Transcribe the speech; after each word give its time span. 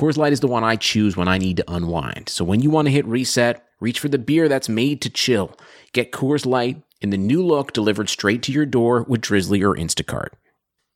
Coors 0.00 0.16
Light 0.16 0.32
is 0.32 0.40
the 0.40 0.48
one 0.48 0.64
I 0.64 0.76
choose 0.76 1.14
when 1.14 1.28
I 1.28 1.36
need 1.36 1.58
to 1.58 1.70
unwind. 1.70 2.30
So 2.30 2.42
when 2.42 2.60
you 2.60 2.70
want 2.70 2.86
to 2.86 2.90
hit 2.90 3.04
reset, 3.04 3.62
reach 3.80 4.00
for 4.00 4.08
the 4.08 4.16
beer 4.16 4.48
that's 4.48 4.66
made 4.66 5.02
to 5.02 5.10
chill. 5.10 5.54
Get 5.92 6.10
Coors 6.10 6.46
Light 6.46 6.82
in 7.02 7.10
the 7.10 7.18
new 7.18 7.44
look 7.44 7.74
delivered 7.74 8.08
straight 8.08 8.42
to 8.44 8.52
your 8.52 8.64
door 8.64 9.04
with 9.06 9.20
Drizly 9.20 9.62
or 9.62 9.76
Instacart. 9.76 10.28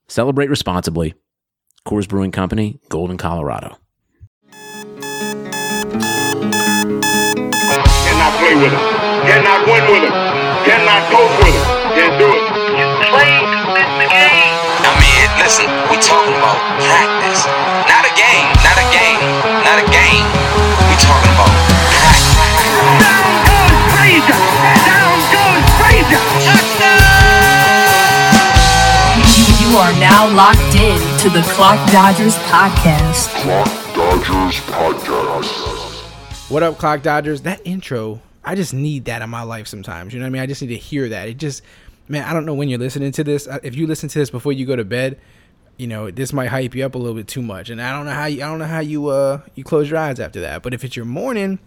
Celebrate 0.09 0.49
responsibly. 0.49 1.13
Coors 1.87 2.09
Brewing 2.09 2.33
Company, 2.33 2.81
Golden, 2.89 3.19
Colorado. 3.19 3.77
Cannot 4.51 4.73
play 8.41 8.55
with 8.55 8.73
him. 8.73 8.81
Cannot 9.29 9.67
win 9.67 9.85
with 9.93 10.05
him. 10.05 10.13
Cannot 10.65 11.13
coach 11.13 11.45
with 11.45 11.53
him. 11.53 11.65
Can't 11.93 12.19
do 12.19 12.33
it. 12.33 12.41
You 12.73 12.89
play 13.13 13.37
to 13.37 13.93
the 14.01 14.09
game. 14.09 14.57
I 14.81 14.97
mean, 14.97 15.29
listen, 15.45 15.69
we 15.93 16.01
talking 16.01 16.33
about 16.41 16.57
practice. 16.89 17.45
Not 17.85 18.01
a 18.05 18.13
game, 18.17 18.49
not 18.65 18.77
a 18.77 18.85
game, 18.93 18.94
not 19.75 19.83
a 19.83 19.91
game. 19.91 20.25
We 20.87 20.95
talking 21.03 21.35
about. 21.35 21.51
Down 23.03 23.27
goes 23.43 23.75
Frazier. 23.91 24.39
Down 24.87 25.19
goes 25.35 25.67
Frazier. 25.83 26.23
You 29.59 29.77
are 29.79 29.93
now 29.99 30.33
locked 30.33 30.77
in 30.77 31.01
to 31.19 31.29
the 31.31 31.43
Clock 31.55 31.91
Dodgers 31.91 32.37
podcast. 32.47 33.35
Clock 33.43 33.67
Dodgers 33.95 34.61
Podcast. 34.71 36.51
What 36.51 36.63
up, 36.63 36.79
Clock 36.79 37.03
Dodgers? 37.03 37.41
That 37.43 37.61
intro, 37.65 38.21
I 38.45 38.55
just 38.55 38.75
need 38.75 39.07
that 39.07 39.23
in 39.23 39.31
my 39.31 39.43
life 39.43 39.67
sometimes. 39.67 40.13
You 40.13 40.21
know 40.21 40.25
what 40.25 40.29
I 40.29 40.31
mean? 40.31 40.43
I 40.43 40.47
just 40.47 40.63
need 40.63 40.69
to 40.69 40.77
hear 40.77 41.09
that. 41.09 41.27
It 41.29 41.39
just, 41.39 41.63
man, 42.07 42.23
I 42.23 42.33
don't 42.33 42.47
know 42.47 42.55
when 42.55 42.69
you're 42.69 42.79
listening 42.79 43.11
to 43.11 43.25
this. 43.25 43.49
Uh, 43.49 43.59
If 43.65 43.75
you 43.75 43.89
listen 43.89 44.09
to 44.11 44.19
this 44.21 44.31
before 44.31 44.53
you 44.53 44.67
go 44.67 44.77
to 44.77 44.85
bed, 44.85 45.19
you 45.77 45.87
know 45.87 46.11
this 46.11 46.33
might 46.33 46.49
hype 46.49 46.75
you 46.75 46.85
up 46.85 46.95
a 46.95 46.99
little 46.99 47.15
bit 47.15 47.29
too 47.29 47.43
much, 47.43 47.71
and 47.71 47.81
I 47.81 47.93
don't 47.93 48.07
know 48.07 48.13
how 48.13 48.27
you, 48.27 48.43
I 48.43 48.47
don't 48.47 48.59
know 48.59 48.67
how 48.67 48.81
you 48.81 49.09
uh 49.09 49.41
you 49.55 49.65
close 49.65 49.91
your 49.91 49.99
eyes 49.99 50.21
after 50.21 50.41
that. 50.43 50.63
But 50.63 50.75
if 50.75 50.85
it's 50.85 50.97
your 50.97 51.05
morning 51.05 51.59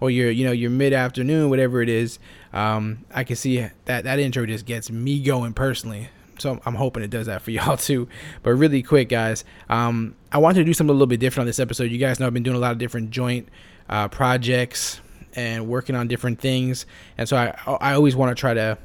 or 0.00 0.10
your 0.10 0.30
you 0.30 0.44
know 0.44 0.52
your 0.52 0.70
mid 0.70 0.92
afternoon, 0.92 1.50
whatever 1.50 1.82
it 1.82 1.88
is, 1.88 2.18
um, 2.52 3.04
I 3.12 3.24
can 3.24 3.36
see 3.36 3.66
that 3.84 4.04
that 4.04 4.18
intro 4.18 4.46
just 4.46 4.66
gets 4.66 4.90
me 4.90 5.22
going 5.22 5.54
personally. 5.54 6.08
So 6.38 6.60
I'm 6.66 6.74
hoping 6.74 7.02
it 7.02 7.10
does 7.10 7.26
that 7.26 7.42
for 7.42 7.50
y'all 7.52 7.76
too. 7.76 8.08
But 8.42 8.54
really 8.54 8.82
quick, 8.82 9.08
guys, 9.08 9.44
um, 9.68 10.16
I 10.32 10.38
wanted 10.38 10.60
to 10.60 10.64
do 10.64 10.74
something 10.74 10.90
a 10.90 10.94
little 10.94 11.06
bit 11.06 11.20
different 11.20 11.42
on 11.42 11.46
this 11.46 11.60
episode. 11.60 11.84
You 11.84 11.98
guys 11.98 12.20
know 12.20 12.26
I've 12.26 12.34
been 12.34 12.42
doing 12.42 12.56
a 12.56 12.60
lot 12.60 12.72
of 12.72 12.78
different 12.78 13.10
joint 13.10 13.48
uh, 13.88 14.08
projects 14.08 15.00
and 15.34 15.68
working 15.68 15.96
on 15.96 16.06
different 16.08 16.40
things, 16.40 16.86
and 17.18 17.28
so 17.28 17.36
I 17.36 17.54
I 17.80 17.94
always 17.94 18.14
want 18.14 18.36
to 18.36 18.40
try 18.40 18.54
to 18.54 18.78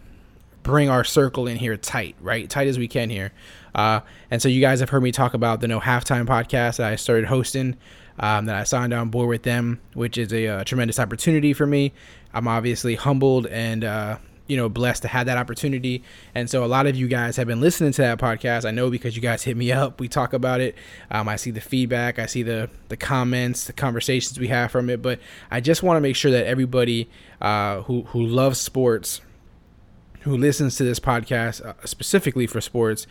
bring 0.63 0.89
our 0.89 1.03
circle 1.03 1.47
in 1.47 1.57
here 1.57 1.77
tight, 1.77 2.15
right? 2.21 2.49
Tight 2.49 2.67
as 2.67 2.77
we 2.77 2.87
can 2.87 3.09
here. 3.09 3.31
Uh, 3.75 4.01
and 4.31 4.41
so 4.41 4.49
you 4.49 4.61
guys 4.61 4.79
have 4.79 4.89
heard 4.89 5.03
me 5.03 5.11
talk 5.11 5.33
about 5.33 5.61
the 5.61 5.67
No 5.67 5.79
Halftime 5.79 6.25
podcast 6.25 6.77
that 6.77 6.91
I 6.91 6.95
started 6.95 7.25
hosting, 7.25 7.77
um, 8.19 8.45
that 8.45 8.55
I 8.55 8.63
signed 8.63 8.93
on 8.93 9.09
board 9.09 9.29
with 9.29 9.43
them, 9.43 9.79
which 9.93 10.17
is 10.17 10.33
a, 10.33 10.47
uh 10.47 10.63
tremendous 10.63 10.99
opportunity 10.99 11.53
for 11.53 11.65
me. 11.65 11.93
I'm 12.33 12.47
obviously 12.47 12.95
humbled 12.95 13.47
and, 13.47 13.83
uh, 13.83 14.17
you 14.47 14.57
know, 14.57 14.67
blessed 14.67 15.03
to 15.03 15.07
have 15.07 15.27
that 15.27 15.37
opportunity. 15.37 16.03
And 16.33 16.49
so 16.49 16.65
a 16.65 16.67
lot 16.67 16.87
of 16.87 16.95
you 16.95 17.07
guys 17.07 17.37
have 17.37 17.45
been 17.45 17.61
listening 17.61 17.91
to 17.93 18.01
that 18.01 18.17
podcast. 18.17 18.65
I 18.65 18.71
know 18.71 18.89
because 18.89 19.15
you 19.15 19.21
guys 19.21 19.43
hit 19.43 19.55
me 19.55 19.71
up. 19.71 19.99
We 19.99 20.07
talk 20.07 20.33
about 20.33 20.59
it. 20.59 20.75
Um, 21.11 21.29
I 21.29 21.35
see 21.35 21.51
the 21.51 21.61
feedback. 21.61 22.17
I 22.17 22.25
see 22.25 22.41
the 22.41 22.69
the 22.89 22.97
comments, 22.97 23.65
the 23.65 23.73
conversations 23.73 24.39
we 24.39 24.47
have 24.47 24.71
from 24.71 24.89
it. 24.89 25.03
But 25.03 25.19
I 25.51 25.61
just 25.61 25.83
want 25.83 25.97
to 25.97 26.01
make 26.01 26.15
sure 26.15 26.31
that 26.31 26.47
everybody 26.47 27.09
uh, 27.39 27.81
who 27.83 28.01
who 28.05 28.25
loves 28.25 28.59
sports 28.59 29.21
who 30.21 30.35
listens 30.35 30.75
to 30.77 30.83
this 30.83 30.99
podcast 30.99 31.63
uh, 31.63 31.73
specifically 31.85 32.47
for 32.47 32.59
sports 32.59 33.07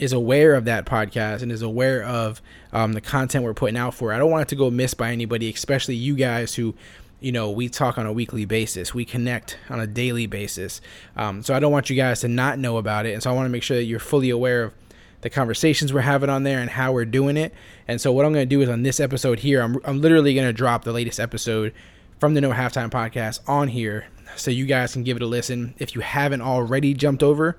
is 0.00 0.14
aware 0.14 0.54
of 0.54 0.64
that 0.64 0.86
podcast 0.86 1.42
and 1.42 1.52
is 1.52 1.60
aware 1.60 2.02
of 2.02 2.40
um, 2.72 2.94
the 2.94 3.02
content 3.02 3.44
we're 3.44 3.52
putting 3.52 3.76
out 3.76 3.92
for. 3.94 4.14
I 4.14 4.18
don't 4.18 4.30
want 4.30 4.42
it 4.42 4.48
to 4.48 4.56
go 4.56 4.70
missed 4.70 4.96
by 4.96 5.12
anybody, 5.12 5.52
especially 5.52 5.94
you 5.94 6.14
guys 6.14 6.54
who, 6.54 6.74
you 7.20 7.30
know, 7.30 7.50
we 7.50 7.68
talk 7.68 7.98
on 7.98 8.06
a 8.06 8.12
weekly 8.12 8.46
basis, 8.46 8.94
we 8.94 9.04
connect 9.04 9.58
on 9.68 9.78
a 9.78 9.86
daily 9.86 10.26
basis. 10.26 10.80
Um, 11.16 11.42
so 11.42 11.54
I 11.54 11.60
don't 11.60 11.70
want 11.70 11.90
you 11.90 11.96
guys 11.96 12.20
to 12.20 12.28
not 12.28 12.58
know 12.58 12.78
about 12.78 13.04
it, 13.04 13.12
and 13.12 13.22
so 13.22 13.30
I 13.30 13.34
want 13.34 13.44
to 13.44 13.50
make 13.50 13.62
sure 13.62 13.76
that 13.76 13.84
you're 13.84 14.00
fully 14.00 14.30
aware 14.30 14.64
of 14.64 14.74
the 15.20 15.28
conversations 15.28 15.92
we're 15.92 16.00
having 16.00 16.30
on 16.30 16.44
there 16.44 16.60
and 16.60 16.70
how 16.70 16.92
we're 16.92 17.04
doing 17.04 17.36
it. 17.36 17.52
And 17.86 18.00
so 18.00 18.10
what 18.10 18.24
I'm 18.24 18.32
going 18.32 18.48
to 18.48 18.56
do 18.56 18.62
is 18.62 18.70
on 18.70 18.84
this 18.84 19.00
episode 19.00 19.40
here, 19.40 19.60
I'm, 19.60 19.76
I'm 19.84 20.00
literally 20.00 20.32
going 20.32 20.46
to 20.46 20.52
drop 20.54 20.84
the 20.84 20.92
latest 20.92 21.20
episode 21.20 21.74
from 22.18 22.32
the 22.32 22.40
No 22.40 22.52
Halftime 22.52 22.90
podcast 22.90 23.40
on 23.46 23.68
here 23.68 24.06
so 24.34 24.50
you 24.50 24.64
guys 24.64 24.94
can 24.94 25.02
give 25.02 25.18
it 25.18 25.22
a 25.22 25.26
listen. 25.26 25.74
If 25.78 25.94
you 25.94 26.00
haven't 26.00 26.40
already 26.40 26.94
jumped 26.94 27.22
over 27.22 27.58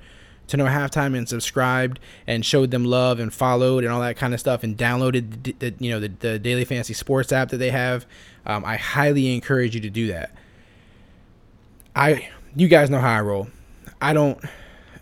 to 0.51 0.57
No 0.57 0.65
Halftime 0.65 1.17
and 1.17 1.27
subscribed 1.27 1.99
and 2.27 2.45
showed 2.45 2.71
them 2.71 2.85
love 2.85 3.19
and 3.19 3.33
followed 3.33 3.83
and 3.83 3.91
all 3.91 4.01
that 4.01 4.17
kind 4.17 4.33
of 4.33 4.39
stuff 4.39 4.63
and 4.63 4.77
downloaded 4.77 5.43
the, 5.43 5.55
the 5.59 5.75
you 5.79 5.91
know 5.91 5.99
the, 5.99 6.09
the 6.09 6.39
Daily 6.39 6.65
Fantasy 6.65 6.93
Sports 6.93 7.31
app 7.31 7.49
that 7.49 7.57
they 7.57 7.71
have, 7.71 8.05
um, 8.45 8.63
I 8.63 8.77
highly 8.77 9.33
encourage 9.33 9.75
you 9.75 9.81
to 9.81 9.89
do 9.89 10.07
that. 10.07 10.31
I 11.95 12.29
you 12.55 12.67
guys 12.67 12.89
know 12.89 12.99
how 12.99 13.17
I 13.17 13.21
roll. 13.21 13.47
I 14.01 14.13
don't 14.13 14.39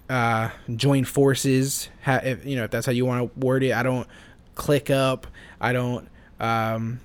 uh, 0.10 0.50
join 0.76 1.04
forces. 1.06 1.90
Ha- 2.04 2.22
if, 2.24 2.46
you 2.46 2.56
know 2.56 2.64
if 2.64 2.72
that's 2.72 2.86
how 2.86 2.92
you 2.92 3.06
want 3.06 3.34
to 3.34 3.40
word 3.40 3.64
it. 3.64 3.74
I 3.74 3.84
don't 3.84 4.08
click 4.56 4.90
up. 4.90 5.28
I 5.60 5.74
don't 5.74 6.08
um, 6.40 7.00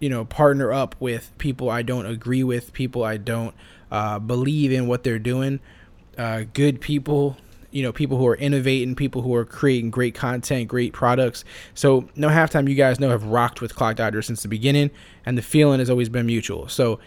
you 0.00 0.08
know 0.08 0.24
partner 0.24 0.72
up 0.72 0.96
with 1.00 1.30
people 1.38 1.70
I 1.70 1.82
don't 1.82 2.06
agree 2.06 2.42
with. 2.42 2.72
People 2.72 3.04
I 3.04 3.18
don't 3.18 3.54
uh, 3.90 4.18
believe 4.18 4.72
in 4.72 4.88
what 4.88 5.04
they're 5.04 5.18
doing. 5.18 5.60
Uh, 6.18 6.44
good 6.52 6.80
people, 6.80 7.36
you 7.74 7.82
know, 7.82 7.92
people 7.92 8.16
who 8.16 8.26
are 8.28 8.36
innovating, 8.36 8.94
people 8.94 9.20
who 9.20 9.34
are 9.34 9.44
creating 9.44 9.90
great 9.90 10.14
content, 10.14 10.68
great 10.68 10.92
products. 10.92 11.44
So 11.74 12.08
no 12.14 12.28
halftime, 12.28 12.68
you 12.68 12.76
guys 12.76 13.00
know 13.00 13.10
have 13.10 13.24
rocked 13.24 13.60
with 13.60 13.74
Clock 13.74 13.96
Dodgers 13.96 14.26
since 14.26 14.42
the 14.42 14.48
beginning, 14.48 14.92
and 15.26 15.36
the 15.36 15.42
feeling 15.42 15.80
has 15.80 15.90
always 15.90 16.08
been 16.08 16.24
mutual. 16.24 16.68
So 16.68 17.00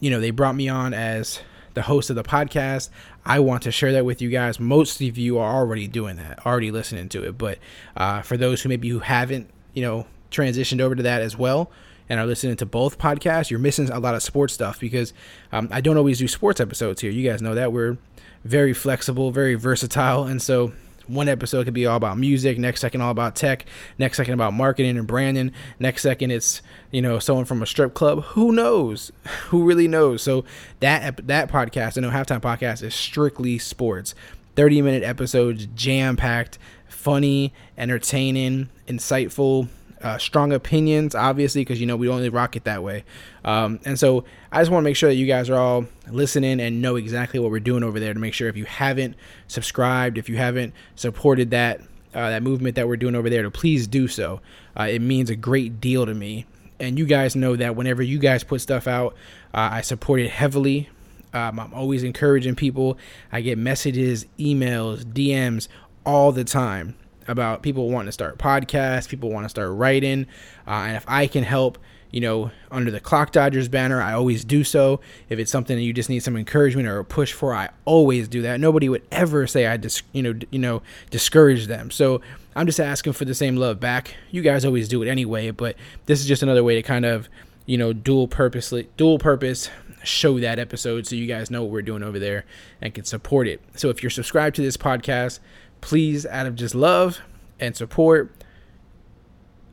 you 0.00 0.10
know, 0.10 0.18
they 0.18 0.30
brought 0.30 0.56
me 0.56 0.68
on 0.68 0.94
as 0.94 1.40
the 1.74 1.82
host 1.82 2.10
of 2.10 2.16
the 2.16 2.22
podcast. 2.22 2.88
I 3.24 3.38
want 3.38 3.62
to 3.64 3.70
share 3.70 3.92
that 3.92 4.04
with 4.04 4.20
you 4.20 4.30
guys. 4.30 4.58
Most 4.58 5.00
of 5.00 5.18
you 5.18 5.38
are 5.38 5.54
already 5.54 5.86
doing 5.86 6.16
that, 6.16 6.44
already 6.44 6.70
listening 6.70 7.08
to 7.10 7.22
it. 7.24 7.38
But 7.38 7.58
uh, 7.96 8.22
for 8.22 8.36
those 8.36 8.62
who 8.62 8.68
maybe 8.68 8.88
who 8.88 8.98
haven't, 8.98 9.50
you 9.74 9.82
know, 9.82 10.06
transitioned 10.30 10.80
over 10.80 10.94
to 10.96 11.02
that 11.02 11.22
as 11.22 11.36
well 11.36 11.70
and 12.08 12.18
are 12.18 12.26
listening 12.26 12.56
to 12.56 12.66
both 12.66 12.98
podcasts, 12.98 13.50
you're 13.50 13.60
missing 13.60 13.90
a 13.90 14.00
lot 14.00 14.14
of 14.14 14.22
sports 14.22 14.54
stuff 14.54 14.80
because 14.80 15.12
um, 15.52 15.68
I 15.70 15.80
don't 15.80 15.96
always 15.96 16.18
do 16.18 16.26
sports 16.26 16.60
episodes 16.60 17.00
here. 17.00 17.10
You 17.10 17.28
guys 17.28 17.40
know 17.40 17.54
that 17.54 17.72
we're 17.72 17.98
very 18.44 18.72
flexible, 18.72 19.30
very 19.30 19.54
versatile, 19.54 20.24
and 20.24 20.40
so 20.40 20.72
one 21.06 21.28
episode 21.28 21.64
could 21.64 21.74
be 21.74 21.86
all 21.86 21.96
about 21.96 22.16
music 22.16 22.58
next 22.58 22.80
second 22.80 23.00
all 23.00 23.10
about 23.10 23.34
tech 23.34 23.66
next 23.98 24.16
second 24.16 24.34
about 24.34 24.52
marketing 24.54 24.96
and 24.96 25.06
branding 25.06 25.52
next 25.80 26.02
second 26.02 26.30
it's 26.30 26.62
you 26.90 27.02
know 27.02 27.18
someone 27.18 27.44
from 27.44 27.62
a 27.62 27.66
strip 27.66 27.94
club. 27.94 28.22
Who 28.24 28.52
knows? 28.52 29.12
Who 29.48 29.64
really 29.64 29.88
knows? 29.88 30.22
So 30.22 30.44
that 30.80 31.26
that 31.26 31.50
podcast 31.50 31.98
i 31.98 32.00
know 32.00 32.10
halftime 32.10 32.40
podcast 32.40 32.82
is 32.82 32.94
strictly 32.94 33.58
sports. 33.58 34.14
30 34.54 34.82
minute 34.82 35.02
episodes 35.02 35.66
jam 35.74 36.16
packed 36.16 36.58
funny 36.88 37.52
entertaining 37.76 38.68
insightful 38.86 39.68
uh, 40.02 40.18
strong 40.18 40.52
opinions, 40.52 41.14
obviously, 41.14 41.62
because 41.62 41.80
you 41.80 41.86
know 41.86 41.96
we 41.96 42.08
only 42.08 42.28
rock 42.28 42.56
it 42.56 42.64
that 42.64 42.82
way. 42.82 43.04
Um, 43.44 43.80
and 43.84 43.98
so 43.98 44.24
I 44.50 44.60
just 44.60 44.70
want 44.70 44.82
to 44.82 44.84
make 44.84 44.96
sure 44.96 45.08
that 45.08 45.14
you 45.14 45.26
guys 45.26 45.48
are 45.48 45.56
all 45.56 45.86
listening 46.10 46.60
and 46.60 46.82
know 46.82 46.96
exactly 46.96 47.38
what 47.38 47.50
we're 47.50 47.60
doing 47.60 47.82
over 47.82 48.00
there 48.00 48.12
to 48.12 48.20
make 48.20 48.34
sure 48.34 48.48
if 48.48 48.56
you 48.56 48.64
haven't 48.64 49.14
subscribed, 49.46 50.18
if 50.18 50.28
you 50.28 50.36
haven't 50.36 50.74
supported 50.96 51.50
that 51.50 51.80
uh, 52.14 52.30
that 52.30 52.42
movement 52.42 52.76
that 52.76 52.88
we're 52.88 52.96
doing 52.96 53.14
over 53.14 53.30
there, 53.30 53.42
to 53.42 53.50
please 53.50 53.86
do 53.86 54.08
so. 54.08 54.40
Uh, 54.78 54.84
it 54.84 55.00
means 55.00 55.30
a 55.30 55.36
great 55.36 55.80
deal 55.80 56.04
to 56.04 56.14
me. 56.14 56.46
And 56.78 56.98
you 56.98 57.06
guys 57.06 57.36
know 57.36 57.54
that 57.56 57.76
whenever 57.76 58.02
you 58.02 58.18
guys 58.18 58.42
put 58.42 58.60
stuff 58.60 58.86
out, 58.86 59.14
uh, 59.54 59.70
I 59.72 59.80
support 59.82 60.20
it 60.20 60.30
heavily. 60.30 60.88
Um, 61.32 61.58
I'm 61.58 61.72
always 61.72 62.02
encouraging 62.02 62.56
people. 62.56 62.98
I 63.30 63.40
get 63.40 63.56
messages, 63.56 64.26
emails, 64.38 65.04
DMs 65.04 65.68
all 66.04 66.32
the 66.32 66.44
time 66.44 66.96
about 67.28 67.62
people 67.62 67.90
wanting 67.90 68.06
to 68.06 68.12
start 68.12 68.38
podcasts, 68.38 69.08
people 69.08 69.30
want 69.30 69.44
to 69.44 69.48
start 69.48 69.70
writing, 69.72 70.26
uh, 70.66 70.70
and 70.70 70.96
if 70.96 71.04
I 71.08 71.26
can 71.26 71.44
help, 71.44 71.78
you 72.10 72.20
know, 72.20 72.50
under 72.70 72.90
the 72.90 73.00
Clock 73.00 73.32
Dodgers 73.32 73.68
banner, 73.68 74.02
I 74.02 74.12
always 74.12 74.44
do 74.44 74.64
so. 74.64 75.00
If 75.30 75.38
it's 75.38 75.50
something 75.50 75.76
that 75.76 75.82
you 75.82 75.92
just 75.94 76.10
need 76.10 76.22
some 76.22 76.36
encouragement 76.36 76.86
or 76.86 76.98
a 76.98 77.04
push 77.04 77.32
for, 77.32 77.54
I 77.54 77.70
always 77.86 78.28
do 78.28 78.42
that. 78.42 78.60
Nobody 78.60 78.88
would 78.88 79.02
ever 79.10 79.46
say 79.46 79.66
I 79.66 79.78
dis- 79.78 80.02
you 80.12 80.22
know, 80.22 80.34
d- 80.34 80.46
you 80.50 80.58
know, 80.58 80.82
discourage 81.10 81.68
them. 81.68 81.90
So 81.90 82.20
I'm 82.54 82.66
just 82.66 82.80
asking 82.80 83.14
for 83.14 83.24
the 83.24 83.34
same 83.34 83.56
love 83.56 83.80
back. 83.80 84.14
You 84.30 84.42
guys 84.42 84.64
always 84.64 84.88
do 84.88 85.02
it 85.02 85.08
anyway, 85.08 85.50
but 85.52 85.76
this 86.04 86.20
is 86.20 86.26
just 86.26 86.42
another 86.42 86.62
way 86.62 86.74
to 86.74 86.82
kind 86.82 87.06
of, 87.06 87.30
you 87.64 87.78
know, 87.78 87.94
dual 87.94 88.28
purposely, 88.28 88.90
dual 88.98 89.18
purpose, 89.18 89.70
show 90.04 90.38
that 90.40 90.58
episode 90.58 91.06
so 91.06 91.14
you 91.14 91.26
guys 91.26 91.50
know 91.50 91.62
what 91.62 91.70
we're 91.70 91.80
doing 91.80 92.02
over 92.02 92.18
there 92.18 92.44
and 92.80 92.92
can 92.92 93.04
support 93.04 93.46
it. 93.48 93.60
So 93.76 93.88
if 93.88 94.02
you're 94.02 94.10
subscribed 94.10 94.56
to 94.56 94.62
this 94.62 94.76
podcast, 94.76 95.38
please, 95.82 96.24
out 96.24 96.46
of 96.46 96.54
just 96.56 96.74
love 96.74 97.20
and 97.60 97.76
support, 97.76 98.32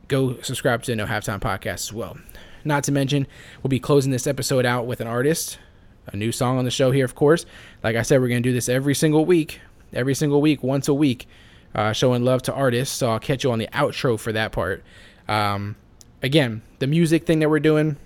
go 0.08 0.38
subscribe 0.42 0.82
to 0.82 0.94
No 0.94 1.06
Halftime 1.06 1.40
Podcast 1.40 1.88
as 1.88 1.92
well. 1.94 2.18
Not 2.64 2.84
to 2.84 2.92
mention, 2.92 3.26
we'll 3.62 3.70
be 3.70 3.80
closing 3.80 4.12
this 4.12 4.26
episode 4.26 4.66
out 4.66 4.86
with 4.86 5.00
an 5.00 5.06
artist, 5.06 5.58
a 6.06 6.16
new 6.16 6.32
song 6.32 6.58
on 6.58 6.66
the 6.66 6.70
show 6.70 6.90
here, 6.90 7.06
of 7.06 7.14
course. 7.14 7.46
Like 7.82 7.96
I 7.96 8.02
said, 8.02 8.20
we're 8.20 8.28
going 8.28 8.42
to 8.42 8.48
do 8.48 8.52
this 8.52 8.68
every 8.68 8.94
single 8.94 9.24
week, 9.24 9.60
every 9.94 10.14
single 10.14 10.42
week, 10.42 10.62
once 10.62 10.88
a 10.88 10.94
week, 10.94 11.26
uh, 11.74 11.92
showing 11.92 12.22
love 12.22 12.42
to 12.42 12.52
artists. 12.52 12.94
So 12.94 13.10
I'll 13.10 13.20
catch 13.20 13.44
you 13.44 13.52
on 13.52 13.58
the 13.58 13.68
outro 13.68 14.18
for 14.18 14.32
that 14.32 14.52
part. 14.52 14.84
Um, 15.28 15.76
again, 16.22 16.60
the 16.80 16.86
music 16.86 17.24
thing 17.24 17.38
that 17.38 17.48
we're 17.48 17.60
doing, 17.60 17.96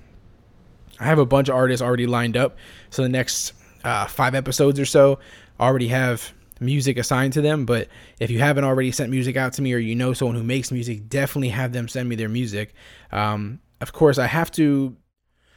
I 1.01 1.05
have 1.05 1.19
a 1.19 1.27
bunch 1.27 1.49
of 1.49 1.57
artists 1.57 1.83
already 1.83 2.07
lined 2.07 2.37
up. 2.37 2.57
So 2.91 3.03
the 3.03 3.09
next 3.09 3.55
uh, 3.83 4.07
five 4.07 4.35
episodes 4.35 4.79
or 4.79 4.87
so 4.87 5.19
already 5.59 5.89
have 5.89 6.33
music 6.65 6.99
assigned 6.99 7.33
to 7.35 7.41
them. 7.41 7.67
But 7.67 7.89
if 8.19 8.31
you 8.31 8.39
haven't 8.41 8.65
already 8.65 8.93
sent 8.93 9.11
music 9.11 9.37
out 9.37 9.53
to 9.55 9.63
me 9.63 9.73
or 9.75 9.79
you 9.79 9.95
know 9.95 10.13
someone 10.13 10.37
who 10.37 10.43
makes 10.43 10.73
music, 10.73 11.09
definitely 11.09 11.51
have 11.51 11.73
them 11.73 11.89
send 11.89 12.09
me 12.09 12.17
their 12.17 12.29
music. 12.29 12.75
Um, 13.13 13.61
of 13.81 13.93
course, 13.93 14.19
I 14.19 14.27
have 14.27 14.51
to. 14.53 14.97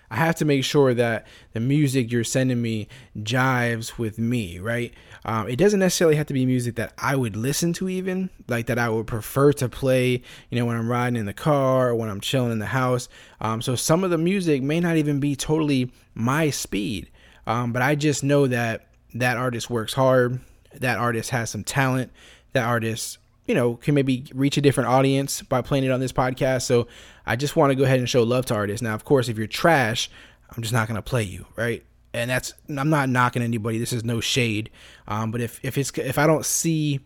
I 0.10 0.16
have 0.16 0.36
to 0.36 0.46
make 0.46 0.64
sure 0.64 0.94
that 0.94 1.28
the 1.52 1.60
music 1.60 2.14
you're 2.14 2.24
sending 2.24 2.62
me 2.62 2.88
jives 3.18 3.98
with 3.98 4.18
me, 4.18 4.58
right? 4.58 4.94
Um, 5.26 5.50
it 5.50 5.58
doesn't 5.58 5.82
necessarily 5.82 6.16
have 6.16 6.28
to 6.28 6.34
be 6.34 6.46
music 6.46 6.76
that 6.76 6.94
I 6.98 7.18
would 7.18 7.36
listen 7.36 7.74
to, 7.74 7.90
even 7.90 8.30
like 8.48 8.68
that 8.68 8.80
I 8.80 8.88
would 8.88 9.06
prefer 9.06 9.52
to 9.54 9.68
play, 9.68 10.22
you 10.50 10.58
know, 10.58 10.66
when 10.66 10.78
I'm 10.78 10.90
riding 10.90 11.20
in 11.20 11.26
the 11.26 11.34
car 11.34 11.90
or 11.90 11.96
when 11.96 12.10
I'm 12.10 12.22
chilling 12.22 12.54
in 12.54 12.60
the 12.60 12.68
house. 12.68 13.10
Um, 13.42 13.62
so 13.62 13.76
some 13.76 14.06
of 14.06 14.10
the 14.10 14.18
music 14.18 14.64
may 14.64 14.80
not 14.80 14.96
even 14.96 15.20
be 15.20 15.36
totally 15.36 15.92
my 16.14 16.52
speed, 16.52 17.12
um, 17.46 17.74
but 17.74 17.82
I 17.82 17.96
just 17.96 18.24
know 18.24 18.48
that 18.48 18.88
that 19.16 19.36
artist 19.36 19.70
works 19.70 19.94
hard, 19.94 20.40
that 20.74 20.98
artist 20.98 21.32
has 21.32 21.50
some 21.50 21.64
talent, 21.64 22.12
that 22.54 22.66
artist 22.66 23.18
you 23.48 23.56
know, 23.56 23.76
can 23.76 23.96
maybe 23.96 24.26
reach 24.36 24.58
a 24.58 24.62
different 24.62 24.90
audience 24.90 25.42
by 25.42 25.62
playing 25.62 25.86
it 25.86 25.92
on 25.92 26.00
this 26.00 26.12
podcast. 26.12 26.64
So 26.64 26.88
I 27.26 27.36
just 27.36 27.56
want 27.56 27.72
to 27.72 27.76
go 27.76 27.86
ahead 27.86 28.00
and 28.00 28.10
show 28.10 28.24
love 28.24 28.46
to 28.48 28.56
artists. 28.56 28.82
Now, 28.82 28.94
of 28.94 29.06
course, 29.06 29.30
if 29.30 29.38
you're 29.38 29.48
trash, 29.48 30.10
I'm 30.56 30.62
just 30.62 30.74
not 30.74 30.88
going 30.88 30.98
to 30.98 31.02
play 31.02 31.24
you, 31.24 31.46
right? 31.56 31.84
And 32.14 32.30
that's 32.30 32.54
I'm 32.70 32.90
not 32.90 33.10
knocking 33.10 33.42
anybody. 33.42 33.78
This 33.78 33.94
is 33.94 34.04
no 34.04 34.20
shade. 34.20 34.70
Um, 35.08 35.32
but 35.32 35.40
if 35.40 35.60
if 35.64 35.78
it's 35.78 35.92
if 35.98 36.18
I 36.18 36.28
don't 36.28 36.46
see 36.46 37.00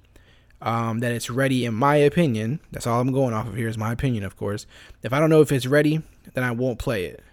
um, 0.61 0.99
that 0.99 1.11
it's 1.11 1.29
ready, 1.29 1.65
in 1.65 1.73
my 1.73 1.95
opinion, 1.95 2.59
that's 2.71 2.87
all 2.87 2.99
I'm 2.99 3.11
going 3.11 3.33
off 3.33 3.47
of 3.47 3.55
here 3.55 3.67
is 3.67 3.77
my 3.77 3.91
opinion, 3.91 4.23
of 4.23 4.37
course. 4.37 4.65
If 5.03 5.13
I 5.13 5.19
don't 5.19 5.29
know 5.29 5.41
if 5.41 5.51
it's 5.51 5.65
ready, 5.65 6.01
then 6.33 6.43
I 6.43 6.51
won't 6.51 6.79
play 6.79 7.05
it. 7.05 7.23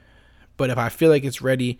But 0.56 0.70
if 0.70 0.78
I 0.78 0.88
feel 0.88 1.10
like 1.10 1.24
it's 1.24 1.40
ready 1.40 1.78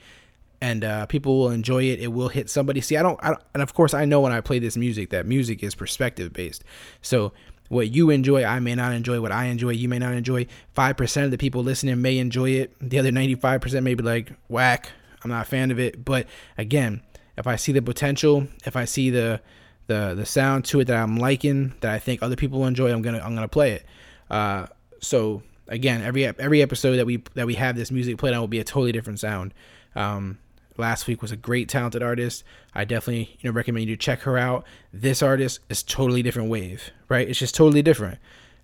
and 0.61 0.85
uh, 0.85 1.07
people 1.07 1.39
will 1.39 1.51
enjoy 1.51 1.85
it. 1.85 2.01
It 2.01 2.09
will 2.09 2.29
hit 2.29 2.51
somebody. 2.51 2.81
See, 2.81 2.97
I 2.97 3.03
don't, 3.03 3.19
I 3.23 3.29
don't, 3.29 3.43
and 3.55 3.63
of 3.63 3.75
course, 3.75 3.95
I 3.95 4.05
know 4.05 4.21
when 4.21 4.33
I 4.33 4.41
play 4.41 4.59
this 4.59 4.77
music 4.77 5.11
that 5.11 5.27
music 5.27 5.63
is 5.63 5.75
perspective 5.75 6.33
based. 6.33 6.65
So 7.03 7.33
what 7.69 7.91
you 7.91 8.11
enjoy, 8.11 8.45
I 8.45 8.61
may 8.61 8.75
not 8.75 8.93
enjoy. 8.93 9.21
What 9.21 9.31
I 9.31 9.45
enjoy, 9.45 9.71
you 9.71 9.89
may 9.89 9.99
not 9.99 10.15
enjoy. 10.15 10.47
Five 10.73 10.97
percent 10.97 11.27
of 11.27 11.31
the 11.31 11.39
people 11.39 11.63
listening 11.63 12.01
may 12.01 12.19
enjoy 12.19 12.51
it. 12.51 12.75
The 12.81 12.99
other 12.99 13.13
ninety-five 13.13 13.61
percent 13.61 13.85
may 13.85 13.95
be 13.95 14.03
like, 14.03 14.33
whack. 14.49 14.91
I'm 15.23 15.31
not 15.31 15.43
a 15.43 15.49
fan 15.49 15.71
of 15.71 15.79
it. 15.79 16.05
But 16.05 16.27
again, 16.57 17.03
if 17.37 17.47
I 17.47 17.57
see 17.57 17.73
the 17.73 17.83
potential, 17.83 18.49
if 18.65 18.75
I 18.77 18.85
see 18.85 19.11
the 19.11 19.41
the 19.87 20.15
the 20.15 20.27
sound 20.27 20.65
to 20.67 20.81
it 20.81 20.87
that 20.87 20.97
I'm 20.97 21.19
liking, 21.19 21.75
that 21.81 21.93
I 21.93 21.99
think 21.99 22.23
other 22.23 22.37
people 22.37 22.67
enjoy, 22.67 22.93
I'm 22.93 23.03
gonna 23.03 23.21
I'm 23.21 23.35
gonna 23.35 23.49
play 23.49 23.73
it. 23.73 23.87
Uh, 24.31 24.67
so 25.01 25.43
again, 25.69 26.03
every 26.03 26.25
every 26.25 26.63
episode 26.63 26.97
that 26.97 27.07
we 27.07 27.23
that 27.35 27.47
we 27.47 27.55
have 27.55 27.77
this 27.77 27.91
music 27.91 28.17
played 28.19 28.35
on 28.35 28.41
will 28.41 28.49
be 28.49 28.61
a 28.61 28.65
totally 28.65 28.93
different 28.93 29.21
sound. 29.21 29.53
Um, 29.95 30.39
last 30.79 31.07
week 31.07 31.21
was 31.21 31.33
a 31.33 31.37
great 31.37 31.69
talented 31.69 32.03
artist. 32.03 32.45
I 32.75 32.85
definitely 32.85 33.37
you 33.41 33.51
know 33.51 33.55
recommend 33.55 33.89
you 33.89 33.97
check 33.97 34.21
her 34.21 34.39
out. 34.39 34.65
This 34.93 35.23
artist 35.23 35.61
is 35.69 35.83
totally 35.83 36.23
different 36.23 36.49
wave, 36.49 36.91
right? 37.09 37.29
It's 37.29 37.39
just 37.39 37.55
totally 37.55 37.83
different. 37.83 38.19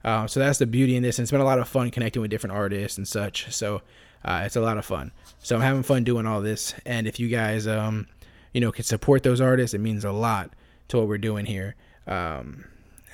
Uh, 0.04 0.26
so 0.26 0.38
that's 0.38 0.58
the 0.58 0.66
beauty 0.66 0.96
in 0.96 1.02
this, 1.02 1.18
and 1.18 1.24
it's 1.24 1.30
been 1.30 1.40
a 1.40 1.44
lot 1.44 1.58
of 1.58 1.68
fun 1.68 1.90
connecting 1.90 2.20
with 2.20 2.30
different 2.30 2.54
artists 2.54 2.98
and 2.98 3.08
such. 3.08 3.52
So 3.52 3.82
uh, 4.24 4.42
it's 4.44 4.56
a 4.56 4.60
lot 4.60 4.78
of 4.78 4.84
fun. 4.84 5.12
So 5.38 5.56
I'm 5.56 5.62
having 5.62 5.82
fun 5.82 6.04
doing 6.04 6.26
all 6.26 6.40
this, 6.40 6.74
and 6.86 7.06
if 7.06 7.18
you 7.18 7.28
guys 7.28 7.66
um 7.66 8.06
you 8.52 8.60
know 8.60 8.72
can 8.72 8.84
support 8.84 9.22
those 9.22 9.40
artists, 9.40 9.74
it 9.74 9.80
means 9.80 10.04
a 10.04 10.12
lot 10.12 10.50
to 10.88 10.98
what 10.98 11.08
we're 11.08 11.18
doing 11.18 11.46
here. 11.46 11.74
Um, 12.06 12.64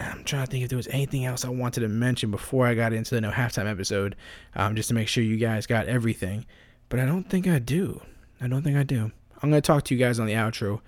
I'm 0.00 0.24
trying 0.24 0.46
to 0.46 0.50
think 0.50 0.64
if 0.64 0.70
there 0.70 0.76
was 0.76 0.88
anything 0.88 1.24
else 1.24 1.44
I 1.44 1.50
wanted 1.50 1.80
to 1.80 1.88
mention 1.88 2.30
before 2.30 2.66
I 2.66 2.74
got 2.74 2.92
into 2.92 3.14
the 3.14 3.20
no 3.20 3.30
halftime 3.30 3.70
episode, 3.70 4.16
um, 4.54 4.74
just 4.74 4.88
to 4.88 4.94
make 4.94 5.08
sure 5.08 5.22
you 5.22 5.36
guys 5.36 5.66
got 5.66 5.86
everything. 5.86 6.46
But 6.88 7.00
I 7.00 7.06
don't 7.06 7.28
think 7.28 7.46
I 7.46 7.58
do. 7.58 8.00
I 8.42 8.48
don't 8.48 8.62
think 8.62 8.78
I 8.78 8.84
do. 8.84 9.12
I'm 9.42 9.50
gonna 9.50 9.60
talk 9.60 9.84
to 9.84 9.94
you 9.94 10.00
guys 10.00 10.18
on 10.18 10.26
the 10.26 10.32
outro, 10.32 10.80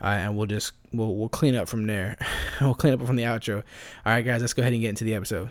uh, 0.00 0.06
and 0.06 0.36
we'll 0.36 0.46
just 0.46 0.74
we'll 0.92 1.16
we'll 1.16 1.28
clean 1.28 1.56
up 1.56 1.68
from 1.68 1.88
there. 1.88 2.16
we'll 2.60 2.74
clean 2.74 2.94
up 2.94 3.04
from 3.04 3.16
the 3.16 3.24
outro. 3.24 3.64
All 4.06 4.12
right, 4.12 4.22
guys, 4.24 4.40
let's 4.40 4.52
go 4.52 4.62
ahead 4.62 4.72
and 4.72 4.80
get 4.80 4.90
into 4.90 5.02
the 5.02 5.14
episode. 5.14 5.50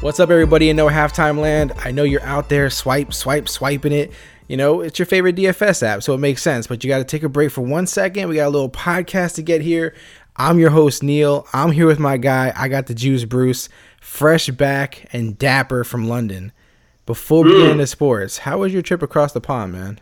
What's 0.00 0.18
up, 0.18 0.30
everybody 0.30 0.68
in 0.68 0.76
No 0.76 0.88
Halftime 0.88 1.38
Land? 1.38 1.72
I 1.78 1.92
know 1.92 2.02
you're 2.02 2.22
out 2.22 2.48
there 2.48 2.70
swipe, 2.70 3.12
swipe, 3.14 3.48
swiping 3.48 3.92
it. 3.92 4.12
You 4.48 4.56
know, 4.56 4.80
it's 4.80 4.98
your 4.98 5.06
favorite 5.06 5.36
DFS 5.36 5.82
app, 5.84 6.02
so 6.02 6.14
it 6.14 6.18
makes 6.18 6.42
sense. 6.42 6.66
But 6.66 6.84
you 6.84 6.88
got 6.88 6.98
to 6.98 7.04
take 7.04 7.24
a 7.24 7.28
break 7.28 7.50
for 7.50 7.62
one 7.62 7.86
second. 7.86 8.28
We 8.28 8.36
got 8.36 8.46
a 8.46 8.50
little 8.50 8.70
podcast 8.70 9.34
to 9.36 9.42
get 9.42 9.60
here. 9.60 9.94
I'm 10.38 10.58
your 10.58 10.70
host, 10.70 11.02
Neil. 11.02 11.46
I'm 11.52 11.72
here 11.72 11.86
with 11.86 11.98
my 11.98 12.18
guy. 12.18 12.52
I 12.54 12.68
got 12.68 12.86
the 12.86 12.94
juice, 12.94 13.24
Bruce, 13.24 13.68
fresh 14.00 14.48
back 14.50 15.06
and 15.12 15.38
dapper 15.38 15.82
from 15.82 16.08
London. 16.08 16.52
Before 17.06 17.44
we 17.44 17.52
get 17.52 17.70
into 17.70 17.86
sports, 17.86 18.38
how 18.38 18.58
was 18.58 18.72
your 18.72 18.82
trip 18.82 19.02
across 19.02 19.32
the 19.32 19.40
pond, 19.40 19.72
man? 19.72 20.00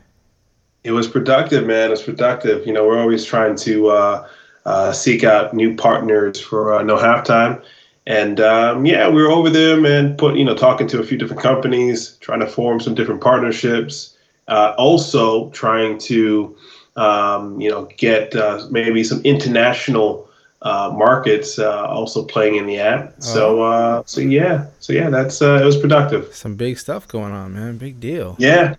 It 0.83 0.93
was 0.93 1.07
productive, 1.07 1.67
man. 1.67 1.89
It 1.89 1.91
was 1.91 2.03
productive. 2.03 2.67
You 2.67 2.73
know, 2.73 2.87
we're 2.87 2.99
always 2.99 3.25
trying 3.25 3.57
to 3.57 3.89
uh, 3.89 4.29
uh, 4.65 4.93
seek 4.93 5.23
out 5.23 5.55
new 5.55 5.77
partners 5.77 6.41
for 6.41 6.75
uh, 6.75 6.83
No 6.83 6.97
Halftime. 6.97 7.63
And 8.07 8.41
um, 8.41 8.85
yeah, 8.85 9.09
we 9.09 9.23
were 9.23 9.31
over 9.31 9.49
there, 9.51 9.81
man, 9.81 10.17
put, 10.17 10.37
you 10.37 10.45
know, 10.45 10.57
talking 10.57 10.87
to 10.89 11.01
a 11.01 11.05
few 11.05 11.17
different 11.17 11.43
companies, 11.43 12.17
trying 12.21 12.41
to 12.41 12.47
form 12.47 12.81
some 12.81 12.95
different 12.95 13.21
partnerships. 13.21 14.17
Uh, 14.49 14.75
also 14.77 15.49
trying 15.51 15.97
to, 15.99 16.55
um, 16.97 17.61
you 17.61 17.71
know, 17.71 17.89
get 17.97 18.35
uh, 18.37 18.67
maybe 18.71 19.03
some 19.05 19.21
international 19.23 20.29
uh, 20.63 20.93
markets 20.97 21.59
uh, 21.59 21.85
also 21.87 22.25
playing 22.25 22.57
in 22.57 22.67
the 22.67 22.79
app. 22.79 23.15
So, 23.23 23.63
uh, 23.63 24.03
so 24.07 24.21
yeah, 24.21 24.67
so 24.81 24.93
yeah, 24.93 25.11
that's 25.11 25.43
uh, 25.43 25.61
it 25.61 25.65
was 25.65 25.77
productive. 25.77 26.35
Some 26.35 26.57
big 26.57 26.79
stuff 26.79 27.07
going 27.09 27.33
on, 27.33 27.53
man. 27.55 27.77
Big 27.77 28.01
deal. 28.01 28.37
Yeah, 28.39 28.77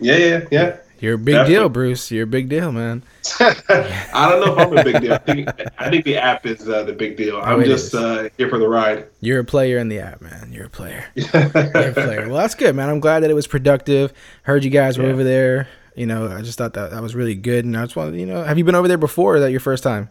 yeah, 0.00 0.16
yeah, 0.16 0.44
yeah. 0.50 0.76
You're 1.00 1.14
a 1.14 1.18
big 1.18 1.34
Definitely. 1.36 1.54
deal, 1.54 1.68
Bruce. 1.68 2.10
You're 2.10 2.24
a 2.24 2.26
big 2.26 2.48
deal, 2.48 2.72
man. 2.72 3.04
I 3.38 4.28
don't 4.28 4.44
know 4.44 4.52
if 4.54 4.58
I'm 4.58 4.78
a 4.78 4.82
big 4.82 5.00
deal. 5.00 5.12
I 5.12 5.18
think 5.18 5.48
I 5.78 5.90
think 5.90 6.04
the 6.04 6.16
app 6.16 6.44
is 6.44 6.68
uh, 6.68 6.82
the 6.82 6.92
big 6.92 7.16
deal. 7.16 7.40
I'm 7.40 7.62
just 7.62 7.94
uh, 7.94 8.28
here 8.36 8.48
for 8.48 8.58
the 8.58 8.66
ride. 8.66 9.06
You're 9.20 9.38
a 9.38 9.44
player 9.44 9.78
in 9.78 9.88
the 9.88 10.00
app, 10.00 10.20
man. 10.20 10.50
You're 10.52 10.66
a 10.66 10.70
player. 10.70 11.04
You're 11.14 11.28
a 11.36 11.92
player. 11.92 12.26
Well, 12.28 12.38
that's 12.38 12.56
good, 12.56 12.74
man. 12.74 12.88
I'm 12.88 12.98
glad 12.98 13.20
that 13.20 13.30
it 13.30 13.34
was 13.34 13.46
productive. 13.46 14.12
Heard 14.42 14.64
you 14.64 14.70
guys 14.70 14.98
were 14.98 15.04
Yeah. 15.04 15.12
over 15.12 15.22
there. 15.22 15.68
You 15.98 16.06
know, 16.06 16.28
I 16.28 16.42
just 16.42 16.56
thought 16.58 16.74
that 16.74 16.90
that 16.92 17.02
was 17.02 17.14
really 17.14 17.34
good, 17.34 17.64
and 17.64 17.76
I 17.76 17.84
just 17.84 17.96
wanted, 17.96 18.18
you 18.20 18.26
know, 18.26 18.42
have 18.44 18.56
you 18.56 18.64
been 18.64 18.74
over 18.74 18.86
there 18.88 18.98
before? 18.98 19.32
Or 19.32 19.36
is 19.36 19.42
that 19.42 19.50
your 19.50 19.60
first 19.60 19.82
time? 19.82 20.08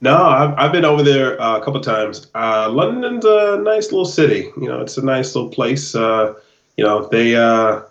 No, 0.00 0.16
I've, 0.16 0.54
I've 0.58 0.72
been 0.72 0.84
over 0.84 1.02
there 1.02 1.40
uh, 1.40 1.56
a 1.58 1.64
couple 1.64 1.80
times. 1.80 2.26
Uh, 2.34 2.68
London's 2.70 3.24
a 3.24 3.58
nice 3.62 3.92
little 3.92 4.04
city. 4.04 4.50
You 4.60 4.68
know, 4.68 4.80
it's 4.80 4.98
a 4.98 5.04
nice 5.04 5.34
little 5.34 5.50
place. 5.50 5.94
Uh, 5.94 6.34
you 6.76 6.84
know, 6.84 7.06
they 7.06 7.36
uh, 7.36 7.82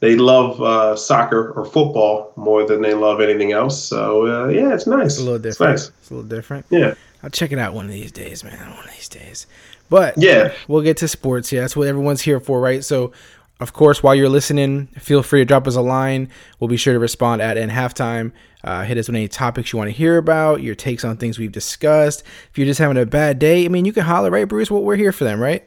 they 0.00 0.16
love 0.16 0.60
uh, 0.60 0.96
soccer 0.96 1.52
or 1.52 1.64
football 1.64 2.32
more 2.36 2.66
than 2.66 2.82
they 2.82 2.94
love 2.94 3.20
anything 3.20 3.52
else. 3.52 3.82
So 3.82 4.26
uh, 4.26 4.48
yeah, 4.48 4.74
it's 4.74 4.86
nice. 4.86 5.12
It's 5.12 5.18
a 5.20 5.22
little 5.22 5.38
different. 5.38 5.70
nice. 5.74 5.88
It's 6.00 6.10
a 6.10 6.14
little 6.14 6.28
different. 6.28 6.66
Yeah. 6.70 6.94
I'll 7.22 7.30
check 7.30 7.52
it 7.52 7.58
out 7.58 7.72
one 7.72 7.84
of 7.84 7.92
these 7.92 8.10
days, 8.10 8.42
man. 8.42 8.58
One 8.58 8.84
of 8.84 8.90
these 8.96 9.08
days. 9.08 9.46
But 9.88 10.14
Yeah. 10.18 10.52
we'll 10.66 10.82
get 10.82 10.96
to 10.98 11.06
sports 11.08 11.52
Yeah, 11.52 11.60
That's 11.60 11.76
what 11.76 11.86
everyone's 11.86 12.20
here 12.22 12.40
for, 12.40 12.60
right? 12.60 12.82
So, 12.82 13.12
of 13.62 13.72
course, 13.72 14.02
while 14.02 14.14
you're 14.14 14.28
listening, 14.28 14.88
feel 14.98 15.22
free 15.22 15.40
to 15.40 15.44
drop 15.44 15.66
us 15.66 15.76
a 15.76 15.80
line. 15.80 16.28
We'll 16.60 16.68
be 16.68 16.76
sure 16.76 16.92
to 16.92 16.98
respond 16.98 17.40
at 17.40 17.56
end 17.56 17.70
halftime. 17.70 18.32
Uh, 18.64 18.84
hit 18.84 18.98
us 18.98 19.08
with 19.08 19.16
any 19.16 19.28
topics 19.28 19.72
you 19.72 19.78
want 19.78 19.88
to 19.88 19.96
hear 19.96 20.18
about, 20.18 20.62
your 20.62 20.74
takes 20.74 21.04
on 21.04 21.16
things 21.16 21.38
we've 21.38 21.50
discussed. 21.50 22.22
If 22.50 22.58
you're 22.58 22.66
just 22.66 22.78
having 22.78 22.96
a 22.96 23.06
bad 23.06 23.38
day, 23.38 23.64
I 23.64 23.68
mean, 23.68 23.84
you 23.84 23.92
can 23.92 24.04
holler, 24.04 24.30
right, 24.30 24.44
Bruce? 24.46 24.70
What 24.70 24.84
we're 24.84 24.96
here 24.96 25.12
for 25.12 25.24
them, 25.24 25.40
right? 25.40 25.66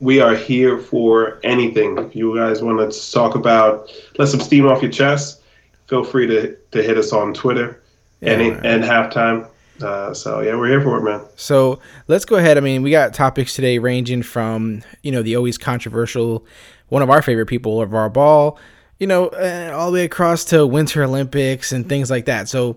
we 0.00 0.20
are 0.20 0.34
here 0.34 0.78
for 0.78 1.40
anything. 1.42 1.96
If 1.98 2.14
you 2.14 2.36
guys 2.36 2.62
want 2.62 2.92
to 2.92 3.12
talk 3.12 3.34
about, 3.34 3.90
let 4.18 4.28
some 4.28 4.40
steam 4.40 4.66
off 4.66 4.82
your 4.82 4.90
chest, 4.90 5.42
feel 5.86 6.04
free 6.04 6.26
to, 6.26 6.56
to 6.72 6.82
hit 6.82 6.98
us 6.98 7.12
on 7.12 7.32
Twitter 7.32 7.82
any, 8.22 8.50
man. 8.50 8.66
and 8.66 8.84
halftime. 8.84 9.48
Uh, 9.82 10.12
so 10.14 10.40
yeah, 10.40 10.56
we're 10.56 10.68
here 10.68 10.80
for 10.80 10.98
it, 10.98 11.02
man. 11.02 11.26
So 11.36 11.80
let's 12.08 12.24
go 12.24 12.36
ahead. 12.36 12.56
I 12.56 12.60
mean, 12.60 12.82
we 12.82 12.90
got 12.90 13.12
topics 13.14 13.54
today 13.54 13.78
ranging 13.78 14.22
from, 14.22 14.82
you 15.02 15.12
know, 15.12 15.22
the 15.22 15.36
always 15.36 15.58
controversial, 15.58 16.46
one 16.88 17.02
of 17.02 17.10
our 17.10 17.22
favorite 17.22 17.46
people 17.46 17.78
LeVar 17.78 18.12
Ball, 18.12 18.58
you 18.98 19.06
know, 19.06 19.28
uh, 19.28 19.72
all 19.74 19.90
the 19.90 19.96
way 19.96 20.04
across 20.04 20.44
to 20.46 20.66
Winter 20.66 21.04
Olympics 21.04 21.72
and 21.72 21.88
things 21.88 22.10
like 22.10 22.26
that. 22.26 22.48
So 22.48 22.76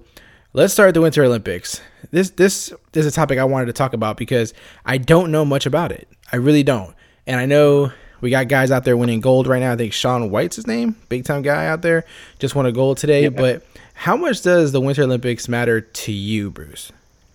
Let's 0.51 0.73
start 0.73 0.95
the 0.95 1.01
Winter 1.01 1.23
Olympics. 1.23 1.79
This 2.09 2.31
this 2.31 2.73
is 2.93 3.05
a 3.05 3.11
topic 3.11 3.37
I 3.37 3.43
wanted 3.43 3.67
to 3.67 3.73
talk 3.73 3.93
about 3.93 4.17
because 4.17 4.55
I 4.83 4.97
don't 4.97 5.31
know 5.31 5.45
much 5.45 5.67
about 5.67 5.91
it. 5.91 6.07
I 6.31 6.37
really 6.37 6.63
don't. 6.63 6.95
And 7.27 7.39
I 7.39 7.45
know 7.45 7.91
we 8.19 8.31
got 8.31 8.47
guys 8.47 8.71
out 8.71 8.83
there 8.83 8.97
winning 8.97 9.21
gold 9.21 9.45
right 9.45 9.59
now. 9.59 9.73
I 9.73 9.75
think 9.75 9.93
Shaun 9.93 10.31
White's 10.31 10.55
his 10.55 10.65
name, 10.65 10.95
big 11.07 11.23
time 11.23 11.43
guy 11.43 11.67
out 11.67 11.83
there, 11.83 12.03
just 12.39 12.55
won 12.55 12.65
a 12.65 12.71
gold 12.71 12.97
today. 12.97 13.23
Yeah. 13.23 13.29
But 13.29 13.63
how 13.93 14.17
much 14.17 14.41
does 14.41 14.71
the 14.71 14.81
Winter 14.81 15.03
Olympics 15.03 15.47
matter 15.47 15.81
to 15.81 16.11
you, 16.11 16.49
Bruce? 16.49 16.91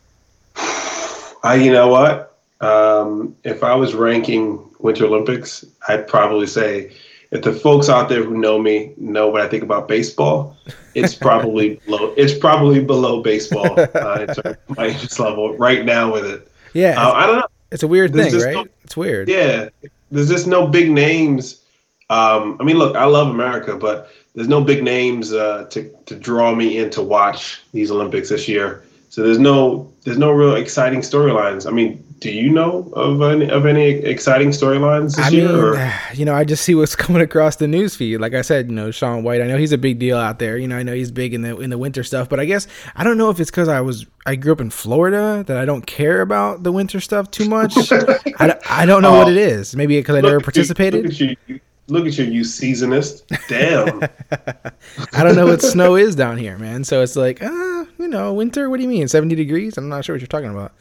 I, 0.56 1.60
you 1.62 1.70
know 1.70 1.86
what? 1.86 2.36
Um, 2.60 3.36
if 3.44 3.62
I 3.62 3.76
was 3.76 3.94
ranking 3.94 4.58
Winter 4.84 5.06
Olympics, 5.06 5.64
I'd 5.88 6.06
probably 6.06 6.46
say 6.46 6.92
if 7.30 7.42
the 7.42 7.52
folks 7.54 7.88
out 7.88 8.10
there 8.10 8.22
who 8.22 8.36
know 8.36 8.58
me 8.60 8.92
know 8.98 9.28
what 9.28 9.40
I 9.40 9.48
think 9.48 9.62
about 9.62 9.88
baseball, 9.88 10.56
it's 10.94 11.14
probably 11.26 11.80
below. 11.86 12.12
It's 12.18 12.34
probably 12.38 12.84
below 12.84 13.22
baseball 13.22 13.80
uh, 13.80 14.18
in 14.28 14.34
terms 14.34 14.38
of 14.68 14.76
my 14.76 14.88
interest 14.88 15.18
level 15.18 15.56
right 15.56 15.86
now 15.86 16.12
with 16.12 16.26
it. 16.26 16.48
Yeah, 16.74 17.02
Uh, 17.02 17.12
I 17.12 17.26
don't 17.26 17.36
know. 17.36 17.46
it's 17.70 17.82
a 17.82 17.88
weird 17.88 18.12
there's 18.12 18.32
thing, 18.32 18.42
right? 18.42 18.54
no- 18.66 18.66
it's 18.84 18.94
weird. 18.96 19.28
Yeah, 19.30 19.70
there's 20.10 20.28
just 20.28 20.46
no 20.46 20.66
big 20.66 20.90
names. 20.90 21.62
Um, 22.10 22.58
I 22.60 22.64
mean, 22.64 22.76
look, 22.76 22.94
I 22.94 23.06
love 23.06 23.28
America, 23.28 23.76
but 23.76 24.10
there's 24.34 24.48
no 24.48 24.62
big 24.62 24.84
names 24.84 25.32
uh, 25.32 25.64
to 25.70 25.90
to 26.04 26.14
draw 26.14 26.54
me 26.54 26.76
in 26.76 26.90
to 26.90 27.00
watch 27.02 27.62
these 27.72 27.90
Olympics 27.90 28.28
this 28.28 28.46
year. 28.48 28.82
So 29.08 29.22
there's 29.22 29.38
no 29.38 29.90
there's 30.04 30.18
no 30.18 30.30
real 30.30 30.56
exciting 30.56 31.00
storylines. 31.00 31.66
I 31.66 31.70
mean, 31.70 32.03
do 32.24 32.32
you 32.32 32.48
know 32.48 32.90
of 32.94 33.20
any 33.20 33.50
of 33.50 33.66
any 33.66 33.90
exciting 33.90 34.48
storylines 34.48 35.16
this 35.16 35.26
I 35.26 35.28
year? 35.28 35.46
mean, 35.48 35.56
or- 35.56 35.92
you 36.14 36.24
know, 36.24 36.34
I 36.34 36.42
just 36.44 36.64
see 36.64 36.74
what's 36.74 36.96
coming 37.04 37.20
across 37.20 37.56
the 37.56 37.68
news 37.68 37.94
feed. 37.94 38.16
Like 38.16 38.32
I 38.32 38.40
said, 38.40 38.68
you 38.68 38.74
know, 38.74 38.90
Shaun 38.90 39.22
White. 39.24 39.42
I 39.42 39.46
know 39.46 39.58
he's 39.58 39.72
a 39.72 39.76
big 39.78 39.98
deal 39.98 40.16
out 40.16 40.38
there. 40.38 40.56
You 40.56 40.66
know, 40.66 40.78
I 40.78 40.82
know 40.82 40.94
he's 40.94 41.10
big 41.10 41.34
in 41.34 41.42
the 41.42 41.58
in 41.60 41.68
the 41.68 41.76
winter 41.76 42.02
stuff. 42.02 42.30
But 42.30 42.40
I 42.40 42.46
guess 42.46 42.66
I 42.96 43.04
don't 43.04 43.18
know 43.18 43.28
if 43.28 43.38
it's 43.40 43.50
because 43.50 43.68
I 43.68 43.82
was 43.82 44.06
I 44.24 44.36
grew 44.36 44.52
up 44.52 44.62
in 44.62 44.70
Florida 44.70 45.44
that 45.46 45.58
I 45.58 45.66
don't 45.66 45.86
care 45.86 46.22
about 46.22 46.62
the 46.62 46.72
winter 46.72 46.98
stuff 46.98 47.30
too 47.30 47.46
much. 47.46 47.76
I, 48.38 48.46
don't- 48.46 48.70
I 48.70 48.86
don't 48.86 49.02
know 49.02 49.12
what 49.12 49.28
Oh. 49.28 49.30
it 49.30 49.36
is. 49.36 49.76
Maybe 49.76 49.98
because 49.98 50.16
I 50.16 50.22
never 50.22 50.36
at 50.36 50.40
you- 50.40 50.44
participated. 50.44 51.02
Look 51.04 51.12
at 51.12 51.20
you, 51.20 51.36
you- 51.46 51.60
look 51.88 52.06
at 52.06 52.16
you, 52.16 52.24
you 52.24 52.42
seasonist. 52.44 53.28
Damn. 53.48 54.00
I 55.12 55.22
don't 55.22 55.36
know 55.36 55.44
what 55.46 55.60
snow 55.60 55.94
is 55.96 56.16
down 56.16 56.38
here, 56.38 56.56
man. 56.56 56.84
So 56.84 57.02
it's 57.02 57.16
like, 57.16 57.40
ah, 57.42 57.86
you 57.98 58.08
know, 58.08 58.32
winter. 58.32 58.70
What 58.70 58.78
do 58.78 58.82
you 58.82 58.88
mean, 58.88 59.08
seventy 59.08 59.34
degrees? 59.34 59.76
I'm 59.76 59.90
not 59.90 60.06
sure 60.06 60.14
what 60.14 60.20
you're 60.22 60.26
talking 60.28 60.50
about. 60.50 60.72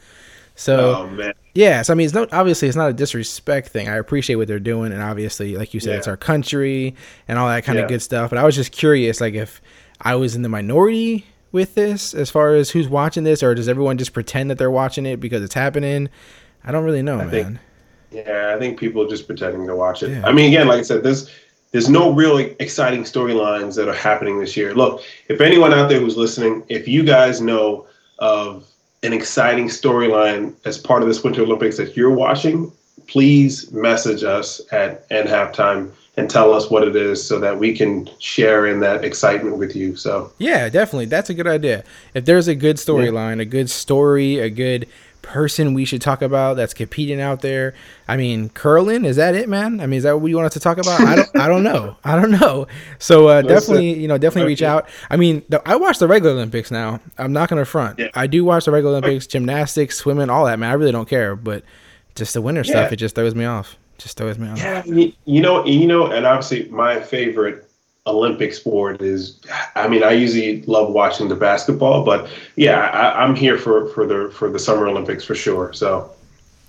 So 0.56 1.08
oh. 1.18 1.32
Yeah, 1.54 1.82
so 1.82 1.92
I 1.92 1.96
mean, 1.96 2.04
it's 2.04 2.14
not 2.14 2.32
obviously 2.32 2.68
it's 2.68 2.76
not 2.76 2.90
a 2.90 2.92
disrespect 2.92 3.68
thing. 3.68 3.88
I 3.88 3.96
appreciate 3.96 4.36
what 4.36 4.48
they're 4.48 4.60
doing, 4.60 4.92
and 4.92 5.02
obviously, 5.02 5.56
like 5.56 5.74
you 5.74 5.80
said, 5.80 5.90
Yeah. 5.92 5.98
it's 5.98 6.08
our 6.08 6.16
country 6.16 6.94
and 7.28 7.38
all 7.38 7.48
that 7.48 7.64
kind 7.64 7.76
Yeah. 7.78 7.84
of 7.84 7.88
good 7.88 8.02
stuff. 8.02 8.30
But 8.30 8.38
I 8.38 8.44
was 8.44 8.54
just 8.54 8.72
curious, 8.72 9.20
like 9.20 9.34
if 9.34 9.60
I 10.00 10.14
was 10.16 10.34
in 10.36 10.42
the 10.42 10.48
minority 10.48 11.26
with 11.52 11.74
this, 11.74 12.14
as 12.14 12.30
far 12.30 12.54
as 12.54 12.70
who's 12.70 12.88
watching 12.88 13.24
this, 13.24 13.42
or 13.42 13.54
does 13.54 13.68
everyone 13.68 13.98
just 13.98 14.12
pretend 14.12 14.50
that 14.50 14.58
they're 14.58 14.70
watching 14.70 15.06
it 15.06 15.18
because 15.20 15.42
it's 15.42 15.54
happening? 15.54 16.08
I 16.64 16.72
don't 16.72 16.84
really 16.84 17.02
know, 17.02 17.18
man. 17.18 17.30
think- 17.30 17.58
Yeah, 18.12 18.52
I 18.54 18.58
think 18.58 18.78
people 18.78 19.02
are 19.04 19.08
just 19.08 19.26
pretending 19.26 19.66
to 19.66 19.74
watch 19.74 20.02
it. 20.04 20.10
Yeah. 20.10 20.22
I 20.24 20.32
mean, 20.32 20.46
again, 20.48 20.68
like 20.68 20.78
I 20.78 20.82
said, 20.82 21.02
there's 21.02 21.28
there's 21.72 21.88
no 21.88 22.12
real 22.12 22.38
exciting 22.38 23.02
storylines 23.02 23.74
that 23.74 23.88
are 23.88 23.92
happening 23.94 24.38
this 24.38 24.56
year. 24.56 24.72
Look, 24.72 25.02
if 25.28 25.40
anyone 25.40 25.74
out 25.74 25.88
there 25.88 25.98
who's 25.98 26.16
listening, 26.16 26.62
if 26.68 26.86
you 26.86 27.02
guys 27.02 27.40
know 27.40 27.86
of 28.20 28.64
an 29.04 29.12
exciting 29.12 29.68
storyline 29.68 30.54
as 30.64 30.78
part 30.78 31.02
of 31.02 31.08
this 31.08 31.22
Winter 31.22 31.42
Olympics 31.42 31.76
that 31.76 31.96
you're 31.96 32.10
watching, 32.10 32.72
please 33.06 33.70
message 33.70 34.24
us 34.24 34.60
at 34.72 35.06
end 35.10 35.28
halftime 35.28 35.92
and 36.16 36.30
tell 36.30 36.52
us 36.52 36.70
what 36.70 36.86
it 36.86 36.94
is 36.94 37.26
so 37.26 37.40
that 37.40 37.58
we 37.58 37.76
can 37.76 38.08
share 38.18 38.66
in 38.66 38.80
that 38.80 39.04
excitement 39.04 39.58
with 39.58 39.74
you. 39.74 39.96
So 39.96 40.32
Yeah, 40.38 40.68
definitely. 40.68 41.06
That's 41.06 41.28
a 41.28 41.34
good 41.34 41.46
idea. 41.46 41.84
If 42.14 42.24
there's 42.24 42.48
a 42.48 42.54
good 42.54 42.76
storyline, 42.76 43.40
a 43.40 43.44
good 43.44 43.68
story, 43.68 44.38
a 44.38 44.48
good 44.48 44.86
person 45.24 45.74
we 45.74 45.84
should 45.84 46.00
talk 46.00 46.22
about 46.22 46.56
that's 46.56 46.74
competing 46.74 47.20
out 47.20 47.40
there. 47.40 47.74
I 48.06 48.16
mean, 48.16 48.50
curling, 48.50 49.04
is 49.04 49.16
that 49.16 49.34
it, 49.34 49.48
man? 49.48 49.80
I 49.80 49.86
mean, 49.86 49.98
is 49.98 50.04
that 50.04 50.20
what 50.20 50.28
you 50.28 50.36
want 50.36 50.46
us 50.46 50.52
to 50.52 50.60
talk 50.60 50.78
about? 50.78 51.00
I 51.00 51.16
don't 51.16 51.36
I 51.36 51.48
don't 51.48 51.62
know. 51.62 51.96
I 52.04 52.14
don't 52.14 52.30
know. 52.30 52.66
So 52.98 53.28
uh, 53.28 53.42
definitely, 53.42 53.98
you 53.98 54.06
know, 54.06 54.18
definitely 54.18 54.48
reach 54.48 54.62
out. 54.62 54.88
I 55.10 55.16
mean, 55.16 55.42
the, 55.48 55.66
I 55.66 55.76
watch 55.76 55.98
the 55.98 56.06
regular 56.06 56.34
Olympics 56.34 56.70
now. 56.70 57.00
I'm 57.18 57.32
not 57.32 57.48
to 57.48 57.64
front. 57.64 57.98
Yeah. 57.98 58.08
I 58.14 58.26
do 58.26 58.44
watch 58.44 58.66
the 58.66 58.70
regular 58.70 58.98
Olympics, 58.98 59.26
gymnastics, 59.26 59.96
swimming, 59.96 60.30
all 60.30 60.44
that, 60.44 60.58
man. 60.58 60.70
I 60.70 60.74
really 60.74 60.92
don't 60.92 61.08
care, 61.08 61.34
but 61.34 61.64
just 62.14 62.34
the 62.34 62.42
winter 62.42 62.64
stuff, 62.64 62.92
it 62.92 62.96
just 62.96 63.14
throws 63.14 63.34
me 63.34 63.44
off. 63.44 63.76
Just 63.98 64.16
throws 64.16 64.38
me 64.38 64.48
off. 64.48 64.58
Yeah, 64.58 64.82
you 64.84 65.40
know, 65.40 65.64
you 65.64 65.86
know, 65.86 66.10
and 66.10 66.26
obviously 66.26 66.68
my 66.68 67.00
favorite 67.00 67.63
Olympic 68.06 68.52
sport 68.52 69.00
is. 69.00 69.38
I 69.74 69.88
mean, 69.88 70.02
I 70.02 70.12
usually 70.12 70.62
love 70.62 70.92
watching 70.92 71.28
the 71.28 71.34
basketball, 71.36 72.04
but 72.04 72.28
yeah, 72.56 72.80
I, 72.90 73.24
I'm 73.24 73.34
here 73.34 73.56
for 73.58 73.88
for 73.90 74.06
the 74.06 74.30
for 74.34 74.50
the 74.50 74.58
Summer 74.58 74.86
Olympics 74.86 75.24
for 75.24 75.34
sure. 75.34 75.72
So 75.72 76.10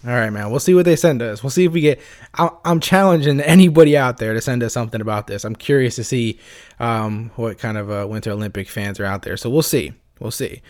All 0.08 0.14
right, 0.14 0.30
man. 0.30 0.50
We'll 0.50 0.60
see 0.62 0.74
what 0.74 0.86
they 0.86 0.96
send 0.96 1.22
us. 1.22 1.44
We'll 1.44 1.50
see 1.50 1.66
if 1.66 1.74
we 1.74 1.82
get. 1.82 2.00
I- 2.36 2.52
I'm 2.64 2.80
challenging 2.80 3.42
anybody 3.42 3.98
out 3.98 4.18
there 4.18 4.34
to 4.34 4.40
send 4.42 4.64
us 4.64 4.72
something 4.74 5.02
about 5.02 5.28
this. 5.28 5.44
I'm 5.44 5.56
curious 5.56 5.96
to 5.96 6.04
see 6.06 6.40
um, 6.80 7.32
what 7.36 7.58
kind 7.58 7.78
of 7.78 7.92
uh, 7.92 8.08
Winter 8.08 8.32
Olympic 8.32 8.70
fans 8.70 9.00
are 9.00 9.06
out 9.06 9.24
there. 9.24 9.36
So 9.36 9.50
we'll 9.50 9.62
see. 9.62 9.94
We'll 10.20 10.32
see. 10.32 10.62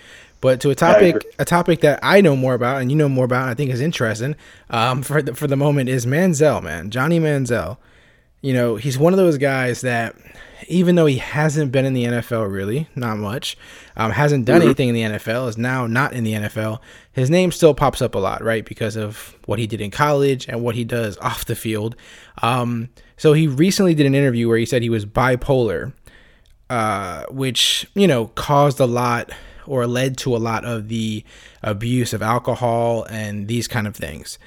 But 0.41 0.62
to 0.62 0.69
a 0.69 0.75
topic, 0.75 1.15
a 1.39 1.45
topic 1.45 1.81
that 1.81 2.00
I 2.03 2.22
know 2.22 2.36
more 2.36 2.53
about 2.55 2.81
and 2.81 2.91
you 2.91 2.98
know 2.98 3.10
more 3.10 3.25
about, 3.25 3.41
and 3.43 3.50
I 3.51 3.53
think 3.53 3.72
is 3.72 3.81
interesting 3.81 4.36
um, 4.69 5.01
for 5.03 5.22
the, 5.22 5.34
for 5.36 5.48
the 5.48 5.55
moment 5.55 5.89
is 5.89 6.05
Manziel, 6.05 6.62
man, 6.63 6.89
Johnny 6.89 7.19
Manziel. 7.19 7.77
You 8.46 8.54
know, 8.54 8.75
he's 8.75 8.96
one 8.96 9.12
of 9.12 9.18
those 9.18 9.40
guys 9.40 9.82
that, 9.82 10.16
even 10.68 10.94
though 10.94 11.08
he 11.08 11.18
hasn't 11.18 11.72
been 11.72 11.84
in 11.84 11.96
the 11.96 12.04
NFL 12.04 12.52
really, 12.52 12.88
not 12.96 13.18
much, 13.18 13.58
um, 13.98 14.12
hasn't 14.12 14.46
done 14.46 14.62
anything 14.62 14.88
in 14.88 14.94
the 14.94 15.02
NFL, 15.02 15.50
is 15.50 15.58
now 15.58 15.88
not 15.88 16.14
in 16.14 16.24
the 16.24 16.34
NFL, 16.34 16.78
his 17.12 17.32
name 17.32 17.52
still 17.52 17.74
pops 17.74 18.04
up 18.04 18.14
a 18.14 18.20
lot, 18.20 18.44
right? 18.44 18.64
Because 18.64 18.96
of 18.96 19.36
what 19.48 19.58
he 19.58 19.66
did 19.66 19.82
in 19.82 19.90
college 19.90 20.48
and 20.48 20.62
what 20.62 20.75
he 20.75 20.84
does 20.84 21.18
off 21.18 21.46
the 21.46 21.56
field. 21.56 21.96
Um, 22.44 22.90
so 23.18 23.34
he 23.34 23.48
recently 23.48 23.96
did 23.96 24.06
an 24.06 24.14
interview 24.14 24.48
where 24.48 24.60
he 24.60 24.66
said 24.68 24.84
he 24.84 24.92
was 24.92 25.08
bipolar, 25.08 25.94
uh, 26.70 27.24
which, 27.32 27.88
you 27.96 28.08
know, 28.08 28.28
caused 28.28 28.80
a 28.80 28.86
lot 28.86 29.32
or 29.66 29.88
led 29.88 30.18
to 30.20 30.36
a 30.36 30.38
lot 30.38 30.64
of 30.66 30.90
the 30.90 31.24
abuse 31.64 32.14
of 32.14 32.22
alcohol 32.22 33.08
and 33.10 33.48
these 33.48 33.68
kind 33.68 33.88
of 33.88 33.96
things. 33.96 34.38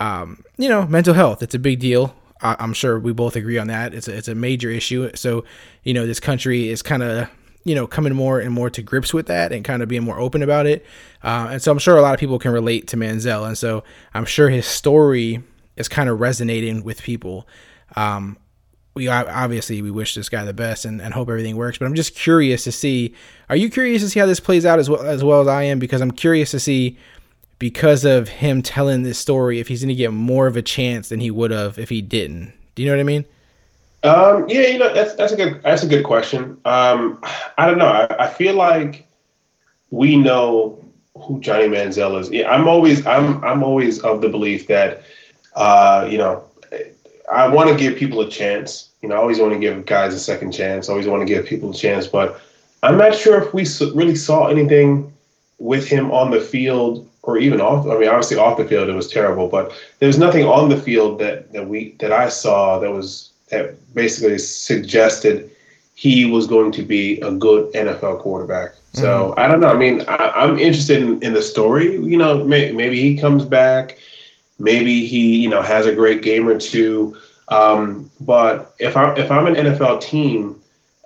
Um, 0.00 0.42
you 0.56 0.70
know, 0.70 0.86
mental 0.86 1.12
health, 1.12 1.42
it's 1.42 1.54
a 1.54 1.58
big 1.58 1.78
deal. 1.78 2.16
I- 2.42 2.56
I'm 2.58 2.72
sure 2.74 2.98
we 2.98 3.12
both 3.12 3.36
agree 3.36 3.58
on 3.58 3.68
that. 3.68 3.94
It's 3.94 4.08
a, 4.08 4.16
it's 4.16 4.28
a 4.28 4.34
major 4.34 4.70
issue. 4.70 5.10
So, 5.14 5.44
you 5.84 5.94
know, 5.94 6.06
this 6.06 6.20
country 6.20 6.68
is 6.68 6.82
kind 6.82 7.02
of, 7.02 7.28
you 7.64 7.74
know, 7.74 7.86
coming 7.86 8.14
more 8.14 8.40
and 8.40 8.52
more 8.52 8.68
to 8.70 8.82
grips 8.82 9.14
with 9.14 9.26
that 9.26 9.52
and 9.52 9.64
kind 9.64 9.82
of 9.82 9.88
being 9.88 10.02
more 10.02 10.18
open 10.18 10.42
about 10.42 10.66
it. 10.66 10.84
Uh, 11.22 11.48
and 11.52 11.62
so 11.62 11.70
I'm 11.70 11.78
sure 11.78 11.96
a 11.96 12.02
lot 12.02 12.14
of 12.14 12.20
people 12.20 12.38
can 12.38 12.52
relate 12.52 12.88
to 12.88 12.96
Manziel. 12.96 13.46
And 13.46 13.56
so 13.56 13.84
I'm 14.14 14.24
sure 14.24 14.48
his 14.50 14.66
story 14.66 15.42
is 15.76 15.88
kind 15.88 16.08
of 16.08 16.20
resonating 16.20 16.82
with 16.82 17.02
people. 17.02 17.46
Um, 17.96 18.36
we 18.94 19.08
obviously 19.08 19.80
we 19.80 19.90
wish 19.90 20.14
this 20.14 20.28
guy 20.28 20.44
the 20.44 20.52
best 20.52 20.84
and, 20.84 21.00
and 21.00 21.14
hope 21.14 21.30
everything 21.30 21.56
works. 21.56 21.78
But 21.78 21.86
I'm 21.86 21.94
just 21.94 22.14
curious 22.14 22.64
to 22.64 22.72
see. 22.72 23.14
Are 23.48 23.56
you 23.56 23.70
curious 23.70 24.02
to 24.02 24.10
see 24.10 24.20
how 24.20 24.26
this 24.26 24.40
plays 24.40 24.66
out 24.66 24.78
as 24.78 24.90
well 24.90 25.02
as 25.02 25.24
well 25.24 25.40
as 25.40 25.48
I 25.48 25.62
am? 25.62 25.78
Because 25.78 26.02
I'm 26.02 26.10
curious 26.10 26.50
to 26.50 26.60
see 26.60 26.98
because 27.62 28.04
of 28.04 28.28
him 28.28 28.60
telling 28.60 29.04
this 29.04 29.20
story 29.20 29.60
if 29.60 29.68
he's 29.68 29.82
going 29.82 29.88
to 29.88 29.94
get 29.94 30.12
more 30.12 30.48
of 30.48 30.56
a 30.56 30.62
chance 30.62 31.10
than 31.10 31.20
he 31.20 31.30
would 31.30 31.52
have 31.52 31.78
if 31.78 31.88
he 31.90 32.02
didn't. 32.02 32.52
Do 32.74 32.82
you 32.82 32.88
know 32.88 32.96
what 32.96 33.00
I 33.00 33.04
mean? 33.04 33.24
Um, 34.02 34.48
yeah, 34.48 34.66
you 34.66 34.78
know 34.78 34.92
that's 34.92 35.14
that's 35.14 35.32
a 35.32 35.36
good 35.36 35.62
that's 35.62 35.84
a 35.84 35.86
good 35.86 36.04
question. 36.04 36.60
Um, 36.64 37.22
I 37.58 37.66
don't 37.66 37.78
know. 37.78 37.86
I, 37.86 38.24
I 38.24 38.26
feel 38.26 38.56
like 38.56 39.06
we 39.92 40.16
know 40.16 40.84
who 41.16 41.38
Johnny 41.38 41.68
Manziel 41.68 42.18
is. 42.18 42.28
Yeah, 42.32 42.50
I'm 42.50 42.66
always 42.66 43.06
I'm 43.06 43.44
I'm 43.44 43.62
always 43.62 44.00
of 44.00 44.22
the 44.22 44.28
belief 44.28 44.66
that 44.66 45.04
uh, 45.54 46.08
you 46.10 46.18
know 46.18 46.44
I 47.32 47.46
want 47.46 47.70
to 47.70 47.76
give 47.76 47.96
people 47.96 48.22
a 48.22 48.28
chance. 48.28 48.90
You 49.02 49.08
know, 49.08 49.14
I 49.14 49.18
always 49.18 49.38
want 49.38 49.52
to 49.52 49.60
give 49.60 49.86
guys 49.86 50.14
a 50.14 50.18
second 50.18 50.50
chance. 50.50 50.88
I 50.88 50.92
always 50.94 51.06
want 51.06 51.20
to 51.20 51.32
give 51.32 51.46
people 51.46 51.70
a 51.70 51.74
chance, 51.74 52.08
but 52.08 52.40
I'm 52.82 52.98
not 52.98 53.14
sure 53.14 53.40
if 53.40 53.54
we 53.54 53.64
really 53.94 54.16
saw 54.16 54.48
anything 54.48 55.12
with 55.60 55.86
him 55.86 56.10
on 56.10 56.32
the 56.32 56.40
field 56.40 57.08
or 57.22 57.38
even 57.38 57.60
off. 57.60 57.86
I 57.86 57.98
mean, 57.98 58.08
obviously 58.08 58.36
off 58.36 58.58
the 58.58 58.64
field 58.64 58.88
it 58.88 58.94
was 58.94 59.08
terrible, 59.08 59.48
but 59.48 59.72
there 59.98 60.08
was 60.08 60.18
nothing 60.18 60.44
on 60.44 60.68
the 60.68 60.76
field 60.76 61.18
that 61.20 61.52
that 61.52 61.68
we 61.68 61.92
that 62.00 62.12
I 62.12 62.28
saw 62.28 62.78
that 62.78 62.90
was 62.90 63.32
that 63.48 63.76
basically 63.94 64.38
suggested 64.38 65.50
he 65.94 66.24
was 66.24 66.46
going 66.46 66.72
to 66.72 66.82
be 66.82 67.20
a 67.20 67.30
good 67.30 67.72
NFL 67.74 68.20
quarterback. 68.20 68.74
So 68.94 69.34
I 69.36 69.46
don't 69.46 69.60
know. 69.60 69.68
I 69.68 69.76
mean, 69.76 70.02
I, 70.08 70.32
I'm 70.34 70.58
interested 70.58 71.02
in, 71.02 71.22
in 71.22 71.32
the 71.32 71.42
story. 71.42 71.94
You 71.94 72.18
know, 72.18 72.44
may, 72.44 72.72
maybe 72.72 73.00
he 73.00 73.16
comes 73.16 73.44
back. 73.44 73.98
Maybe 74.58 75.06
he, 75.06 75.36
you 75.36 75.48
know, 75.48 75.62
has 75.62 75.86
a 75.86 75.94
great 75.94 76.22
game 76.22 76.46
or 76.46 76.58
two. 76.58 77.16
Um, 77.48 78.10
but 78.20 78.74
if 78.78 78.96
I'm 78.96 79.16
if 79.16 79.30
I'm 79.30 79.46
an 79.46 79.54
NFL 79.54 80.00
team, 80.02 80.60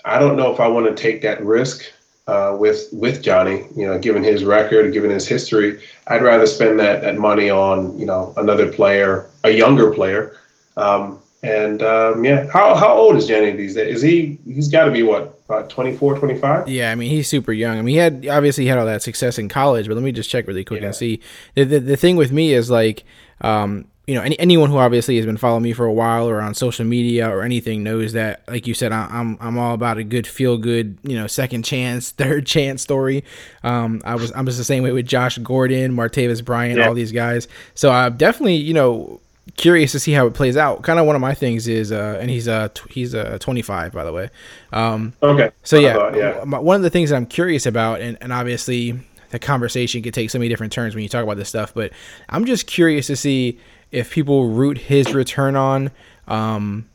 I 0.05 0.19
don't 0.19 0.37
know 0.37 0.53
if 0.53 0.61
I 0.61 0.69
want 0.69 0.87
to 0.87 1.01
take 1.01 1.23
that 1.23 1.45
risk 1.45 1.85
uh, 2.27 2.57
with 2.59 2.89
with 2.93 3.23
Johnny. 3.23 3.65
You 3.77 3.87
know, 3.87 3.99
given 3.99 4.23
his 4.25 4.45
record, 4.45 4.93
given 4.93 5.11
his 5.11 5.27
history, 5.29 5.81
I'd 6.09 6.23
rather 6.23 6.47
spend 6.47 6.79
that 6.81 7.03
that 7.03 7.17
money 7.19 7.51
on 7.51 7.99
you 7.99 8.07
know 8.07 8.33
another 8.37 8.71
player, 8.73 9.27
a 9.45 9.51
younger 9.51 9.93
player. 9.93 10.37
Um, 10.77 11.21
And 11.43 11.83
um, 11.83 12.25
yeah, 12.25 12.47
how 12.53 12.75
how 12.75 12.93
old 12.95 13.15
is 13.17 13.27
Johnny 13.29 13.53
these 13.53 13.75
days? 13.75 13.97
Is 13.97 14.03
he? 14.03 14.39
He's 14.47 14.69
got 14.69 14.87
to 14.87 14.91
be 14.91 15.03
what 15.05 15.39
about 15.49 15.71
24, 15.71 16.19
25? 16.19 16.67
Yeah, 16.69 16.91
I 16.91 16.97
mean 16.97 17.09
he's 17.11 17.29
super 17.29 17.53
young. 17.53 17.79
I 17.79 17.83
mean 17.83 17.93
he 17.95 17.99
had 18.01 18.27
obviously 18.27 18.65
he 18.65 18.69
had 18.71 18.79
all 18.79 18.87
that 18.87 19.03
success 19.03 19.39
in 19.39 19.49
college, 19.49 19.87
but 19.87 19.95
let 19.95 20.03
me 20.03 20.11
just 20.13 20.29
check 20.31 20.49
really 20.49 20.65
quick 20.65 20.81
Yeah. 20.81 20.87
and 20.89 20.97
see. 20.97 21.21
The, 21.55 21.65
the 21.65 21.79
the 21.81 21.97
thing 21.97 22.17
with 22.17 22.33
me 22.33 22.53
is 22.55 22.69
like, 22.71 23.05
um, 23.43 23.85
you 24.07 24.15
know, 24.15 24.23
any, 24.23 24.39
anyone 24.39 24.71
who 24.71 24.79
obviously 24.79 25.17
has 25.17 25.27
been 25.27 25.37
following 25.37 25.65
me 25.65 25.73
for 25.73 25.85
a 25.85 25.93
while 25.93 26.29
or 26.29 26.41
on 26.41 26.55
social 26.55 26.85
media 26.85 27.29
or 27.29 27.43
anything 27.43 27.83
knows 27.83 28.13
that, 28.13 28.43
like 28.49 28.67
you 28.67 28.73
said, 28.75 28.93
I, 28.93 29.07
I'm 29.11 29.37
I'm 29.41 29.59
all 29.59 29.75
about 29.75 29.99
a 29.99 30.05
good 30.05 30.27
feel 30.27 30.59
good, 30.59 30.97
you 31.03 31.17
know, 31.17 31.27
second 31.27 31.65
chance, 31.65 32.11
third 32.13 32.47
chance 32.47 32.83
story. 32.83 33.25
Um, 33.65 34.01
I 34.05 34.15
was 34.15 34.33
I'm 34.37 34.47
just 34.47 34.59
the 34.59 34.65
same 34.65 34.83
way 34.85 34.93
with 34.93 35.07
Josh 35.07 35.39
Gordon, 35.39 35.93
Martavis 35.93 36.45
Bryant, 36.45 36.79
Yeah. 36.79 36.87
all 36.89 36.95
these 36.95 37.11
guys. 37.13 37.49
So 37.75 37.91
I'm 37.91 38.17
definitely 38.17 38.57
you 38.57 38.75
know 38.75 39.21
curious 39.57 39.93
to 39.93 39.99
see 40.01 40.13
how 40.13 40.27
it 40.27 40.35
plays 40.35 40.57
out. 40.57 40.83
Kind 40.83 40.99
of 41.01 41.07
one 41.07 41.17
of 41.17 41.21
my 41.23 41.35
things 41.35 41.67
is, 41.67 41.91
uh, 41.91 42.19
and 42.21 42.31
he's 42.31 42.47
uh 42.47 42.69
tw- 42.75 42.91
he's 42.93 43.13
uh 43.15 43.39
25 43.41 43.93
by 43.93 44.05
the 44.05 44.13
way. 44.13 44.31
Um, 44.73 45.15
Okay. 45.23 45.51
so 45.65 45.79
yeah, 45.79 45.95
thought, 45.95 46.17
yeah. 46.17 46.45
one 46.45 46.77
of 46.77 46.83
the 46.83 46.91
things 46.91 47.11
that 47.11 47.17
I'm 47.17 47.27
curious 47.27 47.67
about, 47.67 48.01
and, 48.01 48.17
and 48.21 48.33
obviously 48.33 49.01
the 49.31 49.39
conversation 49.41 50.03
could 50.03 50.15
take 50.15 50.31
so 50.31 50.39
many 50.39 50.49
different 50.49 50.73
turns 50.73 50.95
when 50.95 51.03
you 51.03 51.09
talk 51.09 51.25
about 51.25 51.37
this 51.37 51.49
stuff, 51.49 51.75
but 51.75 51.93
I'm 52.29 52.45
just 52.45 52.67
curious 52.69 53.09
to 53.09 53.17
see 53.17 53.59
if 53.93 54.11
people 54.11 54.49
root 54.49 54.79
his 54.79 55.15
return 55.15 55.57
on 55.57 55.91
um, 56.29 56.89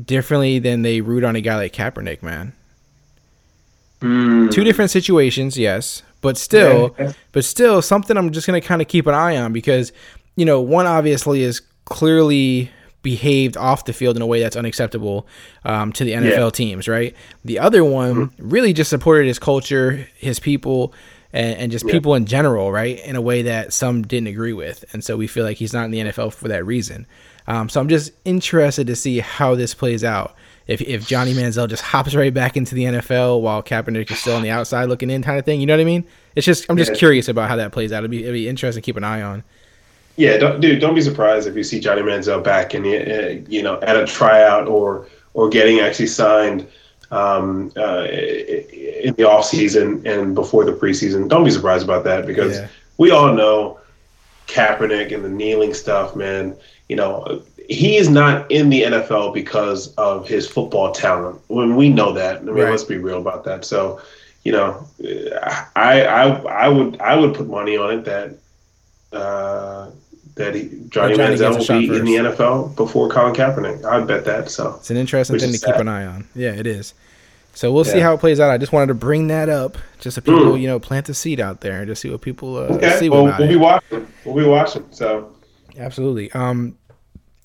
differently 0.00 0.58
than 0.58 0.82
they 0.82 1.00
root 1.00 1.24
on 1.24 1.36
a 1.36 1.40
guy 1.40 1.56
like 1.56 1.72
Kaepernick, 1.72 2.22
man. 2.22 2.52
Hmm. 4.00 4.48
Two 4.50 4.64
different 4.64 4.90
situations, 4.90 5.56
yes, 5.56 6.02
but 6.20 6.36
still, 6.36 6.94
Yeah. 6.98 7.12
but 7.32 7.44
still 7.44 7.80
something 7.80 8.16
I'm 8.16 8.32
just 8.32 8.46
gonna 8.46 8.60
kind 8.60 8.82
of 8.82 8.88
keep 8.88 9.06
an 9.06 9.14
eye 9.14 9.36
on 9.36 9.52
because, 9.52 9.92
you 10.36 10.44
know, 10.44 10.60
one 10.60 10.86
obviously 10.86 11.42
is 11.42 11.62
clearly 11.84 12.70
behaved 13.02 13.56
off 13.56 13.84
the 13.84 13.92
field 13.92 14.16
in 14.16 14.22
a 14.22 14.26
way 14.26 14.40
that's 14.40 14.56
unacceptable 14.56 15.26
um, 15.64 15.92
to 15.92 16.04
the 16.04 16.12
NFL 16.12 16.52
teams, 16.52 16.88
right? 16.88 17.14
The 17.44 17.58
other 17.58 17.84
one 17.84 18.30
really 18.38 18.72
just 18.72 18.88
supported 18.90 19.26
his 19.26 19.38
culture, 19.38 20.08
his 20.16 20.40
people, 20.40 20.92
and, 21.34 21.58
and 21.58 21.72
just 21.72 21.86
people 21.86 22.14
in 22.14 22.24
general, 22.24 22.72
right? 22.72 22.98
In 23.04 23.16
a 23.16 23.20
way 23.20 23.42
that 23.42 23.74
some 23.74 24.02
didn't 24.02 24.28
agree 24.28 24.54
with, 24.54 24.84
and 24.94 25.04
so 25.04 25.16
we 25.18 25.26
feel 25.26 25.44
like 25.44 25.58
he's 25.58 25.74
not 25.74 25.84
in 25.84 25.90
the 25.90 25.98
NFL 26.00 26.32
for 26.32 26.48
that 26.48 26.64
reason. 26.64 27.06
Um, 27.46 27.68
so 27.68 27.78
I'm 27.80 27.88
just 27.90 28.12
interested 28.24 28.86
to 28.86 28.96
see 28.96 29.18
how 29.18 29.54
this 29.54 29.74
plays 29.74 30.02
out. 30.02 30.34
If, 30.66 30.80
if 30.80 31.06
Johnny 31.06 31.34
Manziel 31.34 31.68
just 31.68 31.82
hops 31.82 32.14
right 32.14 32.32
back 32.32 32.56
into 32.56 32.74
the 32.74 32.84
NFL 32.84 33.42
while 33.42 33.62
Kaepernick 33.62 34.10
is 34.10 34.18
still 34.18 34.34
on 34.36 34.42
the 34.42 34.48
outside 34.48 34.86
looking 34.86 35.10
in, 35.10 35.22
kind 35.22 35.38
of 35.38 35.44
thing, 35.44 35.60
you 35.60 35.66
know 35.66 35.74
what 35.74 35.80
I 35.82 35.84
mean? 35.84 36.04
It's 36.36 36.46
just 36.46 36.64
I'm 36.70 36.78
just 36.78 36.92
Yeah. 36.92 36.96
curious 36.98 37.28
about 37.28 37.50
how 37.50 37.56
that 37.56 37.70
plays 37.72 37.92
out. 37.92 37.98
It'd 37.98 38.10
be 38.10 38.22
it'd 38.22 38.32
be 38.32 38.48
interesting 38.48 38.80
to 38.80 38.86
keep 38.86 38.96
an 38.96 39.04
eye 39.04 39.20
on. 39.20 39.42
Yeah, 40.16 40.36
don't, 40.38 40.60
dude, 40.60 40.80
don't 40.80 40.94
be 40.94 41.02
surprised 41.02 41.48
if 41.48 41.56
you 41.56 41.64
see 41.64 41.80
Johnny 41.80 42.00
Manziel 42.00 42.42
back 42.42 42.72
in 42.74 42.84
the, 42.84 42.96
uh, 42.96 43.40
you 43.48 43.62
know, 43.62 43.80
at 43.80 43.96
a 43.96 44.06
tryout 44.06 44.66
or 44.68 45.06
or 45.34 45.48
getting 45.50 45.80
actually 45.80 46.06
signed 46.06 46.66
um, 47.14 47.70
uh, 47.76 48.04
in 48.10 49.14
the 49.16 49.24
off 49.24 49.44
season 49.46 50.02
and 50.06 50.34
before 50.34 50.64
the 50.64 50.72
preseason. 50.72 51.28
Don't 51.28 51.44
be 51.44 51.50
surprised 51.50 51.84
about 51.84 52.04
that 52.04 52.26
because 52.26 52.58
Yeah. 52.58 52.68
we 52.98 53.10
all 53.10 53.32
know 53.32 53.78
Kaepernick 54.48 55.14
and 55.14 55.24
the 55.24 55.28
kneeling 55.28 55.74
stuff, 55.74 56.14
man. 56.16 56.56
You 56.88 56.96
know, 56.96 57.42
he 57.68 57.96
is 57.96 58.08
not 58.08 58.50
in 58.50 58.68
the 58.70 58.82
NFL 58.82 59.32
because 59.32 59.94
of 59.94 60.28
his 60.28 60.46
football 60.48 60.92
talent. 60.92 61.40
When 61.48 61.76
we 61.76 61.88
know 61.88 62.12
that, 62.12 62.38
I 62.38 62.40
mean, 62.40 62.54
Right. 62.56 62.70
let's 62.70 62.84
be 62.84 62.98
real 62.98 63.18
about 63.18 63.44
that. 63.44 63.64
So, 63.64 64.00
you 64.44 64.52
know, 64.52 64.86
I 65.76 66.02
I 66.02 66.22
I 66.64 66.68
would 66.68 67.00
I 67.00 67.16
would 67.16 67.34
put 67.34 67.48
money 67.48 67.76
on 67.76 67.90
it 67.98 68.04
that 68.04 68.38
uh, 69.12 69.90
that 70.36 70.54
he, 70.54 70.62
Johnny, 70.88 71.16
Johnny 71.16 71.36
Manziel 71.36 71.56
will 71.58 71.78
be 71.80 71.96
in 71.96 72.04
the 72.04 72.30
NFL 72.30 72.74
before 72.76 73.08
Colin 73.08 73.34
Kaepernick. 73.34 73.84
I 73.84 74.00
bet 74.04 74.24
that. 74.24 74.50
So 74.50 74.74
It's 74.78 74.90
an 74.90 74.96
interesting 74.96 75.38
thing 75.38 75.50
to 75.50 75.54
is 75.54 75.64
keep 75.64 75.76
an 75.76 75.88
eye 75.88 76.04
on. 76.06 76.26
Yeah, 76.34 76.52
it 76.52 76.66
is. 76.66 76.94
So 77.52 77.72
we'll 77.72 77.84
see 77.84 78.00
how 78.00 78.14
it 78.14 78.18
plays 78.18 78.40
out. 78.40 78.50
I 78.50 78.58
just 78.58 78.72
wanted 78.72 78.88
to 78.88 78.94
bring 78.94 79.28
that 79.28 79.48
up, 79.48 79.78
just 80.00 80.16
so 80.16 80.20
people, 80.20 80.40
Mm. 80.40 80.60
you 80.60 80.66
know, 80.66 80.80
plant 80.80 81.06
the 81.06 81.14
seed 81.14 81.38
out 81.38 81.60
there 81.60 81.78
and 81.78 81.86
just 81.86 82.02
see 82.02 82.10
what 82.10 82.20
people 82.20 82.56
uh, 82.56 82.62
okay, 82.62 82.98
see 82.98 83.08
well, 83.08 83.24
we'll 83.24 83.48
be 83.48 83.54
watching. 83.54 84.08
We'll 84.24 84.34
be 84.34 84.48
watching. 84.50 84.84
So 84.90 85.30
Absolutely. 85.78 86.32
Um, 86.32 86.76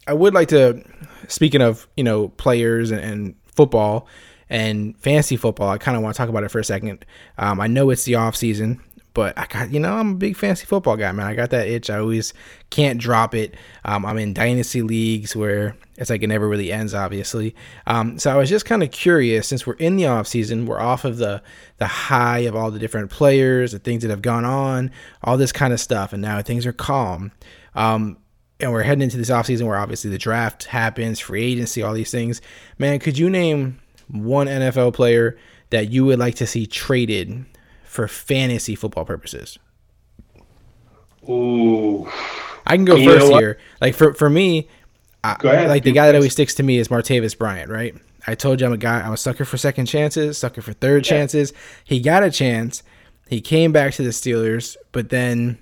I 0.07 0.13
would 0.13 0.33
like 0.33 0.47
to, 0.47 0.83
speaking 1.27 1.61
of 1.61 1.87
you 1.95 2.03
know 2.03 2.29
players 2.29 2.89
and, 2.89 2.99
and 3.01 3.35
football 3.45 4.07
and 4.49 4.97
fantasy 4.97 5.37
football, 5.37 5.69
I 5.69 5.77
kind 5.77 5.95
of 5.95 6.01
want 6.01 6.15
to 6.15 6.17
talk 6.17 6.29
about 6.29 6.43
it 6.43 6.49
for 6.49 6.57
a 6.57 6.63
second. 6.63 7.05
Um, 7.37 7.59
I 7.61 7.67
know 7.67 7.91
it's 7.91 8.03
the 8.05 8.15
off 8.15 8.35
season, 8.35 8.81
but 9.13 9.37
I 9.37 9.45
got 9.47 9.71
you 9.71 9.79
know 9.79 9.95
I'm 9.95 10.11
a 10.11 10.15
big 10.15 10.35
fantasy 10.35 10.65
football 10.65 10.97
guy, 10.97 11.11
man. 11.11 11.25
I 11.25 11.35
got 11.35 11.49
that 11.49 11.67
itch. 11.67 11.89
I 11.89 11.99
always 11.99 12.33
can't 12.69 12.99
drop 12.99 13.33
it. 13.33 13.55
Um, 13.85 14.05
I'm 14.05 14.17
in 14.17 14.33
dynasty 14.33 14.81
leagues 14.81 15.35
where 15.35 15.75
it's 15.97 16.09
like 16.09 16.23
it 16.23 16.27
never 16.27 16.47
really 16.47 16.71
ends, 16.71 16.93
obviously. 16.93 17.55
Um, 17.87 18.19
so 18.19 18.31
I 18.31 18.35
was 18.35 18.49
just 18.49 18.65
kind 18.65 18.83
of 18.83 18.91
curious 18.91 19.47
since 19.47 19.67
we're 19.67 19.73
in 19.73 19.95
the 19.95 20.05
off 20.05 20.27
season, 20.27 20.65
we're 20.65 20.79
off 20.79 21.05
of 21.05 21.17
the 21.17 21.41
the 21.77 21.87
high 21.87 22.39
of 22.39 22.55
all 22.55 22.71
the 22.71 22.79
different 22.79 23.09
players, 23.09 23.71
the 23.71 23.79
things 23.79 24.03
that 24.03 24.09
have 24.09 24.21
gone 24.21 24.45
on, 24.45 24.91
all 25.23 25.37
this 25.37 25.51
kind 25.51 25.73
of 25.73 25.79
stuff, 25.79 26.13
and 26.13 26.21
now 26.21 26.41
things 26.41 26.65
are 26.65 26.73
calm. 26.73 27.31
Um, 27.75 28.17
and 28.59 28.71
we're 28.71 28.83
heading 28.83 29.01
into 29.01 29.17
this 29.17 29.29
offseason 29.29 29.65
where 29.67 29.77
obviously 29.77 30.09
the 30.09 30.17
draft 30.17 30.65
happens, 30.65 31.19
free 31.19 31.43
agency, 31.43 31.81
all 31.81 31.93
these 31.93 32.11
things. 32.11 32.41
Man, 32.77 32.99
could 32.99 33.17
you 33.17 33.29
name 33.29 33.79
one 34.09 34.47
NFL 34.47 34.93
player 34.93 35.37
that 35.69 35.89
you 35.89 36.05
would 36.05 36.19
like 36.19 36.35
to 36.35 36.47
see 36.47 36.65
traded 36.65 37.45
for 37.89 38.07
fantasy 38.07 38.75
football 38.75 39.03
purposes? 39.03 39.57
ooh, 41.27 42.07
I 42.65 42.75
can 42.75 42.85
go 42.85 42.95
You 42.95 43.11
first 43.11 43.31
here. 43.33 43.57
Like 43.81 43.95
for 43.95 44.13
for 44.13 44.29
me, 44.29 44.67
I, 45.23 45.35
Go 45.39 45.49
ahead. 45.49 45.67
like 45.69 45.83
the 45.83 45.91
guy 45.91 46.05
that 46.05 46.15
always 46.15 46.31
sticks 46.31 46.55
to 46.55 46.63
me 46.63 46.77
is 46.77 46.87
Martavis 46.87 47.37
Bryant, 47.37 47.69
right? 47.69 47.95
I 48.27 48.35
told 48.35 48.61
you 48.61 48.67
I'm 48.67 48.73
a 48.73 48.77
guy. 48.77 49.01
I'm 49.01 49.13
a 49.13 49.17
sucker 49.17 49.45
for 49.45 49.57
second 49.57 49.87
chances, 49.87 50.37
sucker 50.37 50.61
for 50.61 50.73
third 50.73 51.05
Yeah. 51.05 51.09
chances. 51.17 51.53
He 51.83 51.99
got 51.99 52.23
a 52.23 52.31
chance. 52.31 52.83
He 53.27 53.41
came 53.41 53.71
back 53.71 53.93
to 53.95 54.03
the 54.03 54.09
Steelers, 54.09 54.75
but 54.91 55.09
then 55.09 55.57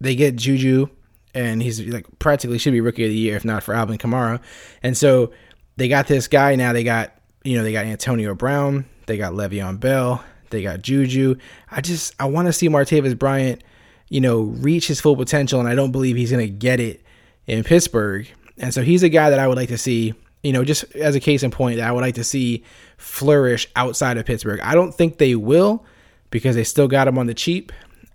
they 0.00 0.14
get 0.14 0.36
Juju, 0.36 0.88
and 1.34 1.62
he's 1.62 1.80
like 1.80 2.06
practically 2.18 2.58
should 2.58 2.72
be 2.72 2.80
rookie 2.80 3.04
of 3.04 3.10
the 3.10 3.16
year 3.16 3.36
if 3.36 3.44
not 3.44 3.62
for 3.62 3.74
Alvin 3.74 3.98
Kamara. 3.98 4.40
And 4.82 4.96
so 4.96 5.30
they 5.76 5.88
got 5.88 6.06
this 6.08 6.26
guy 6.26 6.56
now. 6.56 6.72
They 6.72 6.84
got 6.84 7.12
you 7.44 7.56
know 7.56 7.62
they 7.62 7.72
got 7.72 7.84
Antonio 7.86 8.34
Brown, 8.34 8.86
they 9.06 9.16
got 9.16 9.32
Le'Veon 9.34 9.78
Bell, 9.80 10.22
they 10.50 10.62
got 10.62 10.82
Juju. 10.82 11.36
I 11.70 11.80
just 11.80 12.14
I 12.20 12.26
want 12.26 12.46
to 12.46 12.52
see 12.52 12.68
Martavis 12.68 13.18
Bryant, 13.18 13.62
you 14.08 14.20
know, 14.20 14.40
reach 14.40 14.86
his 14.88 15.00
full 15.00 15.16
potential, 15.16 15.60
and 15.60 15.68
I 15.68 15.74
don't 15.74 15.92
believe 15.92 16.16
he's 16.16 16.30
gonna 16.30 16.46
get 16.46 16.80
it 16.80 17.02
in 17.46 17.64
Pittsburgh. 17.64 18.28
And 18.58 18.74
so 18.74 18.82
he's 18.82 19.02
a 19.02 19.08
guy 19.08 19.30
that 19.30 19.38
I 19.38 19.48
would 19.48 19.56
like 19.56 19.68
to 19.68 19.78
see. 19.78 20.14
You 20.42 20.54
know, 20.54 20.64
just 20.64 20.84
as 20.96 21.14
a 21.14 21.20
case 21.20 21.42
in 21.42 21.50
point, 21.50 21.76
that 21.76 21.88
I 21.88 21.92
would 21.92 22.00
like 22.00 22.14
to 22.14 22.24
see 22.24 22.64
flourish 22.96 23.68
outside 23.76 24.16
of 24.16 24.24
Pittsburgh. 24.24 24.60
I 24.60 24.74
don't 24.74 24.92
think 24.92 25.18
they 25.18 25.34
will 25.34 25.84
because 26.30 26.56
they 26.56 26.64
still 26.64 26.88
got 26.88 27.06
him 27.06 27.18
on 27.18 27.26
the 27.26 27.34
cheap 27.34 27.72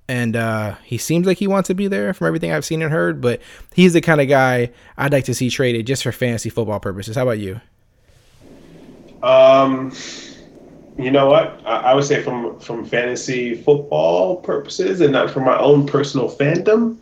and 0.07 0.35
uh, 0.35 0.75
he 0.83 0.97
seems 0.97 1.25
like 1.25 1.37
he 1.37 1.47
wants 1.47 1.67
to 1.67 1.73
be 1.73 1.87
there 1.87 2.13
from 2.13 2.27
everything 2.27 2.51
I've 2.51 2.65
seen 2.65 2.81
and 2.81 2.91
heard. 2.91 3.21
But 3.21 3.41
he's 3.73 3.93
the 3.93 4.01
kind 4.01 4.21
of 4.21 4.27
guy 4.27 4.71
I'd 4.97 5.11
like 5.11 5.25
to 5.25 5.33
see 5.33 5.49
traded 5.49 5.87
just 5.87 6.03
for 6.03 6.11
fantasy 6.11 6.49
football 6.49 6.79
purposes. 6.79 7.15
How 7.15 7.23
about 7.23 7.39
you? 7.39 7.59
Um, 9.23 9.91
you 10.97 11.11
know 11.11 11.27
what? 11.27 11.59
I, 11.65 11.91
I 11.91 11.93
would 11.93 12.05
say 12.05 12.21
from 12.23 12.59
from 12.59 12.85
fantasy 12.85 13.55
football 13.55 14.37
purposes 14.37 15.01
and 15.01 15.11
not 15.11 15.29
for 15.31 15.39
my 15.41 15.57
own 15.57 15.85
personal 15.85 16.29
fandom, 16.29 16.97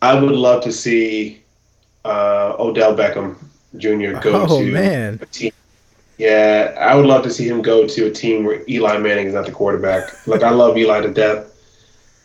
I 0.00 0.18
would 0.18 0.32
love 0.32 0.62
to 0.64 0.72
see 0.72 1.42
uh, 2.04 2.54
Odell 2.58 2.94
Beckham 2.96 3.36
Jr. 3.76 4.18
go 4.20 4.46
Oh, 4.48 4.58
to 4.62 4.70
man. 4.72 5.18
a 5.22 5.26
team. 5.26 5.52
Yeah, 6.18 6.74
I 6.78 6.94
would 6.94 7.06
love 7.06 7.22
to 7.24 7.30
see 7.30 7.48
him 7.48 7.62
go 7.62 7.86
to 7.86 8.06
a 8.06 8.10
team 8.10 8.44
where 8.44 8.62
Eli 8.68 8.98
Manning 8.98 9.26
is 9.26 9.34
not 9.34 9.46
the 9.46 9.52
quarterback. 9.52 10.26
Like 10.26 10.42
I 10.42 10.50
love 10.50 10.76
Eli 10.76 11.00
to 11.00 11.10
death, 11.12 11.50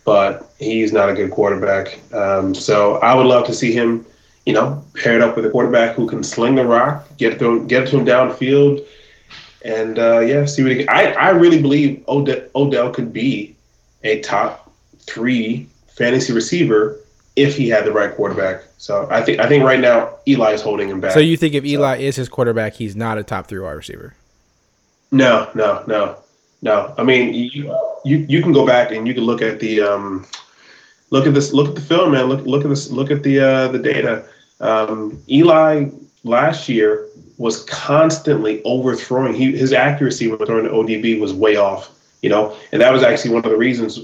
but 0.05 0.51
he's 0.59 0.91
not 0.93 1.09
a 1.09 1.13
good 1.13 1.31
quarterback. 1.31 1.99
Um, 2.13 2.53
so 2.53 2.95
I 2.97 3.15
would 3.15 3.25
love 3.25 3.45
to 3.47 3.53
see 3.53 3.71
him, 3.71 4.05
you 4.45 4.53
know, 4.53 4.83
paired 4.93 5.21
up 5.21 5.35
with 5.35 5.45
a 5.45 5.49
quarterback 5.49 5.95
who 5.95 6.07
can 6.07 6.23
sling 6.23 6.55
the 6.55 6.65
rock, 6.65 7.07
get 7.17 7.39
to 7.39 7.65
get 7.65 7.87
to 7.87 7.97
him 7.97 8.05
downfield, 8.05 8.85
and 9.63 9.99
uh, 9.99 10.19
yeah, 10.19 10.45
see 10.45 10.63
what 10.63 10.71
he 10.71 10.77
can. 10.79 10.89
I, 10.89 11.13
I 11.13 11.29
really 11.29 11.61
believe 11.61 12.03
Odell, 12.07 12.41
Odell 12.55 12.91
could 12.91 13.11
be 13.11 13.55
a 14.03 14.21
top 14.21 14.71
three 14.99 15.67
fantasy 15.87 16.33
receiver 16.33 16.99
if 17.35 17.55
he 17.55 17.69
had 17.69 17.85
the 17.85 17.91
right 17.91 18.13
quarterback. 18.13 18.63
So 18.77 19.07
I 19.09 19.21
think 19.21 19.39
I 19.39 19.47
think 19.47 19.63
right 19.63 19.79
now 19.79 20.15
Eli 20.27 20.51
is 20.51 20.61
holding 20.61 20.89
him 20.89 20.99
back. 20.99 21.11
So 21.11 21.19
you 21.19 21.37
think 21.37 21.53
if 21.53 21.65
Eli 21.65 21.97
is 21.97 22.15
his 22.15 22.29
quarterback, 22.29 22.73
he's 22.73 22.95
not 22.95 23.17
a 23.17 23.23
top 23.23 23.47
three 23.47 23.59
wide 23.59 23.71
receiver? 23.71 24.13
No, 25.11 25.49
no, 25.55 25.83
no, 25.87 26.17
no. 26.61 26.93
I 26.97 27.03
mean, 27.03 27.33
you 27.33 27.75
you 28.03 28.17
you 28.29 28.41
can 28.41 28.51
go 28.51 28.65
back 28.65 28.91
and 28.91 29.07
you 29.07 29.13
can 29.13 29.23
look 29.23 29.41
at 29.41 29.59
the 29.59 29.81
um, 29.81 30.25
look 31.09 31.25
at 31.25 31.33
this, 31.33 31.53
look 31.53 31.69
at 31.69 31.75
the 31.75 31.81
film, 31.81 32.11
man. 32.11 32.25
Look 32.25 32.45
look 32.45 32.63
at 32.63 32.69
this, 32.69 32.89
look 32.91 33.11
at 33.11 33.23
the 33.23 33.39
uh, 33.39 33.67
the 33.69 33.79
data. 33.79 34.25
Um, 34.59 35.21
Eli 35.29 35.89
last 36.23 36.67
year 36.67 37.07
was 37.37 37.63
constantly 37.65 38.61
overthrowing. 38.63 39.33
He 39.33 39.55
his 39.55 39.73
accuracy 39.73 40.27
when 40.27 40.39
throwing 40.45 40.65
the 40.65 40.71
ODB 40.71 41.19
was 41.19 41.33
way 41.33 41.55
off. 41.55 41.91
You 42.21 42.29
know, 42.29 42.55
and 42.71 42.81
that 42.81 42.91
was 42.91 43.03
actually 43.03 43.31
one 43.31 43.45
of 43.45 43.51
the 43.51 43.57
reasons. 43.57 43.99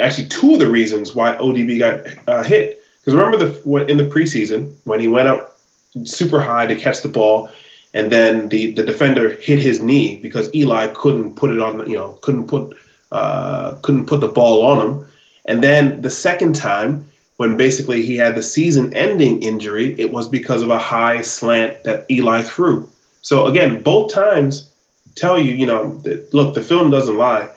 Actually, 0.00 0.28
two 0.28 0.54
of 0.54 0.58
the 0.58 0.70
reasons 0.70 1.14
why 1.14 1.36
ODB 1.36 1.78
got 1.78 2.00
uh, 2.28 2.42
hit. 2.42 2.82
Because 3.00 3.14
remember 3.14 3.38
the 3.38 3.86
in 3.88 3.96
the 3.96 4.04
preseason 4.04 4.74
when 4.84 5.00
he 5.00 5.08
went 5.08 5.28
up 5.28 5.58
super 6.04 6.40
high 6.40 6.66
to 6.66 6.74
catch 6.74 7.02
the 7.02 7.08
ball, 7.08 7.50
and 7.94 8.10
then 8.10 8.48
the 8.48 8.72
the 8.72 8.82
defender 8.82 9.30
hit 9.30 9.58
his 9.58 9.80
knee 9.80 10.18
because 10.20 10.54
Eli 10.54 10.88
couldn't 10.88 11.36
put 11.36 11.50
it 11.50 11.60
on. 11.60 11.88
You 11.88 11.96
know, 11.96 12.18
couldn't 12.22 12.48
put 12.48 12.76
uh, 13.12 13.76
couldn't 13.82 14.06
put 14.06 14.20
the 14.20 14.28
ball 14.28 14.66
on 14.66 14.86
him. 14.86 15.06
And 15.46 15.62
then 15.62 16.00
the 16.02 16.10
second 16.10 16.54
time, 16.54 17.06
when 17.36 17.56
basically 17.56 18.02
he 18.02 18.16
had 18.16 18.34
the 18.36 18.42
season-ending 18.42 19.42
injury, 19.42 19.94
it 19.98 20.12
was 20.12 20.28
because 20.28 20.62
of 20.62 20.70
a 20.70 20.78
high 20.78 21.20
slant 21.20 21.82
that 21.84 22.06
Eli 22.10 22.42
threw. 22.42 22.88
So 23.22 23.46
again, 23.46 23.82
both 23.82 24.12
times 24.12 24.70
tell 25.16 25.38
you, 25.38 25.52
you 25.52 25.66
know, 25.66 25.96
that, 26.04 26.32
look, 26.32 26.54
the 26.54 26.62
film 26.62 26.90
doesn't 26.90 27.16
lie. 27.16 27.48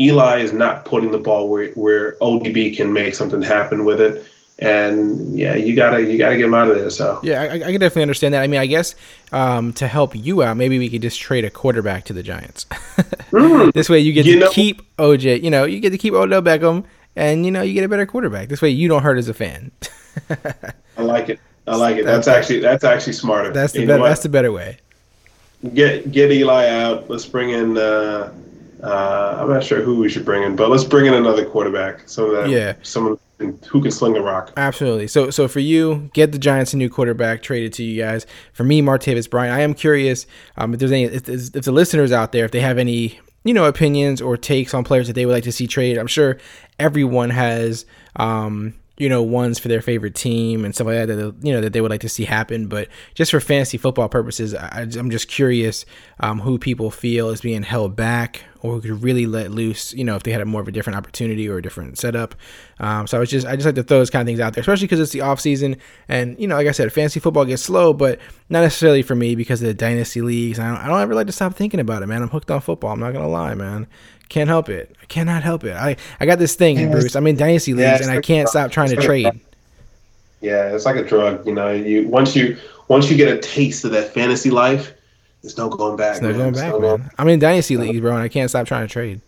Eli 0.00 0.38
is 0.40 0.52
not 0.52 0.84
putting 0.84 1.10
the 1.12 1.18
ball 1.18 1.48
where 1.48 1.70
where 1.72 2.16
ODB 2.20 2.76
can 2.76 2.92
make 2.92 3.14
something 3.14 3.40
happen 3.42 3.84
with 3.84 4.00
it. 4.00 4.24
And 4.60 5.36
yeah, 5.36 5.54
you 5.56 5.74
gotta 5.74 6.00
you 6.02 6.16
gotta 6.18 6.36
get 6.36 6.44
him 6.46 6.54
out 6.54 6.68
of 6.68 6.76
there. 6.76 6.90
So 6.90 7.20
Yeah, 7.22 7.42
I, 7.42 7.54
I 7.54 7.58
can 7.58 7.80
definitely 7.80 8.02
understand 8.02 8.34
that. 8.34 8.42
I 8.42 8.46
mean, 8.46 8.60
I 8.60 8.66
guess 8.66 8.94
um, 9.32 9.72
to 9.74 9.86
help 9.88 10.14
you 10.14 10.42
out, 10.42 10.56
maybe 10.56 10.78
we 10.78 10.88
could 10.88 11.02
just 11.02 11.20
trade 11.20 11.44
a 11.44 11.50
quarterback 11.50 12.04
to 12.06 12.12
the 12.12 12.22
Giants. 12.22 12.66
this 13.74 13.88
way, 13.88 13.98
you 14.00 14.12
get 14.12 14.26
You 14.26 14.34
to 14.34 14.38
know- 14.40 14.50
keep 14.50 14.82
OJ. 14.96 15.42
You 15.42 15.50
know, 15.50 15.64
you 15.64 15.80
get 15.80 15.90
to 15.90 15.98
keep 15.98 16.14
Odell 16.14 16.42
Beckham, 16.42 16.84
and 17.16 17.44
you 17.44 17.50
know, 17.50 17.62
you 17.62 17.74
get 17.74 17.84
a 17.84 17.88
better 17.88 18.06
quarterback. 18.06 18.48
This 18.48 18.60
way, 18.62 18.70
you 18.70 18.88
don't 18.88 19.02
hurt 19.02 19.18
as 19.18 19.28
a 19.28 19.34
fan. 19.34 19.70
I 20.98 21.02
like 21.02 21.28
it. 21.28 21.40
I 21.66 21.76
like 21.76 21.96
it. 21.96 22.04
That's 22.04 22.28
actually 22.28 22.60
that's 22.60 22.84
actually 22.84 23.14
smarter. 23.14 23.52
That's 23.52 23.72
the 23.72 23.86
better. 23.86 24.02
That's 24.02 24.22
the 24.22 24.28
better 24.28 24.52
way. 24.52 24.78
get 25.72 26.10
get 26.12 26.30
Eli 26.30 26.66
out. 26.68 27.08
Let's 27.08 27.26
bring 27.26 27.50
in. 27.50 27.76
Uh, 27.78 28.32
uh, 28.82 29.38
I'm 29.40 29.48
not 29.48 29.64
sure 29.64 29.80
who 29.80 29.96
we 29.98 30.10
should 30.10 30.24
bring 30.26 30.42
in, 30.42 30.56
but 30.56 30.68
let's 30.68 30.84
bring 30.84 31.06
in 31.06 31.14
another 31.14 31.44
quarterback. 31.46 32.06
So 32.06 32.30
that 32.32 32.50
Yeah. 32.50 32.74
someone 32.82 33.18
who 33.38 33.80
can 33.82 33.90
sling 33.90 34.12
the 34.12 34.20
rock. 34.20 34.52
Absolutely. 34.58 35.06
So, 35.08 35.30
so 35.30 35.48
for 35.48 35.60
you, 35.60 36.10
get 36.12 36.32
the 36.32 36.38
Giants 36.38 36.72
a 36.74 36.76
new 36.76 36.88
quarterback 36.90 37.42
traded 37.42 37.72
to 37.74 37.82
you 37.82 38.00
guys. 38.02 38.26
For 38.52 38.62
me, 38.64 38.82
Martavis 38.82 39.28
Bryant. 39.28 39.54
I 39.54 39.60
am 39.60 39.74
curious 39.74 40.26
um, 40.56 40.74
if 40.74 40.80
there's 40.80 40.92
any, 40.92 41.04
if, 41.04 41.28
if 41.28 41.64
the 41.64 41.72
listeners 41.72 42.12
out 42.12 42.32
there, 42.32 42.44
if 42.44 42.50
they 42.50 42.60
have 42.60 42.76
any, 42.78 43.18
you 43.44 43.54
know, 43.54 43.66
opinions 43.66 44.20
or 44.20 44.36
takes 44.36 44.74
on 44.74 44.84
players 44.84 45.06
that 45.06 45.12
they 45.12 45.26
would 45.26 45.32
like 45.32 45.44
to 45.44 45.52
see 45.52 45.66
traded. 45.66 45.98
I'm 45.98 46.06
sure 46.06 46.38
everyone 46.78 47.30
has, 47.30 47.86
um, 48.16 48.74
you 48.96 49.08
know, 49.08 49.22
ones 49.22 49.58
for 49.58 49.68
their 49.68 49.82
favorite 49.82 50.14
team 50.14 50.64
and 50.64 50.74
stuff 50.74 50.86
like 50.86 51.06
that. 51.06 51.14
That 51.14 51.34
you 51.42 51.52
know 51.52 51.60
that 51.60 51.72
they 51.72 51.80
would 51.80 51.90
like 51.90 52.02
to 52.02 52.08
see 52.08 52.24
happen. 52.24 52.68
But 52.68 52.88
just 53.14 53.30
for 53.30 53.40
fantasy 53.40 53.76
football 53.76 54.08
purposes, 54.08 54.54
I, 54.54 54.82
I'm 54.96 55.10
just 55.10 55.28
curious 55.28 55.84
um, 56.20 56.40
who 56.40 56.58
people 56.58 56.90
feel 56.90 57.30
is 57.30 57.40
being 57.40 57.64
held 57.64 57.96
back 57.96 58.44
or 58.60 58.74
who 58.74 58.80
could 58.80 59.02
really 59.02 59.26
let 59.26 59.50
loose. 59.50 59.92
You 59.94 60.04
know, 60.04 60.14
if 60.14 60.22
they 60.22 60.30
had 60.30 60.40
a 60.40 60.44
more 60.44 60.60
of 60.60 60.68
a 60.68 60.72
different 60.72 60.96
opportunity 60.96 61.48
or 61.48 61.58
a 61.58 61.62
different 61.62 61.98
setup. 61.98 62.36
Um, 62.78 63.06
so 63.06 63.16
I 63.16 63.20
was 63.20 63.30
just 63.30 63.46
I 63.46 63.56
just 63.56 63.66
like 63.66 63.74
to 63.74 63.82
throw 63.82 63.98
those 63.98 64.10
kind 64.10 64.22
of 64.22 64.26
things 64.26 64.40
out 64.40 64.54
there, 64.54 64.60
especially 64.60 64.86
because 64.86 65.00
it's 65.00 65.12
the 65.12 65.22
off 65.22 65.40
season 65.40 65.76
and 66.08 66.38
you 66.38 66.46
know, 66.46 66.54
like 66.54 66.68
I 66.68 66.72
said, 66.72 66.92
fantasy 66.92 67.18
football 67.18 67.44
gets 67.44 67.62
slow, 67.62 67.92
but 67.92 68.20
not 68.48 68.60
necessarily 68.60 69.02
for 69.02 69.14
me 69.16 69.34
because 69.34 69.60
of 69.60 69.66
the 69.66 69.74
dynasty 69.74 70.20
leagues. 70.20 70.58
I 70.58 70.68
don't, 70.68 70.76
I 70.76 70.86
don't 70.86 71.00
ever 71.00 71.14
like 71.14 71.26
to 71.26 71.32
stop 71.32 71.54
thinking 71.54 71.80
about 71.80 72.02
it, 72.02 72.06
man. 72.06 72.22
I'm 72.22 72.28
hooked 72.28 72.50
on 72.50 72.60
football. 72.60 72.92
I'm 72.92 73.00
not 73.00 73.12
gonna 73.12 73.28
lie, 73.28 73.54
man. 73.54 73.88
Can't 74.34 74.48
help 74.48 74.68
it. 74.68 74.96
I 75.00 75.04
cannot 75.04 75.44
help 75.44 75.62
it. 75.62 75.74
I, 75.76 75.94
I 76.18 76.26
got 76.26 76.40
this 76.40 76.56
thing, 76.56 76.90
Bruce. 76.90 77.14
I'm 77.14 77.24
in 77.28 77.36
dynasty 77.36 77.72
leagues 77.72 78.00
and 78.00 78.10
I 78.10 78.20
can't 78.20 78.48
stop 78.48 78.72
trying 78.72 78.88
to 78.88 78.96
trade. 78.96 79.28
Yeah, 80.40 80.74
it's 80.74 80.84
like 80.84 80.96
a 80.96 81.04
drug. 81.04 81.46
You 81.46 81.54
know, 81.54 81.70
you 81.70 82.08
once 82.08 82.34
you 82.34 82.56
once 82.88 83.08
you 83.08 83.16
get 83.16 83.28
a 83.32 83.38
taste 83.38 83.84
of 83.84 83.92
that 83.92 84.12
fantasy 84.12 84.50
life, 84.50 84.92
there's 85.40 85.56
no 85.56 85.68
going 85.68 85.94
back. 85.96 86.20
Not 86.20 86.32
man. 86.32 86.38
going 86.38 86.52
back, 86.54 86.72
no 86.72 86.80
going- 86.80 87.00
man. 87.02 87.10
I'm 87.16 87.28
in 87.28 87.38
dynasty 87.38 87.76
leagues, 87.76 88.00
bro, 88.00 88.10
and 88.14 88.22
I 88.22 88.28
can't 88.28 88.50
stop 88.50 88.66
trying 88.66 88.88
to 88.88 88.92
trade. 88.92 89.20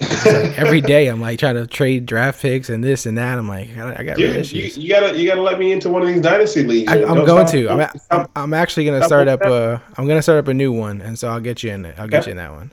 Like 0.00 0.10
every 0.58 0.80
day 0.80 1.06
I'm 1.06 1.20
like 1.20 1.38
trying 1.38 1.54
to 1.54 1.64
trade 1.68 2.04
draft 2.04 2.42
picks 2.42 2.68
and 2.68 2.82
this 2.82 3.06
and 3.06 3.16
that. 3.18 3.38
I'm 3.38 3.48
like, 3.48 3.76
I, 3.78 3.94
I 4.00 4.02
got 4.02 4.16
Dude, 4.16 4.34
you, 4.34 4.40
issues. 4.40 4.76
you 4.76 4.88
gotta 4.88 5.16
you 5.16 5.28
gotta 5.28 5.40
let 5.40 5.60
me 5.60 5.70
into 5.70 5.88
one 5.88 6.02
of 6.02 6.08
these 6.08 6.20
dynasty 6.20 6.64
leagues. 6.64 6.90
I, 6.90 7.04
I'm 7.04 7.24
going 7.24 7.46
stop- 7.46 7.52
to. 7.52 7.68
I'm, 7.70 7.90
I'm, 8.10 8.28
I'm 8.34 8.54
actually 8.54 8.86
gonna 8.86 9.04
start 9.04 9.28
up 9.28 9.42
a. 9.42 9.80
I'm 9.96 10.08
gonna 10.08 10.20
start 10.20 10.40
up 10.40 10.48
a 10.48 10.54
new 10.54 10.72
one, 10.72 11.00
and 11.00 11.16
so 11.16 11.28
I'll 11.28 11.38
get 11.38 11.62
you 11.62 11.70
in 11.70 11.84
it. 11.84 11.94
I'll 11.96 12.08
get 12.08 12.22
Okay. 12.22 12.30
you 12.30 12.30
in 12.32 12.36
that 12.38 12.50
one. 12.50 12.72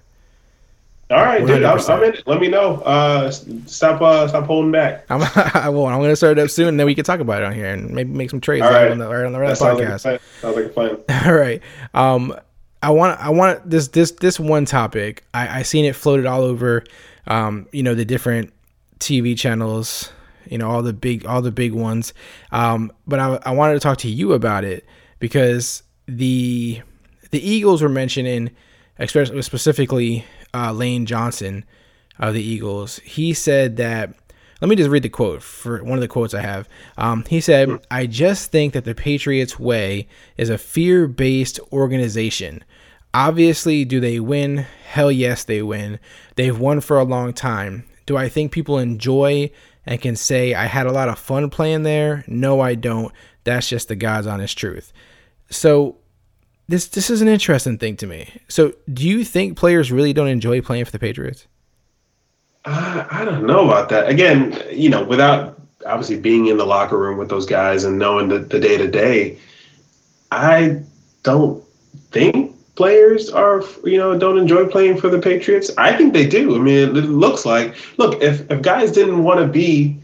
All 1.13 1.23
right, 1.23 1.45
dude. 1.45 1.63
I'm, 1.63 1.79
I'm 1.79 2.03
in. 2.03 2.13
it. 2.15 2.27
Let 2.27 2.41
me 2.41 2.47
know. 2.47 2.75
Uh, 2.77 3.29
stop 3.31 4.01
uh, 4.01 4.27
stop 4.27 4.45
holding 4.45 4.71
back. 4.71 5.05
I'm. 5.09 5.21
I 5.53 5.69
won't. 5.69 5.93
I'm 5.93 6.01
gonna 6.01 6.15
start 6.15 6.37
it 6.37 6.41
up 6.41 6.49
soon, 6.49 6.69
and 6.69 6.79
then 6.79 6.87
we 6.87 6.95
can 6.95 7.05
talk 7.05 7.19
about 7.19 7.43
it 7.43 7.45
on 7.45 7.53
here, 7.53 7.67
and 7.67 7.91
maybe 7.91 8.11
make 8.11 8.29
some 8.29 8.41
trades 8.41 8.65
All 8.65 8.71
right 8.71 8.91
on 8.91 8.97
the 8.97 9.07
right 9.07 9.25
on 9.25 9.31
the 9.31 9.39
That 9.39 9.45
right 9.45 9.57
sounds 9.57 9.79
like, 9.79 9.87
podcast. 9.87 10.19
sounds 10.41 10.55
like 10.55 10.65
a 10.65 10.69
plan. 10.69 10.97
All 11.25 11.33
right. 11.33 11.61
Um, 11.93 12.35
I 12.81 12.89
want 12.89 13.19
I 13.19 13.29
want 13.29 13.69
this 13.69 13.89
this 13.89 14.11
this 14.11 14.39
one 14.39 14.65
topic. 14.65 15.23
I 15.33 15.59
I 15.59 15.61
seen 15.61 15.85
it 15.85 15.95
floated 15.95 16.25
all 16.25 16.41
over, 16.41 16.83
um, 17.27 17.67
you 17.71 17.81
know, 17.81 17.95
the 17.95 18.03
different 18.03 18.51
TV 18.99 19.37
channels, 19.37 20.11
you 20.47 20.57
know, 20.57 20.69
all 20.69 20.81
the 20.81 20.93
big 20.93 21.25
all 21.25 21.41
the 21.41 21.51
big 21.51 21.73
ones. 21.73 22.13
Um, 22.51 22.91
but 23.07 23.19
I 23.19 23.39
I 23.45 23.51
wanted 23.51 23.75
to 23.75 23.79
talk 23.79 23.99
to 23.99 24.09
you 24.09 24.33
about 24.33 24.65
it 24.65 24.85
because 25.19 25.83
the 26.07 26.81
the 27.31 27.39
Eagles 27.49 27.81
were 27.81 27.87
mentioning, 27.89 28.51
especially 28.99 29.41
specifically 29.43 30.25
uh, 30.53 30.71
Lane 30.71 31.05
Johnson 31.05 31.65
of 32.19 32.33
the 32.33 32.43
Eagles. 32.43 32.99
He 32.99 33.33
said 33.33 33.77
that. 33.77 34.15
Let 34.61 34.69
me 34.69 34.77
just 34.77 34.89
read 34.89 35.03
the 35.03 35.09
quote 35.09 35.43
for 35.43 35.83
one 35.83 35.97
of 35.97 36.01
the 36.01 36.07
quotes 36.07 36.33
I 36.33 36.39
have. 36.39 36.69
Um, 36.97 37.25
he 37.27 37.41
said, 37.41 37.85
I 37.91 38.05
just 38.05 38.49
think 38.49 38.71
that 38.73 38.85
the 38.85 38.95
Patriots 38.95 39.59
way 39.59 40.07
is 40.37 40.49
a 40.49 40.57
fear 40.57 41.05
based 41.05 41.59
organization. 41.73 42.63
Obviously, 43.13 43.83
do 43.83 43.99
they 43.99 44.21
win? 44.21 44.65
Hell 44.85 45.11
yes, 45.11 45.43
they 45.43 45.61
win. 45.61 45.99
They've 46.35 46.57
won 46.57 46.79
for 46.79 46.97
a 46.97 47.03
long 47.03 47.33
time. 47.33 47.83
Do 48.05 48.17
I 48.17 48.29
think 48.29 48.51
people 48.51 48.79
enjoy 48.79 49.51
and 49.85 50.01
can 50.01 50.15
say 50.15 50.53
I 50.53 50.65
had 50.65 50.87
a 50.87 50.91
lot 50.91 51.09
of 51.09 51.19
fun 51.19 51.49
playing 51.49 51.83
there? 51.83 52.23
No, 52.27 52.61
I 52.61 52.75
don't. 52.75 53.13
That's 53.43 53.69
just 53.69 53.87
the 53.89 53.95
God's 53.95 54.27
honest 54.27 54.57
truth. 54.57 54.93
So, 55.49 55.97
this 56.67 56.87
this 56.87 57.09
is 57.09 57.21
an 57.21 57.27
interesting 57.27 57.77
thing 57.77 57.97
to 57.97 58.07
me. 58.07 58.29
So, 58.47 58.73
do 58.91 59.07
you 59.07 59.23
think 59.23 59.57
players 59.57 59.91
really 59.91 60.13
don't 60.13 60.27
enjoy 60.27 60.61
playing 60.61 60.85
for 60.85 60.91
the 60.91 60.99
Patriots? 60.99 61.47
I, 62.65 63.05
I 63.11 63.25
don't 63.25 63.45
know 63.45 63.65
about 63.65 63.89
that. 63.89 64.07
Again, 64.07 64.61
you 64.71 64.89
know, 64.89 65.03
without 65.03 65.59
obviously 65.85 66.17
being 66.19 66.47
in 66.47 66.57
the 66.57 66.65
locker 66.65 66.97
room 66.97 67.17
with 67.17 67.29
those 67.29 67.45
guys 67.45 67.83
and 67.83 67.99
knowing 67.99 68.29
the 68.29 68.39
day 68.39 68.77
to 68.77 68.87
day, 68.89 69.37
I 70.31 70.81
don't 71.23 71.63
think 72.11 72.55
players 72.75 73.29
are 73.29 73.63
you 73.83 73.97
know 73.97 74.17
don't 74.17 74.37
enjoy 74.37 74.65
playing 74.67 74.99
for 74.99 75.09
the 75.09 75.19
Patriots. 75.19 75.71
I 75.77 75.95
think 75.95 76.13
they 76.13 76.25
do. 76.25 76.55
I 76.55 76.59
mean, 76.59 76.95
it 76.95 77.05
looks 77.05 77.45
like 77.45 77.75
look 77.97 78.21
if 78.21 78.49
if 78.49 78.61
guys 78.61 78.91
didn't 78.91 79.23
want 79.23 79.39
to 79.39 79.47
be. 79.47 79.99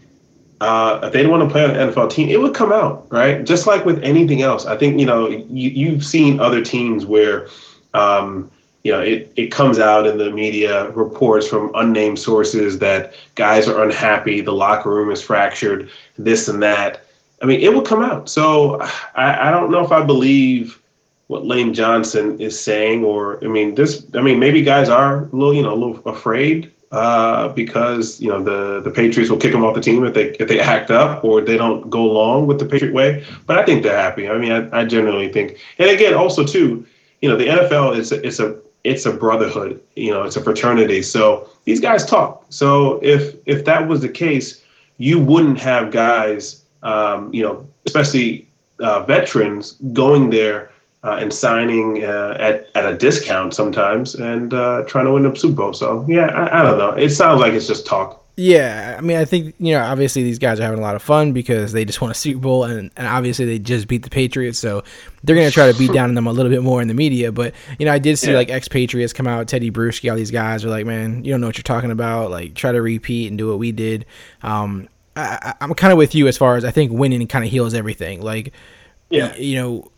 Uh, 0.61 0.99
if 1.03 1.13
they 1.13 1.19
didn't 1.19 1.31
want 1.31 1.43
to 1.43 1.49
play 1.49 1.63
on 1.63 1.71
an 1.71 1.89
NFL 1.89 2.11
team, 2.11 2.29
it 2.29 2.39
would 2.39 2.53
come 2.53 2.71
out, 2.71 3.07
right? 3.11 3.45
Just 3.45 3.65
like 3.65 3.85
with 3.85 4.03
anything 4.03 4.41
else. 4.41 4.65
I 4.65 4.75
think, 4.75 4.99
you 4.99 5.05
know, 5.05 5.29
you, 5.29 5.69
you've 5.69 6.05
seen 6.05 6.39
other 6.39 6.63
teams 6.63 7.05
where, 7.05 7.47
um, 7.93 8.51
you 8.83 8.91
know, 8.91 8.99
it, 8.99 9.31
it 9.37 9.47
comes 9.47 9.79
out 9.79 10.05
in 10.05 10.17
the 10.17 10.29
media 10.31 10.89
reports 10.91 11.47
from 11.47 11.71
unnamed 11.75 12.19
sources 12.19 12.79
that 12.79 13.13
guys 13.35 13.67
are 13.67 13.83
unhappy, 13.83 14.41
the 14.41 14.51
locker 14.51 14.89
room 14.89 15.11
is 15.11 15.21
fractured, 15.21 15.89
this 16.17 16.49
and 16.49 16.61
that. 16.61 17.05
I 17.41 17.45
mean, 17.45 17.61
it 17.61 17.73
will 17.73 17.81
come 17.81 18.01
out. 18.01 18.29
So 18.29 18.81
I, 19.15 19.47
I 19.47 19.51
don't 19.51 19.71
know 19.71 19.83
if 19.83 19.91
I 19.93 20.03
believe 20.03 20.81
what 21.27 21.45
Lane 21.45 21.73
Johnson 21.73 22.39
is 22.39 22.59
saying, 22.59 23.05
or 23.05 23.41
I 23.43 23.47
mean, 23.47 23.75
this. 23.75 24.05
I 24.15 24.21
mean, 24.21 24.39
maybe 24.39 24.61
guys 24.61 24.89
are 24.89 25.23
a 25.23 25.29
little, 25.31 25.53
you 25.53 25.61
know, 25.61 25.73
a 25.73 25.75
little 25.75 26.01
afraid 26.05 26.71
uh, 26.91 27.49
because 27.49 28.19
you 28.19 28.29
know 28.29 28.41
the 28.41 28.81
the 28.81 28.89
Patriots 28.89 29.29
will 29.29 29.37
kick 29.37 29.51
them 29.51 29.63
off 29.63 29.75
the 29.75 29.81
team 29.81 30.03
if 30.05 30.13
they 30.13 30.29
if 30.39 30.47
they 30.47 30.59
act 30.59 30.89
up 30.89 31.23
or 31.23 31.41
they 31.41 31.57
don't 31.57 31.89
go 31.89 32.01
along 32.01 32.47
with 32.47 32.59
the 32.59 32.65
Patriot 32.65 32.93
way. 32.93 33.23
But 33.45 33.59
I 33.59 33.65
think 33.65 33.83
they're 33.83 33.97
happy. 33.97 34.27
I 34.29 34.37
mean, 34.37 34.51
I, 34.51 34.81
I 34.81 34.85
generally 34.85 35.31
think, 35.31 35.59
and 35.77 35.89
again, 35.89 36.13
also 36.13 36.43
too, 36.43 36.85
you 37.21 37.29
know, 37.29 37.35
the 37.35 37.45
NFL 37.45 37.97
is 37.97 38.11
it's 38.11 38.39
a 38.39 38.57
it's 38.83 39.05
a 39.05 39.11
brotherhood. 39.11 39.81
You 39.95 40.11
know, 40.11 40.23
it's 40.23 40.35
a 40.35 40.43
fraternity. 40.43 41.01
So 41.01 41.49
these 41.65 41.79
guys 41.79 42.05
talk. 42.05 42.45
So 42.49 42.99
if 43.03 43.35
if 43.45 43.65
that 43.65 43.87
was 43.87 44.01
the 44.01 44.09
case, 44.09 44.63
you 44.97 45.19
wouldn't 45.19 45.59
have 45.59 45.91
guys, 45.91 46.63
um, 46.81 47.33
you 47.33 47.43
know, 47.43 47.67
especially 47.85 48.47
uh, 48.79 49.03
veterans 49.03 49.73
going 49.93 50.29
there 50.29 50.71
uh, 51.03 51.17
and 51.19 51.33
signing 51.33 52.03
uh, 52.03 52.35
at 52.39 52.69
at 52.75 52.85
a 52.91 52.97
discount 52.97 53.53
sometimes 53.53 54.15
and 54.15 54.53
uh, 54.53 54.83
trying 54.87 55.05
to 55.05 55.11
win 55.13 55.23
the 55.23 55.35
Super 55.35 55.55
Bowl. 55.55 55.73
So 55.73 56.05
yeah, 56.07 56.27
I, 56.27 56.59
I 56.59 56.63
don't 56.63 56.77
know. 56.77 56.91
It 56.91 57.09
sounds 57.11 57.39
like 57.39 57.53
it's 57.53 57.67
just 57.67 57.85
talk. 57.85 58.17
Yeah, 58.41 58.95
I 58.97 59.01
mean, 59.01 59.17
I 59.17 59.25
think 59.25 59.53
you 59.59 59.73
know, 59.73 59.81
obviously 59.81 60.23
these 60.23 60.39
guys 60.39 60.61
are 60.61 60.63
having 60.63 60.79
a 60.79 60.81
lot 60.81 60.95
of 60.95 61.01
fun 61.01 61.33
because 61.33 61.73
they 61.73 61.83
just 61.83 61.99
won 61.99 62.09
a 62.09 62.13
Super 62.13 62.39
Bowl, 62.39 62.63
and, 62.63 62.89
and 62.95 63.05
obviously 63.05 63.43
they 63.43 63.59
just 63.59 63.89
beat 63.89 64.03
the 64.03 64.09
Patriots, 64.09 64.57
so 64.57 64.81
they're 65.25 65.35
gonna 65.35 65.51
try 65.51 65.69
to 65.69 65.77
beat 65.77 65.91
down 65.91 66.07
on 66.07 66.15
them 66.15 66.25
a 66.25 66.31
little 66.31 66.49
bit 66.49 66.63
more 66.63 66.81
in 66.81 66.87
the 66.87 66.93
media. 66.93 67.33
But 67.33 67.53
you 67.79 67.85
know, 67.85 67.91
I 67.91 67.99
did 67.99 68.17
see 68.17 68.31
Yeah. 68.31 68.37
like 68.37 68.49
ex-Patriots 68.49 69.11
come 69.11 69.27
out, 69.27 69.49
Teddy 69.49 69.69
Bruschi, 69.71 70.09
all 70.09 70.15
these 70.15 70.31
guys 70.31 70.63
are 70.63 70.69
like, 70.69 70.85
man, 70.85 71.25
you 71.25 71.31
don't 71.33 71.41
know 71.41 71.47
what 71.47 71.57
you're 71.57 71.63
talking 71.63 71.91
about. 71.91 72.31
Like, 72.31 72.53
try 72.55 72.71
to 72.71 72.81
repeat 72.81 73.27
and 73.27 73.37
do 73.37 73.49
what 73.49 73.59
we 73.59 73.73
did. 73.73 74.05
Um, 74.41 74.87
I, 75.17 75.37
I, 75.41 75.53
I'm 75.59 75.73
kind 75.73 75.91
of 75.91 75.97
with 75.97 76.15
you 76.15 76.29
as 76.29 76.37
far 76.37 76.55
as 76.55 76.63
I 76.63 76.71
think 76.71 76.93
winning 76.93 77.27
kind 77.27 77.43
of 77.43 77.51
heals 77.51 77.73
everything. 77.73 78.21
Like, 78.21 78.53
Yeah. 79.09 79.35
you 79.35 79.55
know, 79.61 79.91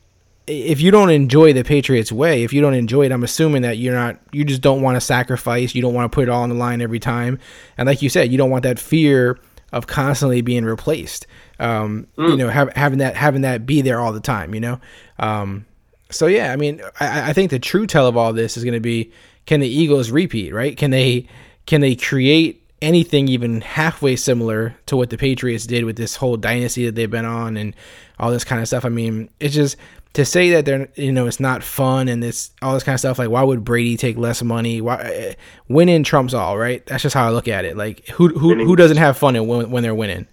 if 0.52 0.82
you 0.82 0.92
don't 0.92 1.10
enjoy 1.10 1.54
the 1.54 1.64
Patriots 1.64 2.12
way, 2.12 2.44
if 2.44 2.52
you 2.52 2.62
don't 2.62 2.74
enjoy 2.74 3.06
it, 3.06 3.12
I'm 3.12 3.24
assuming 3.24 3.62
that 3.62 3.78
you're 3.78 3.96
not, 3.96 4.20
you 4.32 4.44
just 4.44 4.62
don't 4.62 4.82
want 4.82 4.96
to 4.98 5.02
sacrifice. 5.02 5.74
You 5.74 5.82
don't 5.82 5.94
want 5.94 6.12
to 6.12 6.16
put 6.16 6.24
it 6.24 6.30
all 6.30 6.44
on 6.44 6.50
the 6.50 6.56
line 6.56 6.82
every 6.82 7.00
time. 7.00 7.40
And 7.78 7.88
like 7.88 8.02
you 8.02 8.10
said, 8.10 8.32
you 8.32 8.38
don't 8.38 8.50
want 8.50 8.64
that 8.64 8.78
fear 8.80 9.40
of 9.72 9.88
constantly 9.88 10.42
being 10.42 10.66
replaced. 10.66 11.26
Um, 11.60 12.08
You 12.18 12.38
know, 12.38 12.50
have, 12.50 12.74
having 12.74 13.00
that 13.00 13.16
having 13.16 13.42
that 13.42 13.66
be 13.66 13.82
there 13.82 14.00
all 14.00 14.12
the 14.12 14.20
time. 14.20 14.54
You 14.54 14.60
know, 14.60 14.82
um, 15.20 15.66
so 16.10 16.28
yeah, 16.28 16.52
I 16.52 16.58
mean, 16.58 16.82
I, 17.00 17.30
I 17.30 17.34
think 17.34 17.52
the 17.52 17.60
true 17.60 17.88
tell 17.88 18.08
of 18.08 18.18
all 18.18 18.34
this 18.34 18.58
is 18.58 18.64
going 18.64 18.74
to 18.74 18.80
be 18.82 19.12
can 19.46 19.60
the 19.60 19.68
Eagles 19.68 20.12
repeat? 20.12 20.54
Right? 20.54 20.76
Can 20.76 20.92
they 20.92 21.28
can 21.66 21.82
they 21.82 21.96
create 21.96 22.68
anything 22.82 23.28
even 23.28 23.62
halfway 23.62 24.16
similar 24.16 24.76
to 24.88 24.98
what 24.98 25.12
the 25.12 25.18
Patriots 25.18 25.66
did 25.68 25.86
with 25.86 25.96
this 25.96 26.16
whole 26.16 26.36
dynasty 26.36 26.86
that 26.86 26.96
they've 26.96 27.12
been 27.12 27.26
on 27.26 27.56
and 27.56 27.76
all 28.20 28.32
this 28.32 28.44
kind 28.44 28.62
of 28.62 28.68
stuff? 28.68 28.84
I 28.84 28.90
mean, 28.90 29.30
it's 29.40 29.56
just 29.56 29.78
to 30.13 30.26
say 30.26 30.50
that 30.52 30.65
they're 30.65 30.89
you 30.95 31.12
know 31.12 31.28
it's 31.28 31.39
not 31.39 31.63
fun 31.63 32.08
and 32.08 32.21
this 32.21 32.52
all 32.62 32.74
this 32.74 32.84
kind 32.84 32.93
of 32.93 33.00
stuff 33.00 33.17
like 33.17 33.30
why 33.30 33.43
would 33.43 33.63
Brady 33.63 33.95
take 33.97 34.17
less 34.17 34.43
money 34.43 34.82
why 34.82 35.02
eh, 35.02 35.34
winning 35.69 36.04
trumps 36.04 36.34
all 36.34 36.58
right 36.58 36.86
that's 36.86 37.04
just 37.04 37.15
how 37.15 37.28
I 37.28 37.30
look 37.30 37.47
at 37.47 37.65
it 37.65 37.78
like 37.78 38.08
who 38.08 38.28
who, 38.30 38.56
who 38.56 38.76
doesn't 38.76 38.97
have 38.97 39.17
fun 39.17 39.36
when, 39.47 39.71
when 39.71 39.84
they're 39.84 39.95
winning 39.95 40.28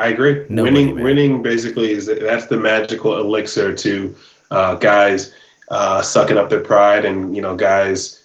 I 0.00 0.08
agree. 0.08 0.46
Winning, 0.48 0.94
winning 0.94 1.42
basically 1.42 1.90
is 1.92 2.06
that's 2.06 2.46
the 2.46 2.56
magical 2.56 3.18
elixir 3.18 3.74
to 3.74 4.16
uh, 4.50 4.74
guys 4.76 5.34
uh, 5.68 6.00
sucking 6.00 6.38
up 6.38 6.48
their 6.48 6.60
pride 6.60 7.04
and 7.04 7.36
you 7.36 7.42
know 7.42 7.54
guys 7.54 8.22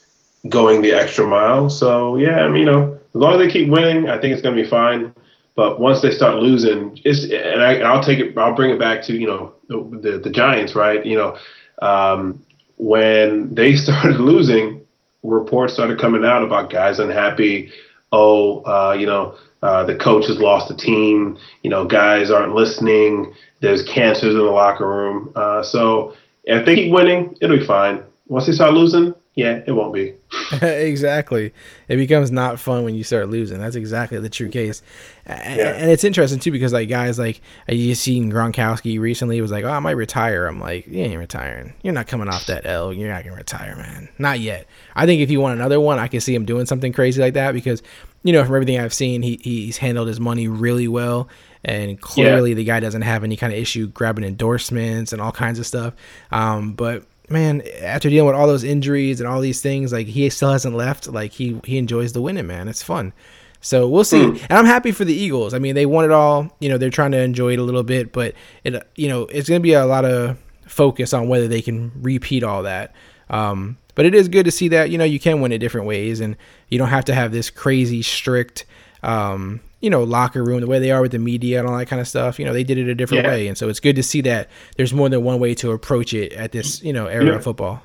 going 0.47 0.81
the 0.81 0.93
extra 0.93 1.27
mile. 1.27 1.69
So 1.69 2.15
yeah, 2.15 2.45
I 2.45 2.47
mean, 2.47 2.61
you 2.61 2.65
know, 2.65 2.93
as 2.93 3.15
long 3.15 3.33
as 3.33 3.39
they 3.39 3.51
keep 3.51 3.69
winning, 3.69 4.09
I 4.09 4.17
think 4.17 4.33
it's 4.33 4.41
going 4.41 4.55
to 4.55 4.63
be 4.63 4.67
fine. 4.67 5.13
But 5.55 5.79
once 5.79 6.01
they 6.01 6.11
start 6.11 6.37
losing, 6.37 6.99
it's 7.03 7.23
and, 7.25 7.61
I, 7.61 7.73
and 7.73 7.83
I'll 7.87 8.03
take 8.03 8.19
it. 8.19 8.37
I'll 8.37 8.55
bring 8.55 8.71
it 8.71 8.79
back 8.79 9.03
to 9.03 9.13
you 9.13 9.27
know 9.27 9.53
the 9.67 10.19
the, 10.23 10.29
Giants, 10.29 10.75
right? 10.75 11.05
You 11.05 11.17
know, 11.17 11.37
um, 11.81 12.43
when 12.77 13.53
they 13.53 13.75
started 13.75 14.19
losing, 14.19 14.85
reports 15.23 15.73
started 15.73 15.99
coming 15.99 16.25
out 16.25 16.43
about 16.43 16.69
guys 16.69 16.99
unhappy. 16.99 17.71
Oh, 18.11 18.61
uh, 18.61 18.93
you 18.93 19.05
know, 19.05 19.35
uh, 19.61 19.83
the 19.83 19.95
coach 19.95 20.27
has 20.27 20.39
lost 20.39 20.67
the 20.67 20.75
team. 20.75 21.37
You 21.63 21.69
know, 21.69 21.85
guys 21.85 22.31
aren't 22.31 22.53
listening. 22.53 23.33
There's 23.61 23.83
cancers 23.83 24.33
in 24.33 24.39
the 24.39 24.45
locker 24.45 24.87
room. 24.87 25.31
Uh, 25.35 25.63
so 25.63 26.13
if 26.43 26.65
they 26.65 26.75
keep 26.75 26.91
winning, 26.93 27.35
it'll 27.41 27.57
be 27.57 27.65
fine. 27.65 28.03
Once 28.27 28.45
they 28.45 28.53
start 28.53 28.73
losing, 28.73 29.13
yeah, 29.35 29.61
it 29.67 29.71
won't 29.71 29.93
be. 29.93 30.13
exactly. 30.61 31.53
It 31.87 31.97
becomes 31.97 32.31
not 32.31 32.59
fun 32.59 32.83
when 32.83 32.95
you 32.95 33.03
start 33.03 33.29
losing. 33.29 33.59
That's 33.59 33.75
exactly 33.75 34.19
the 34.19 34.29
true 34.29 34.49
case. 34.49 34.81
A- 35.27 35.31
And 35.31 35.91
it's 35.91 36.03
interesting 36.03 36.39
too 36.39 36.51
because 36.51 36.73
like 36.73 36.89
guys 36.89 37.19
like 37.19 37.41
you 37.67 37.95
seen 37.95 38.31
Gronkowski 38.31 38.99
recently 38.99 39.41
was 39.41 39.51
like, 39.51 39.63
"Oh, 39.65 39.69
I 39.69 39.79
might 39.79 39.91
retire." 39.97 40.45
I'm 40.47 40.59
like, 40.59 40.87
"You 40.87 41.03
ain't 41.03 41.17
retiring. 41.19 41.73
You're 41.83 41.93
not 41.93 42.07
coming 42.07 42.29
off 42.29 42.45
that 42.47 42.65
L. 42.65 42.93
You're 42.93 43.09
not 43.11 43.23
gonna 43.23 43.35
retire, 43.35 43.75
man. 43.75 44.09
Not 44.17 44.39
yet." 44.39 44.67
I 44.95 45.05
think 45.05 45.21
if 45.21 45.29
you 45.29 45.39
want 45.41 45.59
another 45.59 45.79
one, 45.79 45.99
I 45.99 46.07
can 46.07 46.21
see 46.21 46.33
him 46.35 46.45
doing 46.45 46.65
something 46.65 46.93
crazy 46.93 47.21
like 47.21 47.33
that 47.33 47.53
because 47.53 47.81
you 48.23 48.33
know 48.33 48.43
from 48.43 48.55
everything 48.55 48.79
I've 48.79 48.93
seen, 48.93 49.21
he 49.21 49.39
he's 49.43 49.77
handled 49.77 50.07
his 50.07 50.19
money 50.19 50.47
really 50.47 50.87
well. 50.87 51.27
And 51.63 51.99
clearly, 51.99 52.53
the 52.53 52.63
guy 52.63 52.79
doesn't 52.79 53.01
have 53.01 53.23
any 53.23 53.35
kind 53.37 53.51
of 53.51 53.57
issue 53.59 53.87
grabbing 53.87 54.23
endorsements 54.23 55.11
and 55.13 55.21
all 55.21 55.31
kinds 55.31 55.57
of 55.59 55.65
stuff. 55.65 55.93
Um, 56.31 56.73
but 56.73 57.03
man, 57.29 57.63
after 57.81 58.09
dealing 58.09 58.27
with 58.27 58.35
all 58.35 58.47
those 58.47 58.63
injuries 58.63 59.19
and 59.19 59.27
all 59.27 59.41
these 59.41 59.61
things, 59.61 59.91
like 59.91 60.07
he 60.07 60.29
still 60.29 60.51
hasn't 60.51 60.75
left. 60.75 61.07
Like 61.07 61.33
he 61.33 61.59
he 61.63 61.77
enjoys 61.77 62.13
the 62.13 62.21
winning, 62.21 62.47
man. 62.47 62.67
It's 62.67 62.83
fun. 62.83 63.13
So 63.61 63.87
we'll 63.87 64.03
see. 64.03 64.23
And 64.23 64.51
I'm 64.51 64.65
happy 64.65 64.91
for 64.91 65.05
the 65.05 65.13
Eagles. 65.13 65.53
I 65.53 65.59
mean, 65.59 65.73
they 65.73 65.87
won 65.87 66.05
it 66.05 66.11
all. 66.11 66.55
You 66.59 66.69
know, 66.69 66.77
they're 66.77 66.91
trying 66.91 67.11
to 67.11 67.19
enjoy 67.19 67.53
it 67.53 67.59
a 67.59 67.63
little 67.63 67.83
bit, 67.83 68.13
but 68.13 68.35
it 68.63 68.87
you 68.95 69.07
know 69.07 69.23
it's 69.23 69.49
going 69.49 69.59
to 69.59 69.63
be 69.63 69.73
a 69.73 69.85
lot 69.85 70.05
of 70.05 70.37
focus 70.67 71.13
on 71.13 71.27
whether 71.27 71.47
they 71.47 71.61
can 71.61 71.91
repeat 72.01 72.43
all 72.43 72.63
that. 72.63 72.93
Um, 73.29 73.77
but 73.95 74.05
it 74.05 74.13
is 74.13 74.27
good 74.27 74.45
to 74.45 74.51
see 74.51 74.67
that 74.69 74.91
you 74.91 74.97
know 74.97 75.03
you 75.03 75.19
can 75.19 75.41
win 75.41 75.51
it 75.51 75.57
different 75.57 75.87
ways, 75.87 76.19
and 76.19 76.37
you 76.69 76.77
don't 76.77 76.89
have 76.89 77.05
to 77.05 77.15
have 77.15 77.31
this 77.31 77.49
crazy 77.49 78.01
strict. 78.01 78.65
Um, 79.01 79.61
you 79.81 79.89
know, 79.89 80.03
locker 80.03 80.43
room, 80.43 80.61
the 80.61 80.67
way 80.67 80.79
they 80.79 80.91
are 80.91 81.01
with 81.01 81.11
the 81.11 81.19
media 81.19 81.59
and 81.59 81.67
all 81.67 81.77
that 81.77 81.85
kind 81.87 81.99
of 81.99 82.07
stuff. 82.07 82.39
You 82.39 82.45
know, 82.45 82.53
they 82.53 82.63
did 82.63 82.77
it 82.77 82.87
a 82.87 82.95
different 82.95 83.23
Yeah. 83.25 83.31
way, 83.31 83.47
and 83.47 83.57
so 83.57 83.69
it's 83.69 83.79
good 83.79 83.95
to 83.97 84.03
see 84.03 84.21
that 84.21 84.49
there's 84.77 84.93
more 84.93 85.09
than 85.09 85.23
one 85.23 85.39
way 85.39 85.53
to 85.55 85.71
approach 85.71 86.13
it 86.13 86.33
at 86.33 86.51
this, 86.51 86.81
you 86.83 86.93
know, 86.93 87.05
era 87.07 87.25
Yeah. 87.25 87.35
of 87.35 87.43
football. 87.43 87.83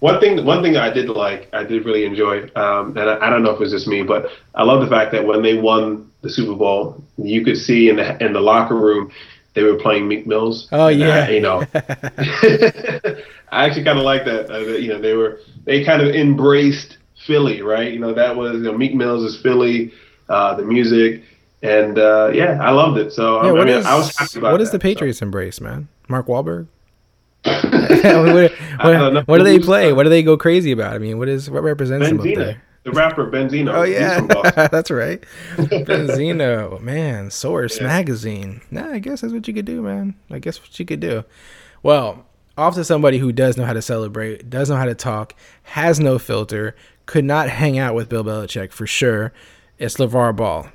One 0.00 0.18
thing, 0.18 0.44
one 0.44 0.62
thing 0.64 0.76
I 0.76 0.90
did 0.90 1.08
like, 1.08 1.48
I 1.52 1.62
did 1.62 1.84
really 1.84 2.04
enjoy, 2.04 2.48
um, 2.56 2.96
and 2.96 3.08
I, 3.08 3.26
I 3.26 3.30
don't 3.30 3.44
know 3.44 3.50
if 3.50 3.56
it 3.56 3.60
was 3.60 3.70
just 3.72 3.86
me, 3.86 4.02
but 4.02 4.30
I 4.54 4.64
love 4.64 4.80
the 4.80 4.88
fact 4.88 5.12
that 5.12 5.24
when 5.24 5.42
they 5.42 5.54
won 5.58 6.10
the 6.22 6.30
Super 6.30 6.54
Bowl, 6.56 7.02
you 7.18 7.44
could 7.44 7.56
see 7.56 7.88
in 7.88 7.96
the 7.96 8.24
in 8.24 8.32
the 8.32 8.40
locker 8.40 8.74
room 8.76 9.12
they 9.54 9.62
were 9.62 9.76
playing 9.76 10.08
Meek 10.08 10.26
Mills. 10.26 10.66
Oh, 10.72 10.88
yeah. 10.88 11.28
you 11.28 11.40
know, 11.40 11.62
I 11.74 13.66
actually 13.66 13.84
kind 13.84 13.98
of 13.98 14.04
like 14.04 14.24
that. 14.24 14.50
Uh, 14.50 14.58
you 14.58 14.88
know, 14.88 15.00
they 15.00 15.14
were 15.14 15.40
they 15.64 15.84
kind 15.84 16.02
of 16.02 16.14
embraced 16.14 16.98
Philly, 17.26 17.62
right? 17.62 17.92
You 17.92 17.98
know, 18.00 18.14
that 18.14 18.34
was 18.36 18.54
you 18.54 18.62
know, 18.62 18.76
Meek 18.76 18.94
Mills 18.94 19.22
is 19.24 19.40
Philly, 19.40 19.92
uh, 20.32 20.54
the 20.54 20.64
music, 20.64 21.22
and 21.62 21.98
uh, 21.98 22.30
yeah, 22.32 22.58
I 22.60 22.70
loved 22.70 22.98
it. 22.98 23.12
So 23.12 23.42
Yeah, 23.42 23.50
I, 23.50 23.52
what 23.52 23.66
mean, 23.66 23.76
is 23.76 23.86
I 23.86 23.94
was 23.96 24.16
happy 24.16 24.38
about 24.38 24.52
what 24.52 24.60
is 24.60 24.70
that, 24.70 24.78
the 24.78 24.88
so. 24.88 24.94
Patriots 24.94 25.22
embrace, 25.22 25.60
man? 25.60 25.88
Mark 26.08 26.26
Wahlberg. 26.26 26.66
what, 27.44 28.52
what, 28.82 29.28
what 29.28 29.38
do 29.38 29.44
they 29.44 29.58
play? 29.58 29.92
What 29.92 30.04
do 30.04 30.08
they 30.08 30.22
go 30.22 30.36
crazy 30.36 30.72
about? 30.72 30.94
I 30.94 30.98
mean, 30.98 31.18
what 31.18 31.28
is 31.28 31.50
what 31.50 31.62
represents 31.62 32.08
them 32.08 32.18
up 32.18 32.24
Benzino, 32.24 32.36
there? 32.36 32.62
the 32.84 32.92
rapper 32.92 33.30
Benzino. 33.30 33.74
Oh 33.74 33.82
yeah, 33.82 34.20
that's 34.68 34.90
right. 34.90 35.22
Benzino, 35.56 36.80
man, 36.80 37.30
Source 37.30 37.80
magazine. 37.80 38.62
Nah, 38.70 38.92
I 38.92 38.98
guess 38.98 39.20
that's 39.20 39.32
what 39.32 39.46
you 39.46 39.54
could 39.54 39.64
do, 39.64 39.82
man. 39.82 40.14
I 40.30 40.38
guess 40.38 40.60
what 40.60 40.78
you 40.78 40.86
could 40.86 41.00
do. 41.00 41.24
Well, 41.82 42.26
off 42.56 42.74
to 42.74 42.84
somebody 42.84 43.18
who 43.18 43.32
does 43.32 43.56
know 43.56 43.64
how 43.64 43.72
to 43.72 43.82
celebrate, 43.82 44.48
does 44.48 44.70
know 44.70 44.76
how 44.76 44.84
to 44.84 44.94
talk, 44.94 45.34
has 45.64 46.00
no 46.00 46.18
filter, 46.18 46.76
could 47.06 47.24
not 47.24 47.48
hang 47.48 47.78
out 47.78 47.94
with 47.94 48.08
Bill 48.08 48.24
Belichick 48.24 48.72
for 48.72 48.86
sure. 48.86 49.32
It's 49.82 49.96
LeVar 49.96 50.36
Ball. 50.36 50.68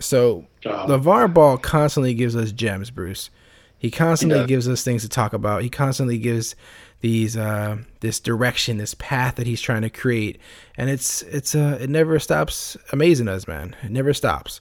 So 0.00 0.46
Oh. 0.66 0.86
LeVar 0.88 1.32
Ball 1.32 1.58
constantly 1.58 2.14
gives 2.14 2.34
us 2.34 2.50
gems, 2.50 2.90
Bruce. 2.90 3.30
He 3.78 3.90
constantly 3.90 4.38
does. 4.38 4.46
gives 4.46 4.68
us 4.68 4.82
things 4.82 5.02
to 5.02 5.08
talk 5.08 5.32
about. 5.32 5.62
He 5.62 5.68
constantly 5.68 6.18
gives 6.18 6.56
these 7.00 7.36
uh, 7.36 7.76
this 8.00 8.18
direction, 8.18 8.78
this 8.78 8.94
path 8.94 9.36
that 9.36 9.46
he's 9.46 9.60
trying 9.60 9.82
to 9.82 9.90
create, 9.90 10.40
and 10.76 10.88
it's 10.88 11.22
it's 11.22 11.54
uh, 11.54 11.78
it 11.80 11.90
never 11.90 12.18
stops 12.18 12.76
amazing 12.92 13.28
us, 13.28 13.46
man. 13.46 13.76
It 13.82 13.90
never 13.90 14.14
stops. 14.14 14.60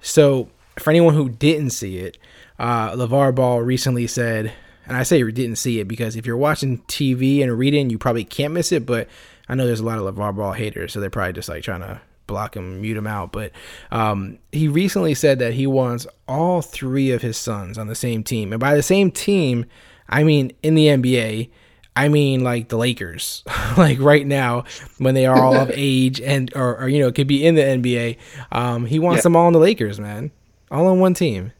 So 0.00 0.48
for 0.78 0.90
anyone 0.90 1.14
who 1.14 1.28
didn't 1.28 1.70
see 1.70 1.98
it, 1.98 2.16
uh, 2.58 2.92
LeVar 2.92 3.34
Ball 3.34 3.60
recently 3.60 4.06
said, 4.06 4.52
and 4.86 4.96
I 4.96 5.02
say 5.02 5.18
you 5.18 5.32
didn't 5.32 5.56
see 5.56 5.80
it 5.80 5.88
because 5.88 6.14
if 6.14 6.24
you're 6.24 6.36
watching 6.36 6.78
TV 6.82 7.42
and 7.42 7.58
reading, 7.58 7.90
you 7.90 7.98
probably 7.98 8.24
can't 8.24 8.54
miss 8.54 8.70
it. 8.70 8.86
But 8.86 9.08
I 9.48 9.56
know 9.56 9.66
there's 9.66 9.80
a 9.80 9.84
lot 9.84 9.98
of 9.98 10.14
LeVar 10.14 10.36
Ball 10.36 10.52
haters, 10.52 10.92
so 10.92 11.00
they're 11.00 11.10
probably 11.10 11.32
just 11.32 11.48
like 11.48 11.64
trying 11.64 11.80
to 11.80 12.00
block 12.30 12.56
him, 12.56 12.80
mute 12.80 12.96
him 12.96 13.06
out. 13.06 13.32
But 13.32 13.52
um, 13.90 14.38
he 14.52 14.68
recently 14.68 15.14
said 15.14 15.38
that 15.40 15.52
he 15.54 15.66
wants 15.66 16.06
all 16.26 16.62
three 16.62 17.10
of 17.10 17.20
his 17.22 17.36
sons 17.36 17.76
on 17.76 17.86
the 17.88 17.94
same 17.94 18.22
team, 18.24 18.52
and 18.52 18.60
by 18.60 18.74
the 18.74 18.82
same 18.82 19.10
team, 19.10 19.66
I 20.08 20.24
mean 20.24 20.52
in 20.62 20.74
the 20.74 20.86
NBA. 20.86 21.50
I 21.96 22.08
mean, 22.08 22.42
like 22.44 22.68
the 22.68 22.78
Lakers, 22.78 23.42
like 23.76 23.98
right 24.00 24.24
now 24.26 24.64
when 24.98 25.14
they 25.14 25.26
are 25.26 25.44
all 25.44 25.56
of 25.60 25.70
age 25.74 26.20
and 26.20 26.50
or, 26.54 26.78
or 26.80 26.88
you 26.88 27.00
know 27.00 27.10
could 27.12 27.26
be 27.26 27.44
in 27.44 27.56
the 27.56 27.62
NBA. 27.62 28.16
Um, 28.52 28.86
he 28.86 28.98
wants 28.98 29.18
Yeah. 29.18 29.22
them 29.24 29.36
all 29.36 29.48
in 29.48 29.52
the 29.52 29.58
Lakers, 29.58 29.98
man, 30.00 30.30
all 30.70 30.86
on 30.86 31.00
one 31.00 31.14
team. 31.14 31.52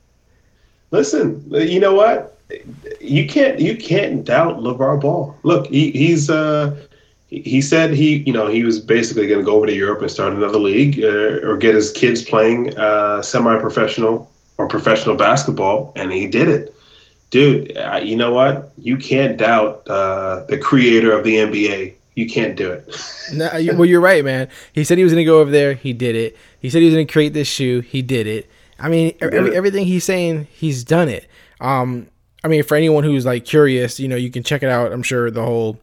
Listen, 0.92 1.44
you 1.50 1.80
know 1.80 1.94
what? 1.94 2.38
You 3.00 3.26
can't 3.28 3.58
you 3.60 3.76
can't 3.76 4.24
doubt 4.24 4.58
LeVar 4.58 5.00
Ball. 5.00 5.36
Look, 5.42 5.66
he, 5.68 5.90
he's 5.92 6.30
uh 6.30 6.76
he- 7.30 7.62
said 7.62 7.92
he 7.92 8.18
you 8.26 8.32
know 8.32 8.46
he 8.48 8.64
was 8.64 8.78
basically 8.80 9.26
going 9.26 9.40
to 9.40 9.44
go 9.44 9.56
over 9.56 9.66
to 9.66 9.74
Europe 9.74 10.02
and 10.02 10.10
start 10.10 10.32
another 10.32 10.58
league 10.58 11.02
uh, 11.02 11.46
or 11.46 11.56
get 11.56 11.74
his 11.74 11.90
kids 11.90 12.22
playing 12.22 12.76
uh, 12.76 13.22
semi-professional 13.22 14.30
or 14.58 14.68
professional 14.68 15.16
basketball, 15.16 15.92
and 15.96 16.12
he 16.12 16.26
did 16.26 16.48
it. 16.48 16.74
Dude, 17.30 17.76
uh, 17.76 18.00
you 18.02 18.16
know 18.16 18.32
what? 18.32 18.72
You 18.76 18.96
can't 18.96 19.36
doubt 19.38 19.88
uh, 19.88 20.44
the 20.48 20.58
creator 20.58 21.12
of 21.12 21.24
the 21.24 21.36
JBA. 21.36 21.94
You 22.16 22.28
can't 22.28 22.56
do 22.56 22.70
it. 22.70 22.86
No, 23.32 23.48
well, 23.76 23.84
you're 23.84 24.00
right, 24.00 24.24
man. 24.24 24.48
He 24.72 24.82
said 24.82 24.98
he 24.98 25.04
was 25.04 25.12
going 25.12 25.24
to 25.24 25.30
go 25.30 25.38
over 25.38 25.52
there. 25.52 25.74
He 25.74 25.92
did 25.92 26.16
it. 26.16 26.36
He 26.58 26.68
said 26.68 26.80
he 26.80 26.86
was 26.86 26.94
going 26.94 27.06
to 27.06 27.12
create 27.12 27.32
this 27.32 27.46
shoe. 27.46 27.78
He 27.78 28.02
did 28.02 28.26
it. 28.26 28.50
I 28.76 28.88
mean, 28.88 29.14
every, 29.20 29.50
it. 29.50 29.54
everything 29.54 29.86
he's 29.86 30.02
saying, 30.02 30.48
he's 30.50 30.82
done 30.82 31.08
it. 31.08 31.28
Um, 31.60 32.08
I 32.42 32.48
mean, 32.48 32.64
for 32.64 32.76
anyone 32.76 33.04
who's 33.04 33.24
like 33.24 33.44
curious, 33.44 34.00
you 34.00 34.08
know, 34.08 34.16
you 34.16 34.32
can 34.32 34.42
check 34.42 34.64
it 34.64 34.68
out. 34.68 34.92
I'm 34.92 35.04
sure 35.04 35.30
the 35.30 35.44
whole 35.44 35.78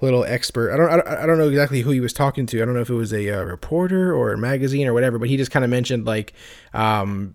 little 0.00 0.24
expert. 0.24 0.72
I 0.72 0.76
don't, 0.76 1.08
I 1.08 1.26
don't, 1.26 1.38
know 1.38 1.48
exactly 1.48 1.80
who 1.80 1.90
he 1.90 2.00
was 2.00 2.12
talking 2.12 2.46
to. 2.46 2.62
I 2.62 2.64
don't 2.64 2.74
know 2.74 2.80
if 2.80 2.90
it 2.90 2.94
was 2.94 3.12
a 3.12 3.30
uh, 3.30 3.42
reporter 3.42 4.14
or 4.14 4.32
a 4.32 4.38
magazine 4.38 4.86
or 4.86 4.94
whatever, 4.94 5.18
but 5.18 5.28
he 5.28 5.36
just 5.36 5.50
kind 5.50 5.64
of 5.64 5.70
mentioned 5.70 6.04
like, 6.06 6.34
um, 6.72 7.34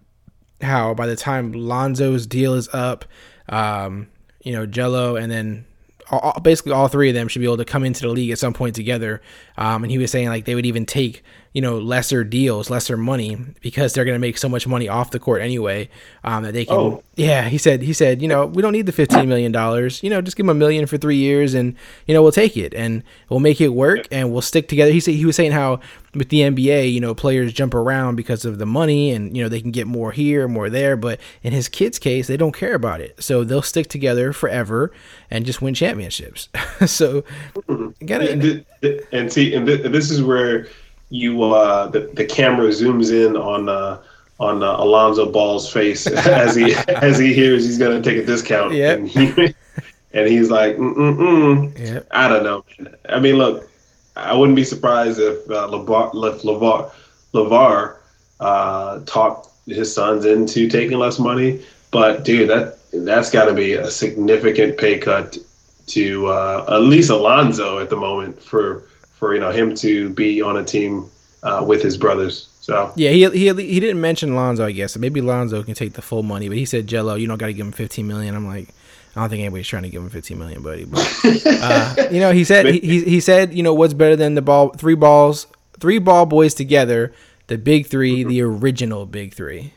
how 0.61 0.93
by 0.93 1.07
the 1.07 1.15
time 1.15 1.53
Lonzo's 1.53 2.25
deal 2.25 2.53
is 2.53 2.69
up, 2.73 3.05
um, 3.49 4.07
you 4.41 4.53
know, 4.53 4.65
Gelo 4.65 5.21
and 5.21 5.31
then 5.31 5.65
all, 6.09 6.19
all- 6.19 6.39
basically 6.41 6.71
all 6.71 6.87
three 6.87 7.09
of 7.09 7.15
them 7.15 7.27
should 7.27 7.39
be 7.39 7.45
able 7.45 7.57
to 7.57 7.65
come 7.65 7.83
into 7.83 8.01
the 8.01 8.09
league 8.09 8.31
at 8.31 8.39
some 8.39 8.53
point 8.53 8.75
together. 8.75 9.21
Um, 9.57 9.83
and 9.83 9.91
he 9.91 9.97
was 9.97 10.11
saying 10.11 10.29
like 10.29 10.45
they 10.45 10.55
would 10.55 10.65
even 10.65 10.85
take 10.85 11.23
you 11.53 11.61
know 11.61 11.77
lesser 11.77 12.23
deals, 12.23 12.69
lesser 12.69 12.97
money 12.97 13.37
because 13.61 13.93
they're 13.93 14.05
going 14.05 14.15
to 14.15 14.19
make 14.19 14.37
so 14.37 14.49
much 14.49 14.67
money 14.67 14.89
off 14.89 15.11
the 15.11 15.19
court 15.19 15.41
anyway 15.41 15.87
um, 16.23 16.43
that 16.43 16.53
they 16.53 16.65
can. 16.65 16.75
Oh. 16.75 17.03
Yeah, 17.15 17.47
he 17.47 17.59
said. 17.59 17.83
He 17.83 17.93
said, 17.93 18.23
you 18.23 18.27
know, 18.27 18.47
we 18.47 18.63
don't 18.63 18.73
need 18.73 18.87
the 18.87 18.91
fifteen 18.91 19.29
million 19.29 19.51
dollars. 19.51 20.01
You 20.01 20.09
know, 20.09 20.19
just 20.19 20.35
give 20.35 20.45
him 20.45 20.49
a 20.49 20.55
million 20.55 20.87
for 20.87 20.97
three 20.97 21.17
years, 21.17 21.53
and 21.53 21.75
you 22.07 22.13
know 22.13 22.23
we'll 22.23 22.31
take 22.31 22.57
it, 22.57 22.73
and 22.73 23.03
we'll 23.29 23.39
make 23.39 23.61
it 23.61 23.69
work, 23.69 24.07
and 24.11 24.33
we'll 24.33 24.41
stick 24.41 24.67
together. 24.67 24.91
He 24.91 24.99
said 24.99 25.13
he 25.13 25.25
was 25.25 25.35
saying 25.35 25.51
how 25.51 25.79
with 26.15 26.29
the 26.29 26.39
NBA, 26.39 26.91
you 26.91 26.99
know, 26.99 27.13
players 27.13 27.53
jump 27.53 27.73
around 27.73 28.15
because 28.15 28.45
of 28.45 28.57
the 28.57 28.65
money, 28.65 29.11
and 29.11 29.35
you 29.37 29.43
know 29.43 29.49
they 29.49 29.61
can 29.61 29.71
get 29.71 29.85
more 29.85 30.11
here, 30.11 30.47
more 30.47 30.71
there, 30.71 30.97
but 30.97 31.19
in 31.43 31.53
his 31.53 31.69
kids' 31.69 31.99
case, 31.99 32.25
they 32.25 32.37
don't 32.37 32.55
care 32.55 32.73
about 32.73 32.99
it, 32.99 33.21
so 33.23 33.43
they'll 33.43 33.61
stick 33.61 33.89
together 33.89 34.33
forever 34.33 34.91
and 35.29 35.45
just 35.45 35.61
win 35.61 35.75
championships. 35.75 36.49
so, 36.87 37.23
gotta, 38.05 38.31
And, 38.31 38.65
and 39.11 39.31
see, 39.31 39.53
and 39.53 39.67
th- 39.67 39.83
this 39.91 40.09
is 40.09 40.23
where 40.23 40.67
you 41.13 41.43
uh, 41.43 41.87
the 41.87 42.11
the 42.13 42.25
camera 42.25 42.69
zooms 42.69 43.11
in 43.11 43.37
on 43.37 43.69
uh, 43.69 44.01
on 44.39 44.63
uh, 44.63 44.75
Alonzo 44.77 45.31
Ball's 45.31 45.71
face 45.71 46.07
as 46.07 46.55
he 46.55 46.73
as 46.87 47.19
he 47.19 47.33
hears 47.33 47.63
he's 47.63 47.77
gonna 47.77 48.01
take 48.01 48.17
a 48.17 48.25
discount. 48.25 48.73
Yep. 48.73 48.97
And, 48.99 49.07
he, 49.07 49.55
and 50.13 50.27
he's 50.27 50.49
like, 50.49 50.75
mm 50.75 50.95
mm 50.95 51.17
mm. 51.17 51.79
Yep. 51.79 52.07
I 52.11 52.27
don't 52.27 52.43
know. 52.43 52.65
I 53.09 53.19
mean, 53.19 53.35
look, 53.35 53.69
I 54.15 54.33
wouldn't 54.33 54.55
be 54.55 54.63
surprised 54.63 55.19
if 55.19 55.49
uh, 55.51 55.67
Levar, 55.67 56.09
if 56.33 56.41
Levar, 56.41 56.91
Levar 57.33 57.97
uh, 58.39 58.99
talked 59.05 59.49
his 59.67 59.93
sons 59.93 60.25
into 60.25 60.67
taking 60.67 60.97
less 60.97 61.19
money. 61.19 61.63
But 61.91 62.25
dude, 62.25 62.49
that 62.49 62.79
that's 62.91 63.29
got 63.29 63.45
to 63.45 63.53
be 63.53 63.73
a 63.73 63.91
significant 63.91 64.79
pay 64.79 64.97
cut 64.97 65.37
to 65.85 66.27
uh, 66.27 66.65
at 66.69 66.81
least 66.81 67.11
Alonzo 67.11 67.77
at 67.77 67.91
the 67.91 67.97
moment 67.97 68.41
for 68.41 68.87
for 69.13 69.33
you 69.33 69.39
know 69.39 69.51
him 69.51 69.75
to 69.75 70.09
be 70.09 70.41
on 70.41 70.57
a 70.57 70.63
team 70.63 71.09
uh, 71.43 71.63
with 71.67 71.81
his 71.81 71.97
brothers. 71.97 72.49
So 72.61 72.91
Yeah, 72.95 73.09
he 73.09 73.29
he 73.29 73.53
he 73.53 73.79
didn't 73.79 74.01
mention 74.01 74.35
Lonzo, 74.35 74.65
I 74.65 74.71
guess. 74.71 74.97
Maybe 74.97 75.21
Lonzo 75.21 75.63
can 75.63 75.73
take 75.73 75.93
the 75.93 76.01
full 76.01 76.23
money, 76.23 76.47
but 76.47 76.57
he 76.57 76.65
said 76.65 76.87
Gelo, 76.87 77.19
you 77.19 77.27
don't 77.27 77.37
got 77.37 77.47
to 77.47 77.53
give 77.53 77.65
him 77.65 77.73
15 77.73 78.07
million. 78.07 78.35
I'm 78.35 78.47
like, 78.47 78.69
I 79.15 79.21
don't 79.21 79.29
think 79.29 79.41
anybody's 79.41 79.67
trying 79.67 79.83
to 79.83 79.89
give 79.89 80.01
him 80.01 80.09
15 80.09 80.39
million, 80.39 80.63
buddy. 80.63 80.85
But 80.85 81.21
uh, 81.45 81.95
you 82.09 82.19
know, 82.19 82.31
he 82.31 82.43
said 82.43 82.65
he, 82.65 82.79
he 82.79 83.03
he 83.03 83.19
said, 83.19 83.53
you 83.53 83.63
know, 83.63 83.73
what's 83.73 83.93
better 83.93 84.15
than 84.15 84.35
the 84.35 84.41
ball 84.41 84.69
three 84.69 84.95
balls, 84.95 85.47
three 85.79 85.99
ball 85.99 86.25
boys 86.25 86.53
together, 86.53 87.13
the 87.47 87.57
big 87.57 87.87
3 87.87 88.23
the 88.23 88.41
original 88.41 89.05
big 89.05 89.33
3. 89.33 89.73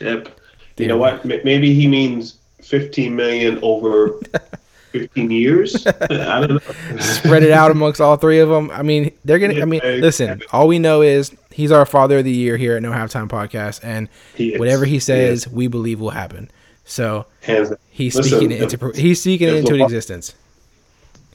Yep. 0.00 0.40
You 0.78 0.88
know 0.88 0.96
what? 0.96 1.24
Maybe 1.24 1.74
he 1.74 1.86
means 1.86 2.38
15 2.62 3.14
million 3.14 3.58
over 3.62 4.18
15 4.92 5.30
years. 5.30 5.86
I 5.86 6.46
don't 6.46 6.50
know. 6.66 6.98
Spread 7.00 7.42
it 7.42 7.52
out 7.52 7.70
amongst 7.70 8.00
all 8.00 8.16
three 8.16 8.38
of 8.40 8.48
them. 8.48 8.70
I 8.70 8.82
mean, 8.82 9.12
they're 9.24 9.38
going 9.38 9.54
to 9.54 9.62
I 9.62 9.64
mean, 9.64 9.80
listen, 10.00 10.42
all 10.52 10.68
we 10.68 10.78
know 10.78 11.02
is 11.02 11.34
he's 11.50 11.72
our 11.72 11.86
father 11.86 12.18
of 12.18 12.24
the 12.24 12.32
year 12.32 12.56
here 12.56 12.76
at 12.76 12.82
No 12.82 12.90
Halftime 12.92 13.28
Podcast 13.28 13.80
and 13.82 14.08
He 14.34 14.56
whatever 14.56 14.84
he 14.84 14.94
He 14.94 14.98
says, 15.00 15.46
is. 15.46 15.52
we 15.52 15.66
believe 15.68 16.00
will 16.00 16.10
happen. 16.10 16.50
So, 16.84 17.26
he's 17.40 18.16
Listen, 18.16 18.22
speaking 18.24 18.50
it 18.50 18.62
into 18.62 18.92
he's 19.00 19.20
speaking 19.20 19.48
it 19.48 19.54
into 19.54 19.82
existence. 19.82 20.34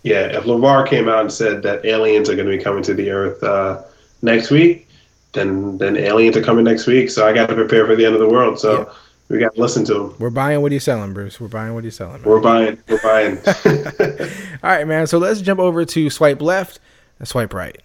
Yeah, 0.04 0.26
if 0.38 0.44
LeVar 0.44 0.88
came 0.88 1.08
out 1.10 1.22
and 1.22 1.32
said 1.32 1.64
that 1.64 1.84
aliens 1.86 2.30
are 2.30 2.36
going 2.36 2.48
to 2.48 2.56
be 2.56 2.62
coming 2.64 2.84
to 2.84 2.94
the 2.94 3.10
Earth 3.10 3.42
uh, 3.44 3.82
next 4.22 4.52
week, 4.52 4.88
then 5.34 5.78
then 5.78 5.96
aliens 5.98 6.36
are 6.38 6.44
coming 6.44 6.66
next 6.66 6.88
week. 6.88 7.10
So 7.10 7.26
I 7.26 7.34
got 7.34 7.48
to 7.48 7.56
prepare 7.56 7.86
for 7.88 7.96
the 7.96 8.06
end 8.06 8.14
of 8.16 8.20
the 8.22 8.28
world. 8.30 8.60
So 8.60 8.80
Yeah. 8.80 8.94
We 9.28 9.40
got 9.40 9.56
to 9.56 9.62
listen 9.62 9.84
to 9.86 9.94
them. 9.94 10.16
We're 10.20 10.30
buying 10.30 10.62
what 10.62 10.72
he's 10.72 10.84
selling, 10.84 11.14
Bruce. 11.14 11.40
We're 11.40 11.48
buying 11.48 11.74
what 11.74 11.84
he's 11.84 11.96
selling. 11.96 12.22
man. 12.22 12.30
We're 12.30 12.40
buying. 12.42 12.78
We're 12.88 13.02
buying. 13.02 13.38
All 14.64 14.70
right, 14.70 14.88
man. 14.88 15.08
So 15.08 15.18
let's 15.18 15.42
jump 15.42 15.60
over 15.60 15.84
to 15.86 16.10
swipe 16.10 16.42
left 16.42 16.80
and 17.20 17.28
swipe 17.28 17.54
right. 17.54 17.78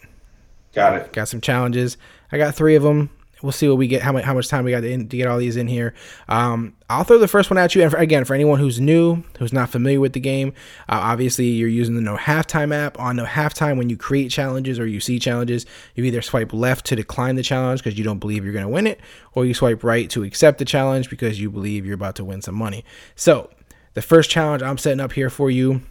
got 0.74 0.96
it. 0.96 1.12
Got 1.12 1.29
some 1.29 1.40
challenges. 1.40 1.96
I 2.31 2.38
got 2.38 2.55
three 2.55 2.74
of 2.74 2.83
them. 2.83 3.11
We'll 3.42 3.53
see 3.53 3.68
what 3.68 3.79
we 3.79 3.87
get. 3.87 4.03
How 4.03 4.12
much? 4.12 4.24
How 4.24 4.35
much 4.35 4.48
time 4.48 4.64
we 4.64 4.70
got 4.70 4.81
to, 4.81 4.90
in, 4.90 5.09
to 5.09 5.16
get 5.16 5.26
all 5.26 5.38
these 5.38 5.57
in 5.57 5.66
here? 5.66 5.94
Um, 6.29 6.74
I'll 6.88 7.05
throw 7.05 7.18
the 7.18 7.29
first 7.29 7.50
one 7.50 7.59
at 7.59 7.74
you. 7.74 7.83
And 7.83 7.90
for, 7.90 7.96
again, 7.96 8.24
for 8.24 8.35
anyone 8.35 8.59
who's 8.59 8.81
new, 8.81 9.22
who's 9.38 9.53
not 9.53 9.70
familiar 9.70 10.00
with 10.00 10.12
the 10.12 10.20
game, 10.20 10.53
uh, 10.88 11.00
obviously 11.03 11.46
you're 11.46 11.68
using 11.68 11.94
the 11.94 12.00
No 12.00 12.16
Halftime 12.16 12.74
app. 12.74 12.98
On 12.98 13.16
No 13.16 13.24
Halftime, 13.24 13.79
when 13.79 13.88
you 13.88 13.96
create 13.96 14.31
challenges 14.31 14.79
or 14.79 14.87
you 14.87 15.00
see 15.00 15.18
challenges, 15.18 15.66
you 15.94 16.05
either 16.05 16.22
swipe 16.22 16.53
left 16.53 16.87
to 16.87 16.96
decline 16.96 17.37
the 17.37 17.42
challenge 17.42 17.83
because 17.83 17.98
you 17.98 18.05
don't 18.05 18.18
believe 18.18 18.44
you're 18.44 18.53
going 18.53 18.64
to 18.64 18.68
win 18.68 18.87
it, 18.87 19.00
or 19.33 19.44
you 19.44 19.55
swipe 19.55 19.85
right 19.85 20.11
to 20.11 20.22
accept 20.24 20.59
the 20.59 20.64
challenge 20.64 21.09
because 21.09 21.40
you 21.40 21.50
believe 21.50 21.87
you're 21.87 21.94
about 21.94 22.16
to 22.16 22.24
win 22.24 22.42
some 22.42 22.55
money. 22.55 22.85
So 23.14 23.50
the 23.94 24.03
first 24.03 24.31
challenge 24.31 24.62
I'm 24.62 24.79
setting 24.79 25.00
up 25.00 25.12
here 25.12 25.31
for 25.31 25.50
you 25.50 25.83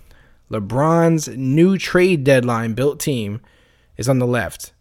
LeBron's 0.52 1.28
new 1.30 1.78
trade 1.78 2.24
deadline 2.24 2.74
built 2.74 3.00
team 3.00 3.42
is 3.98 4.10
on 4.10 4.20
the 4.20 4.28
left. 4.28 4.74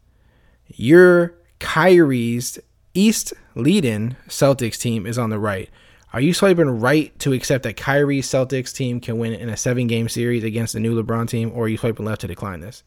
Your 0.68 1.34
Kyrie's 1.58 2.58
East 2.94 3.32
lead-in 3.54 4.16
Celtics 4.28 4.78
team 4.78 5.06
is 5.06 5.18
on 5.18 5.30
the 5.30 5.38
right. 5.38 5.68
Are 6.12 6.20
you 6.20 6.32
swiping 6.32 6.80
right 6.80 7.16
to 7.18 7.32
accept 7.32 7.64
that 7.64 7.76
Kyrie's 7.76 8.26
Celtics 8.26 8.74
team 8.74 8.98
can 8.98 9.18
win 9.18 9.34
in 9.34 9.48
a 9.48 9.56
seven-game 9.56 10.08
series 10.08 10.42
against 10.42 10.72
the 10.72 10.80
new 10.80 11.00
LeBron 11.00 11.28
team, 11.28 11.52
or 11.54 11.64
are 11.64 11.68
you 11.68 11.76
swiping 11.76 12.06
left 12.06 12.22
to 12.22 12.26
decline 12.26 12.60
this? 12.60 12.82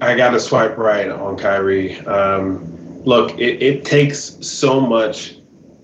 I 0.00 0.16
got 0.16 0.30
to 0.30 0.40
swipe 0.40 0.78
right 0.78 1.08
on 1.08 1.36
Kyrie. 1.36 1.98
Um, 2.06 3.02
look, 3.04 3.38
it, 3.38 3.62
it 3.62 3.84
takes 3.84 4.38
so 4.46 4.80
much 4.80 5.36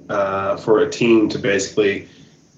uh, 0.09 0.57
for 0.57 0.81
a 0.81 0.91
team 0.91 1.29
to 1.31 1.39
basically 1.39 2.09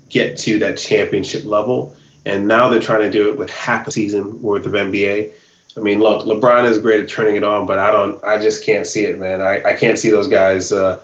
get 0.08 0.36
to 0.38 0.58
that 0.58 0.76
championship 0.76 1.44
level, 1.44 1.96
and 2.26 2.46
now 2.46 2.68
they're 2.68 2.80
trying 2.80 3.02
to 3.02 3.10
do 3.10 3.30
it 3.30 3.38
with 3.38 3.50
half 3.50 3.86
a 3.86 3.90
season 3.90 4.40
worth 4.42 4.66
of 4.66 4.72
NBA. 4.72 5.32
I 5.76 5.80
mean, 5.80 6.00
look, 6.00 6.26
LeBron 6.26 6.68
is 6.68 6.78
great 6.78 7.00
at 7.00 7.08
turning 7.08 7.36
it 7.36 7.44
on, 7.44 7.66
but 7.66 7.78
I 7.78 7.90
don't. 7.90 8.22
I 8.24 8.38
just 8.38 8.64
can't 8.64 8.86
see 8.86 9.04
it, 9.04 9.18
man. 9.18 9.40
I, 9.40 9.62
I 9.62 9.74
can't 9.74 9.98
see 9.98 10.10
those 10.10 10.28
guys. 10.28 10.72
Uh, 10.72 11.00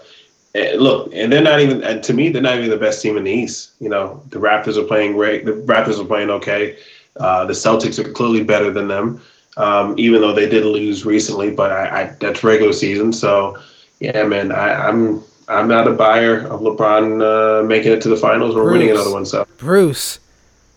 eh, 0.55 0.75
look, 0.77 1.09
and 1.13 1.31
they're 1.31 1.41
not 1.41 1.59
even. 1.59 1.83
And 1.83 2.03
to 2.03 2.13
me, 2.13 2.29
they're 2.29 2.41
not 2.41 2.57
even 2.57 2.69
the 2.69 2.77
best 2.77 3.01
team 3.01 3.17
in 3.17 3.23
the 3.23 3.31
East. 3.31 3.71
You 3.79 3.89
know, 3.89 4.21
the 4.29 4.39
Raptors 4.39 4.77
are 4.77 4.83
playing 4.83 5.13
great. 5.13 5.45
The 5.45 5.53
Raptors 5.53 5.99
are 5.99 6.05
playing 6.05 6.29
okay. 6.31 6.77
Uh, 7.17 7.45
the 7.45 7.53
Celtics 7.53 8.03
are 8.03 8.11
clearly 8.11 8.43
better 8.43 8.71
than 8.71 8.87
them, 8.87 9.21
um, 9.55 9.95
even 9.97 10.21
though 10.21 10.33
they 10.33 10.47
did 10.47 10.65
lose 10.65 11.05
recently. 11.05 11.49
But 11.49 11.71
I, 11.71 12.01
I 12.01 12.03
that's 12.19 12.43
regular 12.43 12.73
season. 12.73 13.13
So, 13.13 13.57
yeah, 13.99 14.23
man, 14.23 14.51
I, 14.51 14.87
I'm 14.87 15.23
I'm 15.47 15.67
not 15.67 15.87
a 15.87 15.93
buyer 15.93 16.39
of 16.39 16.59
LeBron 16.59 17.61
uh, 17.61 17.65
making 17.65 17.93
it 17.93 18.01
to 18.01 18.09
the 18.09 18.17
finals 18.17 18.55
or 18.55 18.69
winning 18.69 18.91
another 18.91 19.11
one. 19.11 19.25
So 19.25 19.47
Bruce, 19.57 20.19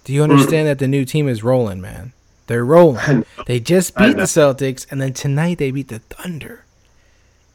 do 0.04 0.12
you 0.12 0.22
understand 0.22 0.68
that 0.68 0.78
the 0.78 0.88
new 0.88 1.04
team 1.04 1.28
is 1.28 1.42
rolling, 1.42 1.80
man? 1.80 2.12
They're 2.50 2.64
rolling. 2.64 3.24
They 3.46 3.60
just 3.60 3.94
beat 3.94 4.16
the. 4.16 4.24
Celtics, 4.24 4.84
and 4.90 5.00
then 5.00 5.12
tonight 5.12 5.58
they 5.58 5.70
beat 5.70 5.86
the 5.86 6.00
Thunder. 6.00 6.64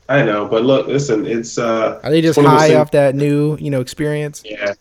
I 0.07 0.23
know, 0.23 0.45
but 0.47 0.63
look, 0.63 0.87
listen, 0.87 1.25
it's 1.25 1.57
uh, 1.57 1.99
Are 2.01 2.09
they 2.09 2.21
just 2.21 2.37
one 2.37 2.45
of 2.45 2.53
those 2.53 2.61
high 2.61 2.75
off 2.75 2.91
that 2.91 3.13
new, 3.13 3.57
you 3.57 3.69
know, 3.69 3.81
experience? 3.81 4.41
Yeah, 4.45 4.73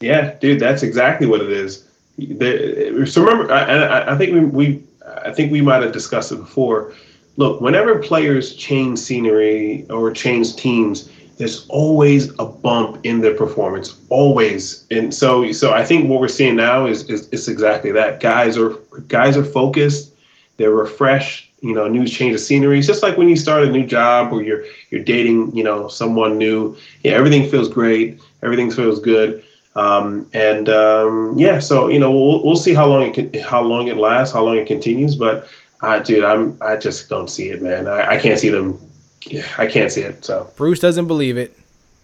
yeah, 0.00 0.34
dude, 0.34 0.60
that's 0.60 0.82
exactly 0.82 1.26
what 1.26 1.40
it 1.40 1.50
is. 1.50 1.88
The- 2.18 3.06
So 3.06 3.22
remember, 3.24 3.50
I, 3.50 3.62
I, 3.62 4.14
I 4.14 4.18
think 4.18 4.34
we, 4.34 4.40
we, 4.44 4.82
I 5.24 5.32
think 5.32 5.50
we 5.50 5.62
might 5.62 5.82
have 5.82 5.92
discussed 5.92 6.30
it 6.30 6.36
before. 6.36 6.92
Look, 7.38 7.62
whenever 7.62 8.00
players 8.00 8.54
change 8.54 8.98
scenery 8.98 9.86
or 9.88 10.10
change 10.10 10.56
teams, 10.56 11.08
there's 11.38 11.66
always 11.68 12.30
a 12.40 12.44
bump 12.44 12.98
in 13.04 13.20
their 13.20 13.34
performance, 13.34 13.96
always. 14.08 14.84
And 14.90 15.14
so, 15.14 15.50
so 15.52 15.72
I 15.72 15.84
think 15.84 16.10
what 16.10 16.20
we're 16.20 16.28
seeing 16.28 16.56
now 16.56 16.86
is 16.86 17.08
is, 17.08 17.48
exactly 17.48 17.92
that. 17.92 18.20
Guys 18.20 18.58
are 18.58 18.70
guys 19.06 19.36
are 19.36 19.44
focused, 19.44 20.12
they're 20.56 20.72
refreshed. 20.72 21.46
You 21.60 21.74
know, 21.74 21.88
new 21.88 22.06
change 22.06 22.34
of 22.34 22.40
scenery. 22.40 22.78
It's 22.78 22.86
just 22.86 23.02
like 23.02 23.18
when 23.18 23.28
you 23.28 23.34
start 23.34 23.64
a 23.64 23.70
new 23.70 23.84
job 23.84 24.32
or 24.32 24.42
you're 24.42 24.64
you're 24.90 25.02
dating, 25.02 25.56
you 25.56 25.64
know, 25.64 25.88
someone 25.88 26.38
new. 26.38 26.76
Yeah, 27.02 27.12
everything 27.12 27.50
feels 27.50 27.68
great. 27.68 28.20
Everything 28.42 28.70
feels 28.70 29.00
good. 29.00 29.42
Um, 29.74 30.28
and 30.32 30.68
um, 30.68 31.34
yeah, 31.36 31.58
so 31.58 31.88
you 31.88 31.98
know, 31.98 32.12
we'll, 32.12 32.44
we'll 32.44 32.56
see 32.56 32.74
how 32.74 32.86
long 32.86 33.02
it 33.02 33.14
can, 33.14 33.42
how 33.42 33.62
long 33.62 33.88
it 33.88 33.96
lasts, 33.96 34.34
how 34.34 34.44
long 34.44 34.56
it 34.56 34.66
continues. 34.66 35.16
But 35.16 35.48
uh, 35.82 36.00
dude, 36.00 36.24
I'm 36.24 36.56
I 36.60 36.76
just 36.76 37.08
don't 37.08 37.28
see 37.28 37.50
it, 37.50 37.62
man. 37.62 37.86
I, 37.86 38.16
I 38.16 38.18
can't 38.18 38.38
see 38.38 38.50
them. 38.50 38.78
Yeah, 39.22 39.46
I 39.58 39.66
can't 39.66 39.90
see 39.90 40.02
it. 40.02 40.24
So 40.24 40.50
Bruce 40.56 40.80
doesn't 40.80 41.06
believe 41.06 41.36
it. 41.36 41.56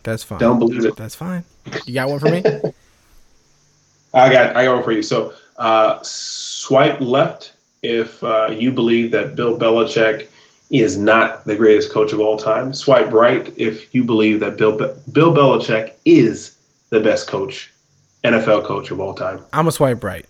That's 0.03 0.23
fine. 0.23 0.39
don't 0.39 0.59
believe 0.59 0.85
it. 0.85 0.97
That's 0.97 1.15
fine. 1.15 1.45
You 1.87 1.95
got 1.95 2.09
one 2.09 2.19
for 2.21 2.31
me? 2.31 2.43
I 4.15 4.33
got 4.33 4.57
I 4.57 4.65
got 4.65 4.75
one 4.77 4.85
for 4.85 4.93
you. 4.93 5.03
So 5.03 5.33
uh, 5.57 5.99
swipe 6.03 7.01
left 7.01 7.55
if 7.83 8.23
uh, 8.23 8.49
you 8.51 8.73
believe 8.73 9.11
that 9.13 9.37
Bill 9.37 9.59
Belichick 9.59 10.29
is 10.71 10.97
not 10.97 11.45
the 11.45 11.55
greatest 11.57 11.93
coach 11.93 12.13
of 12.13 12.21
all 12.21 12.37
time. 12.37 12.73
Swipe 12.73 13.13
right 13.13 13.53
if 13.57 13.95
you 13.95 14.05
believe 14.05 14.41
that 14.41 14.57
Bill 14.57 14.77
Be- 14.77 14.93
Bill 15.13 15.33
Belichick 15.33 15.95
is 16.05 16.57
the 16.91 17.01
best 17.01 17.29
coach, 17.29 17.73
NFL 18.25 18.65
coach 18.65 18.91
of 18.91 19.01
all 19.01 19.15
time. 19.15 19.45
I'm 19.53 19.69
a 19.69 19.73
swipe 19.73 20.03
right. 20.03 20.27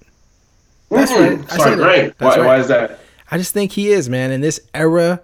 That's 0.91 1.11
right. 1.13 1.41
I 1.51 1.57
Swipe 1.57 1.79
right. 1.79 2.19
That's 2.19 2.37
Why, 2.37 2.43
right. 2.43 2.47
why 2.47 2.59
is 2.59 2.69
that? 2.69 3.01
I 3.31 3.39
just 3.39 3.53
think 3.53 3.73
he 3.73 3.91
is, 3.91 4.09
man. 4.09 4.31
In 4.31 4.41
this 4.41 4.61
era, 4.75 5.21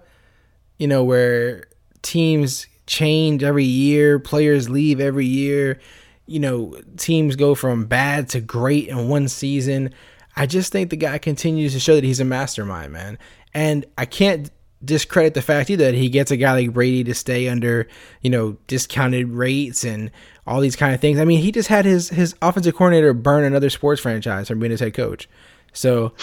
you 0.81 0.87
know, 0.87 1.03
where 1.03 1.65
teams 2.01 2.65
change 2.87 3.43
every 3.43 3.63
year, 3.63 4.17
players 4.17 4.67
leave 4.67 4.99
every 4.99 5.27
year, 5.27 5.79
you 6.25 6.39
know, 6.39 6.75
teams 6.97 7.35
go 7.35 7.53
from 7.53 7.85
bad 7.85 8.27
to 8.29 8.41
great 8.41 8.87
in 8.87 9.07
one 9.07 9.27
season. 9.27 9.93
I 10.35 10.47
just 10.47 10.71
think 10.71 10.89
the 10.89 10.95
guy 10.95 11.19
continues 11.19 11.73
to 11.73 11.79
show 11.79 11.93
that 11.93 12.03
he's 12.03 12.19
a 12.19 12.25
mastermind, 12.25 12.93
man. 12.93 13.19
And 13.53 13.85
I 13.95 14.05
can't 14.05 14.49
discredit 14.83 15.35
the 15.35 15.43
fact 15.43 15.69
either 15.69 15.85
that 15.85 15.93
he 15.93 16.09
gets 16.09 16.31
a 16.31 16.37
guy 16.37 16.53
like 16.53 16.73
Brady 16.73 17.03
to 17.03 17.13
stay 17.13 17.47
under, 17.47 17.87
you 18.21 18.31
know, 18.31 18.57
discounted 18.65 19.27
rates 19.29 19.83
and 19.83 20.09
all 20.47 20.61
these 20.61 20.75
kind 20.75 20.95
of 20.95 20.99
things. 20.99 21.19
I 21.19 21.25
mean, 21.25 21.43
he 21.43 21.51
just 21.51 21.69
had 21.69 21.85
his 21.85 22.09
his 22.09 22.33
offensive 22.41 22.73
coordinator 22.73 23.13
burn 23.13 23.43
another 23.43 23.69
sports 23.69 24.01
franchise 24.01 24.47
from 24.47 24.57
being 24.57 24.71
his 24.71 24.79
head 24.79 24.95
coach. 24.95 25.29
So 25.73 26.13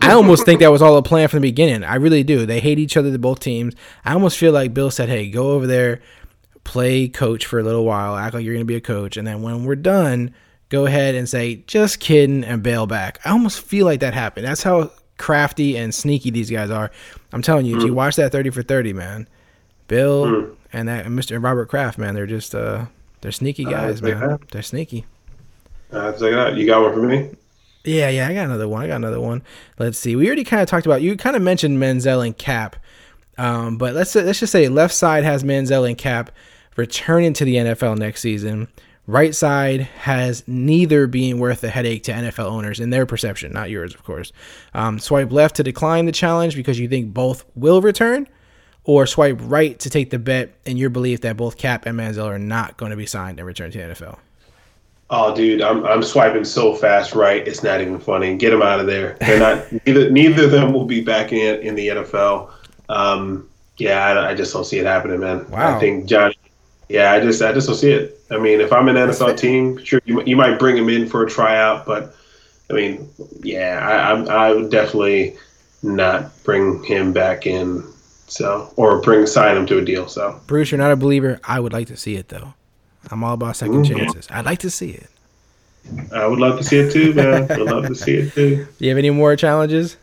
I 0.00 0.12
almost 0.12 0.44
think 0.44 0.60
that 0.60 0.70
was 0.70 0.82
all 0.82 0.96
a 0.96 1.02
plan 1.02 1.28
from 1.28 1.40
the 1.40 1.48
beginning. 1.48 1.84
I 1.84 1.96
really 1.96 2.22
do. 2.22 2.46
They 2.46 2.60
hate 2.60 2.78
each 2.78 2.96
other, 2.96 3.10
the 3.10 3.18
both 3.18 3.40
teams. 3.40 3.74
I 4.04 4.12
almost 4.12 4.38
feel 4.38 4.52
like 4.52 4.74
Bill 4.74 4.90
said, 4.90 5.08
"Hey, 5.08 5.28
go 5.28 5.50
over 5.52 5.66
there, 5.66 6.00
play 6.64 7.08
coach 7.08 7.46
for 7.46 7.58
a 7.58 7.62
little 7.62 7.84
while, 7.84 8.16
act 8.16 8.34
like 8.34 8.44
you're 8.44 8.54
going 8.54 8.66
to 8.66 8.66
be 8.66 8.76
a 8.76 8.80
coach, 8.80 9.16
and 9.16 9.26
then 9.26 9.42
when 9.42 9.64
we're 9.64 9.74
done, 9.76 10.32
go 10.68 10.86
ahead 10.86 11.14
and 11.14 11.28
say 11.28 11.56
just 11.66 11.98
kidding 12.00 12.44
and 12.44 12.62
bail 12.62 12.86
back." 12.86 13.18
I 13.24 13.30
almost 13.30 13.60
feel 13.60 13.86
like 13.86 14.00
that 14.00 14.14
happened. 14.14 14.46
That's 14.46 14.62
how 14.62 14.92
crafty 15.18 15.76
and 15.76 15.94
sneaky 15.94 16.30
these 16.30 16.50
guys 16.50 16.70
are. 16.70 16.90
I'm 17.32 17.42
telling 17.42 17.66
you, 17.66 17.76
if 17.76 17.82
you 17.82 17.94
watch 17.94 18.16
that 18.16 18.32
30 18.32 18.50
for 18.50 18.62
30, 18.62 18.92
man, 18.92 19.28
Bill 19.88 20.54
and 20.72 20.88
that 20.88 21.06
and 21.06 21.18
Mr. 21.18 21.42
Robert 21.42 21.68
Kraft, 21.68 21.98
man, 21.98 22.14
they're 22.14 22.26
just 22.26 22.54
uh 22.54 22.86
they're 23.20 23.32
sneaky 23.32 23.64
guys, 23.64 24.00
it 24.00 24.04
man. 24.04 24.38
They're 24.52 24.62
sneaky. 24.62 25.06
Uh, 25.90 26.12
check 26.12 26.22
it 26.22 26.34
out. 26.34 26.56
You 26.56 26.66
got 26.66 26.82
one 26.82 26.94
for 26.94 27.02
me? 27.02 27.30
Yeah, 27.86 28.08
yeah, 28.08 28.28
I 28.28 28.34
got 28.34 28.46
another 28.46 28.68
one. 28.68 28.82
I 28.82 28.88
got 28.88 28.96
another 28.96 29.20
one. 29.20 29.42
Let's 29.78 29.98
see. 29.98 30.16
We 30.16 30.26
already 30.26 30.44
kind 30.44 30.60
of 30.60 30.68
talked 30.68 30.86
about. 30.86 31.02
You 31.02 31.16
kind 31.16 31.36
of 31.36 31.42
mentioned 31.42 31.78
Manziel 31.78 32.24
and 32.24 32.36
Kap, 32.36 32.76
um, 33.38 33.78
but 33.78 33.94
let's 33.94 34.14
let's 34.14 34.40
just 34.40 34.52
say 34.52 34.68
left 34.68 34.92
side 34.92 35.24
has 35.24 35.44
Manziel 35.44 35.88
and 35.88 35.96
Kap 35.96 36.30
returning 36.76 37.32
to 37.34 37.44
the 37.44 37.54
NFL 37.54 37.96
next 37.96 38.20
season. 38.20 38.68
Right 39.06 39.36
side 39.36 39.82
has 39.82 40.42
neither 40.48 41.06
being 41.06 41.38
worth 41.38 41.62
a 41.62 41.68
headache 41.68 42.02
to 42.04 42.12
NFL 42.12 42.46
owners 42.46 42.80
in 42.80 42.90
their 42.90 43.06
perception, 43.06 43.52
not 43.52 43.70
yours, 43.70 43.94
of 43.94 44.02
course. 44.02 44.32
Um, 44.74 44.98
swipe 44.98 45.30
left 45.30 45.54
to 45.56 45.62
decline 45.62 46.06
the 46.06 46.12
challenge 46.12 46.56
because 46.56 46.80
you 46.80 46.88
think 46.88 47.14
both 47.14 47.44
will 47.54 47.80
return, 47.80 48.26
or 48.82 49.06
swipe 49.06 49.38
right 49.40 49.78
to 49.78 49.90
take 49.90 50.10
the 50.10 50.18
bet 50.18 50.56
in 50.64 50.76
your 50.76 50.90
belief 50.90 51.20
that 51.20 51.36
both 51.36 51.56
Kap 51.56 51.86
and 51.86 51.96
Manziel 51.96 52.26
are 52.26 52.38
not 52.38 52.76
going 52.76 52.90
to 52.90 52.96
be 52.96 53.06
signed 53.06 53.38
and 53.38 53.46
return 53.46 53.70
to 53.70 53.78
the 53.78 53.84
NFL. 53.94 54.18
Oh, 55.08 55.34
dude, 55.34 55.62
I'm 55.62 55.84
I'm 55.86 56.02
swiping 56.02 56.44
so 56.44 56.74
fast 56.74 57.14
right. 57.14 57.46
It's 57.46 57.62
not 57.62 57.80
even 57.80 58.00
funny. 58.00 58.36
Get 58.36 58.50
them 58.50 58.62
out 58.62 58.80
of 58.80 58.86
there. 58.86 59.16
They're 59.20 59.38
not. 59.38 59.70
neither 59.86 60.10
neither 60.10 60.44
of 60.44 60.50
them 60.50 60.72
will 60.72 60.84
be 60.84 61.00
back 61.00 61.32
in 61.32 61.60
in 61.60 61.74
the 61.76 61.88
NFL. 61.88 62.50
Um, 62.88 63.48
yeah, 63.76 64.04
I, 64.04 64.30
I 64.30 64.34
just 64.34 64.52
don't 64.52 64.64
see 64.64 64.78
it 64.78 64.86
happening, 64.86 65.20
man. 65.20 65.48
Wow. 65.50 65.76
I 65.76 65.80
think 65.80 66.06
Johnny. 66.06 66.36
Yeah, 66.88 67.12
I 67.12 67.20
just 67.20 67.40
I 67.40 67.52
just 67.52 67.68
don't 67.68 67.76
see 67.76 67.92
it. 67.92 68.20
I 68.30 68.38
mean, 68.38 68.60
if 68.60 68.72
I'm 68.72 68.88
an 68.88 68.96
NFL 68.96 69.38
team, 69.38 69.82
sure 69.84 70.00
you, 70.06 70.22
you 70.24 70.36
might 70.36 70.58
bring 70.58 70.76
him 70.76 70.88
in 70.88 71.08
for 71.08 71.24
a 71.24 71.28
tryout, 71.28 71.86
but 71.86 72.14
I 72.68 72.72
mean, 72.72 73.08
yeah, 73.42 73.78
I 73.80 74.12
I, 74.12 74.48
I 74.48 74.54
would 74.54 74.70
definitely 74.70 75.36
not 75.82 76.32
bring 76.42 76.82
him 76.82 77.12
back 77.12 77.46
in. 77.46 77.84
So 78.28 78.72
or 78.74 79.00
bring 79.02 79.24
sign 79.26 79.56
him 79.56 79.66
to 79.66 79.78
a 79.78 79.84
deal. 79.84 80.08
So 80.08 80.40
Bruce, 80.48 80.72
you're 80.72 80.78
not 80.78 80.90
a 80.90 80.96
believer. 80.96 81.38
I 81.44 81.60
would 81.60 81.72
like 81.72 81.86
to 81.88 81.96
see 81.96 82.16
it 82.16 82.28
though. 82.28 82.54
I'm 83.10 83.22
all 83.24 83.34
about 83.34 83.56
second 83.56 83.84
Mhm. 83.84 83.96
chances. 83.98 84.26
I'd 84.30 84.44
like 84.44 84.58
to 84.60 84.70
see 84.70 84.90
it. 84.90 85.08
I 86.12 86.26
would 86.26 86.40
love 86.40 86.58
to 86.58 86.64
see 86.64 86.78
it 86.78 86.92
too, 86.92 87.14
man. 87.14 87.46
I'd 87.50 87.58
love 87.60 87.86
to 87.86 87.94
see 87.94 88.14
it 88.16 88.32
too. 88.34 88.56
Do 88.56 88.66
you 88.84 88.88
have 88.88 88.98
any 88.98 89.10
more 89.10 89.36
challenges? 89.36 89.96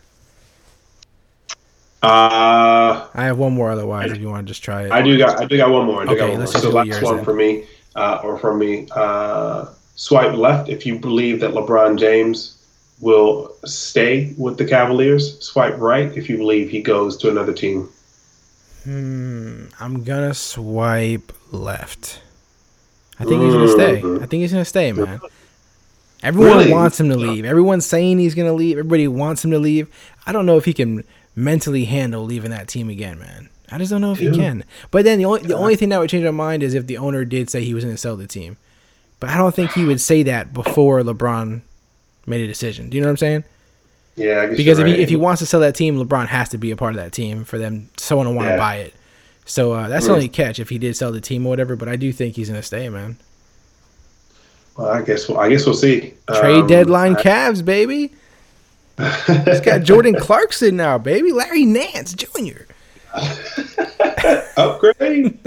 Uh 2.02 3.08
I 3.16 3.26
have 3.26 3.38
one 3.38 3.54
more. 3.54 3.72
Otherwise, 3.72 4.12
if 4.12 4.20
you 4.20 4.30
want 4.30 4.46
to 4.46 4.52
just 4.52 4.64
try 4.64 4.84
it, 4.84 4.92
I 4.92 5.02
do 5.02 5.18
got 5.18 5.40
I 5.42 5.46
do 5.46 5.58
got 5.58 5.70
one 5.72 5.86
more. 5.86 6.02
I 6.02 6.06
do 6.06 6.12
Okay, 6.12 6.20
got 6.20 6.30
one 6.32 6.38
more. 6.40 6.48
So 6.48 6.70
last 6.70 7.02
one 7.02 7.16
then. 7.18 7.26
for 7.26 7.34
me, 7.34 7.64
uh, 7.96 8.20
or 8.24 8.38
from 8.38 8.60
me. 8.60 8.88
Uh, 8.92 9.66
swipe 9.96 10.34
left 10.36 10.70
if 10.70 10.86
you 10.86 10.98
believe 11.00 11.40
that 11.40 11.52
LeBron 11.52 11.98
James 11.98 12.58
will 13.00 13.56
stay 13.66 14.34
with 14.38 14.58
the 14.58 14.66
Cavaliers. 14.66 15.40
Swipe 15.46 15.78
right 15.78 16.12
if 16.18 16.30
you 16.30 16.38
believe 16.38 16.70
he 16.70 16.82
goes 16.82 17.16
to 17.18 17.30
another 17.30 17.54
team. 17.54 17.88
Hmm, 18.84 19.66
I'm 19.80 20.04
gonna 20.04 20.34
swipe 20.34 21.32
left. 21.52 22.20
I 23.20 23.26
think 23.26 23.44
he's 23.44 23.54
gonna 23.54 23.68
stay. 23.68 23.98
I 24.00 24.26
think 24.26 24.42
he's 24.42 24.52
gonna 24.52 24.66
stay, 24.66 24.92
man. 24.92 25.20
Everyone 26.24 26.58
Really? 26.58 26.72
wants 26.72 27.00
him 27.00 27.10
to 27.10 27.18
leave. 27.18 27.44
Everyone's 27.46 27.86
saying 27.86 28.20
he's 28.20 28.34
gonna 28.36 28.54
leave. 28.54 28.78
Everybody 28.78 29.08
wants 29.08 29.44
him 29.44 29.52
to 29.52 29.60
leave. 29.60 29.88
I 30.26 30.32
don't 30.32 30.46
know 30.46 30.58
if 30.58 30.66
he 30.66 30.74
can 30.74 31.04
mentally 31.36 31.86
handle 31.86 32.24
leaving 32.24 32.52
that 32.52 32.68
team 32.68 32.90
again, 32.90 33.20
man. 33.20 33.50
I 33.72 33.78
just 33.78 33.92
don't 33.92 34.02
know 34.02 34.12
if 34.14 34.20
he 34.20 34.30
can. 34.32 34.64
But 34.92 35.04
then 35.04 35.18
the 35.20 35.26
only 35.26 35.42
the 35.42 35.56
only 35.58 35.76
thing 35.76 35.90
that 35.90 36.00
would 36.00 36.10
change 36.10 36.24
my 36.24 36.32
mind 36.32 36.64
is 36.64 36.74
if 36.74 36.88
the 36.88 36.98
owner 36.98 37.26
did 37.26 37.50
say 37.50 37.64
he 37.64 37.74
was 37.74 37.84
gonna 37.84 37.98
sell 37.98 38.16
the 38.16 38.28
team. 38.28 38.58
But 39.20 39.30
I 39.30 39.38
don't 39.38 39.54
think 39.54 39.72
he 39.72 39.84
would 39.86 40.00
say 40.02 40.24
that 40.24 40.54
before 40.54 41.02
LeBron 41.02 41.62
made 42.26 42.42
a 42.42 42.48
decision. 42.48 42.90
Do 42.90 42.98
you 42.98 43.02
know 43.02 43.08
what 43.08 43.12
I'm 43.14 43.18
saying? 43.18 43.44
Yeah, 44.16 44.42
I 44.42 44.46
guess 44.48 44.58
Because 44.58 44.80
if 44.80 44.88
you're 44.88 44.96
he, 44.98 45.02
if 45.04 45.10
he 45.10 45.16
wants 45.16 45.40
to 45.40 45.46
sell 45.46 45.60
that 45.62 45.76
team, 45.76 45.98
LeBron 45.98 46.28
has 46.28 46.50
to 46.50 46.58
be 46.58 46.72
a 46.72 46.76
part 46.76 46.92
of 46.92 46.98
that 46.98 47.12
team 47.14 47.44
for 47.46 47.58
them 47.58 47.90
someone 47.98 48.28
to 48.28 48.32
want 48.34 48.48
to 48.48 48.52
Yeah. 48.52 48.58
buy 48.58 48.76
it. 48.78 48.94
So 49.46 49.74
uh, 49.74 49.88
that's 49.90 50.06
the 50.06 50.12
Mm. 50.12 50.16
only 50.16 50.28
catch 50.30 50.60
if 50.60 50.70
he 50.70 50.78
did 50.78 50.96
sell 50.96 51.12
the 51.12 51.20
team 51.22 51.46
or 51.46 51.50
whatever. 51.50 51.76
But 51.76 51.90
I 51.90 51.96
do 51.96 52.12
think 52.14 52.36
he's 52.36 52.50
gonna 52.50 52.64
stay, 52.64 52.88
man. 52.90 53.18
well, 54.78 54.88
I 54.88 55.02
guess 55.02 55.28
we'll, 55.28 55.40
I 55.40 55.50
guess 55.50 55.66
we'll 55.66 55.76
see. 55.76 56.14
Trade 56.34 56.62
Um, 56.62 56.68
deadline 56.68 57.16
I- 57.16 57.22
Cavs, 57.24 57.64
baby. 57.64 58.14
He's 59.28 59.60
got 59.62 59.82
Jordan 59.84 60.16
Clarkson 60.16 60.76
now, 60.78 60.98
baby. 60.98 61.32
Larry 61.32 61.66
Nance 61.66 62.14
Jr. 62.14 62.64
upgrade. 64.58 65.38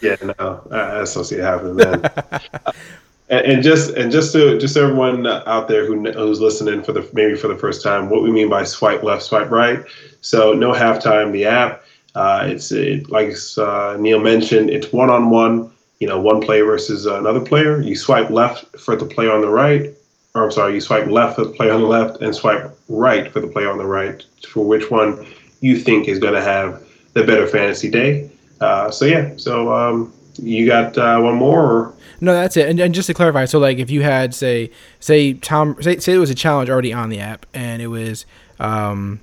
yeah, 0.00 0.16
no, 0.22 0.66
I, 0.70 0.96
I 0.96 1.00
just 1.00 1.14
don't 1.14 1.24
see 1.24 1.36
it 1.36 1.42
happening, 1.44 1.76
man. 1.76 2.02
and, 3.28 3.46
and 3.46 3.62
just 3.62 3.90
and 3.90 4.10
just 4.12 4.32
to 4.32 4.58
just 4.58 4.76
everyone 4.76 5.26
out 5.26 5.68
there 5.68 5.86
who 5.86 6.10
who's 6.12 6.40
listening 6.40 6.82
for 6.82 6.92
the 6.92 7.08
maybe 7.12 7.34
for 7.36 7.48
the 7.48 7.56
first 7.56 7.82
time, 7.82 8.08
what 8.10 8.22
we 8.22 8.30
mean 8.30 8.48
by 8.48 8.64
swipe 8.64 9.02
left, 9.02 9.22
swipe 9.22 9.50
right. 9.50 9.84
So 10.20 10.52
no 10.52 10.72
halftime. 10.72 11.32
The 11.32 11.44
app, 11.46 11.83
uh, 12.14 12.44
it's 12.46 12.70
it, 12.72 13.10
like 13.10 13.34
uh, 13.58 13.96
Neil 13.98 14.20
mentioned, 14.20 14.70
it's 14.70 14.92
one 14.92 15.10
on 15.10 15.30
one. 15.30 15.70
You 16.00 16.08
know, 16.08 16.20
one 16.20 16.40
player 16.40 16.64
versus 16.64 17.06
another 17.06 17.40
player. 17.40 17.80
You 17.80 17.96
swipe 17.96 18.28
left 18.28 18.78
for 18.78 18.94
the 18.96 19.06
player 19.06 19.32
on 19.32 19.40
the 19.40 19.48
right, 19.48 19.90
or 20.34 20.44
I'm 20.44 20.50
sorry, 20.50 20.74
you 20.74 20.80
swipe 20.80 21.06
left 21.06 21.36
for 21.36 21.44
the 21.44 21.50
player 21.50 21.72
on 21.72 21.80
the 21.80 21.86
left, 21.86 22.20
and 22.20 22.34
swipe 22.34 22.76
right 22.88 23.32
for 23.32 23.40
the 23.40 23.46
player 23.46 23.70
on 23.70 23.78
the 23.78 23.86
right 23.86 24.22
for 24.48 24.66
which 24.66 24.90
one 24.90 25.26
you 25.60 25.78
think 25.78 26.08
is 26.08 26.18
going 26.18 26.34
to 26.34 26.42
have 26.42 26.82
the 27.14 27.24
better 27.24 27.46
fantasy 27.46 27.90
day. 27.90 28.30
Uh, 28.60 28.90
so 28.90 29.04
yeah, 29.04 29.32
so 29.36 29.72
um, 29.72 30.12
you 30.36 30.66
got 30.66 30.98
uh, 30.98 31.20
one 31.20 31.36
more? 31.36 31.62
Or? 31.62 31.94
No, 32.20 32.32
that's 32.32 32.56
it. 32.56 32.68
And, 32.68 32.80
and 32.80 32.94
just 32.94 33.06
to 33.06 33.14
clarify, 33.14 33.44
so 33.44 33.58
like 33.58 33.78
if 33.78 33.90
you 33.90 34.02
had 34.02 34.34
say 34.34 34.70
say 35.00 35.34
Tom 35.34 35.76
say 35.80 35.98
say 35.98 36.12
there 36.12 36.20
was 36.20 36.30
a 36.30 36.34
challenge 36.34 36.70
already 36.70 36.92
on 36.92 37.08
the 37.08 37.20
app 37.20 37.46
and 37.54 37.80
it 37.80 37.88
was 37.88 38.26
um, 38.58 39.20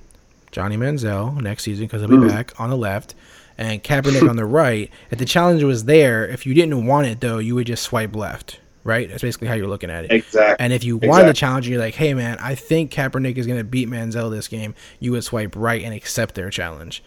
Johnny 0.52 0.76
Manziel 0.76 1.40
next 1.40 1.64
season 1.64 1.86
because 1.86 2.00
he'll 2.02 2.10
be 2.10 2.16
Mm. 2.16 2.28
back 2.28 2.58
on 2.60 2.70
the 2.70 2.76
left 2.76 3.14
and 3.58 3.82
Kaepernick 3.82 4.28
on 4.28 4.36
the 4.36 4.44
right. 4.44 4.90
If 5.10 5.18
the 5.18 5.24
challenge 5.24 5.62
was 5.62 5.84
there, 5.84 6.26
if 6.26 6.46
you 6.46 6.54
didn't 6.54 6.86
want 6.86 7.06
it 7.08 7.20
though, 7.20 7.38
you 7.38 7.54
would 7.56 7.66
just 7.66 7.82
swipe 7.82 8.14
left. 8.14 8.58
Right? 8.84 9.08
That's 9.08 9.22
basically 9.22 9.46
how 9.46 9.54
you're 9.54 9.68
looking 9.68 9.90
at 9.90 10.04
it. 10.06 10.10
Exactly. 10.10 10.56
And 10.64 10.72
if 10.72 10.82
you 10.82 10.96
wanted 10.96 11.28
the 11.28 11.34
challenge, 11.34 11.66
and 11.66 11.72
you're 11.72 11.80
like, 11.82 11.94
hey 11.94 12.14
man, 12.14 12.36
I 12.40 12.56
think 12.56 12.90
Kaepernick 12.90 13.36
is 13.36 13.46
going 13.46 13.58
to 13.60 13.64
beat 13.64 13.88
Manziel 13.88 14.28
this 14.28 14.48
game, 14.48 14.74
you 14.98 15.12
would 15.12 15.22
swipe 15.22 15.54
right 15.54 15.82
and 15.84 15.94
accept 15.94 16.34
their 16.34 16.50
challenge. 16.50 17.02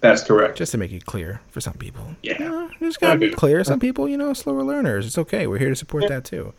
That's 0.00 0.22
correct. 0.22 0.56
Just 0.56 0.72
to 0.72 0.78
make 0.78 0.92
it 0.92 1.04
clear 1.04 1.42
for 1.50 1.60
some 1.60 1.74
people. 1.74 2.16
Yeah. 2.22 2.36
You 2.38 2.48
know, 2.48 2.70
just 2.80 3.00
gotta 3.00 3.18
be 3.18 3.30
clear. 3.30 3.62
Some 3.64 3.80
people, 3.80 4.08
you 4.08 4.16
know, 4.16 4.32
slower 4.32 4.62
learners. 4.62 5.04
It's 5.06 5.18
okay. 5.18 5.46
We're 5.46 5.58
here 5.58 5.68
to 5.70 5.76
support 5.76 6.08
that 6.08 6.24
too. 6.24 6.54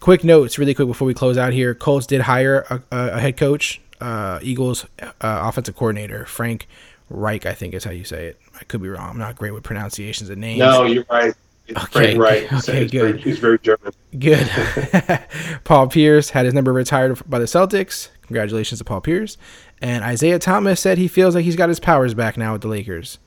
Quick 0.00 0.22
notes, 0.22 0.58
really 0.58 0.74
quick 0.74 0.86
before 0.88 1.06
we 1.06 1.14
close 1.14 1.38
out 1.38 1.52
here. 1.52 1.74
Colts 1.74 2.06
did 2.06 2.22
hire 2.22 2.66
a, 2.68 2.82
a 2.90 3.20
head 3.20 3.36
coach, 3.36 3.80
uh, 4.02 4.40
Eagles 4.42 4.84
uh, 5.00 5.10
offensive 5.20 5.76
coordinator, 5.76 6.26
Frank 6.26 6.66
Reich, 7.08 7.46
I 7.46 7.54
think 7.54 7.74
is 7.74 7.84
how 7.84 7.90
you 7.90 8.04
say 8.04 8.26
it. 8.26 8.40
I 8.60 8.64
could 8.64 8.82
be 8.82 8.88
wrong. 8.88 9.10
I'm 9.10 9.18
not 9.18 9.36
great 9.36 9.52
with 9.52 9.62
pronunciations 9.62 10.28
of 10.30 10.38
names. 10.38 10.58
no, 10.58 10.84
you're 10.84 11.06
right. 11.10 11.34
It's 11.68 11.84
Okay, 11.84 12.16
Frank 12.16 12.20
right. 12.20 12.52
okay, 12.68 12.86
good. 12.86 13.20
Very, 13.20 13.30
it's 13.30 13.38
very 13.38 13.58
German. 13.60 13.92
Good. 14.18 14.50
Paul 15.64 15.86
Pierce 15.88 16.30
had 16.30 16.44
his 16.44 16.54
number 16.54 16.72
retired 16.72 17.18
by 17.28 17.38
the 17.38 17.44
Celtics. 17.44 18.08
Congratulations 18.26 18.78
to 18.78 18.84
Paul 18.84 19.00
Pierce. 19.00 19.36
And 19.80 20.04
Isaiah 20.04 20.38
Thomas 20.38 20.80
said 20.80 20.98
he 20.98 21.08
feels 21.08 21.34
like 21.34 21.44
he's 21.44 21.56
got 21.56 21.68
his 21.68 21.80
powers 21.80 22.14
back 22.14 22.36
now 22.36 22.52
with 22.52 22.62
the 22.62 22.68
Lakers. 22.68 23.18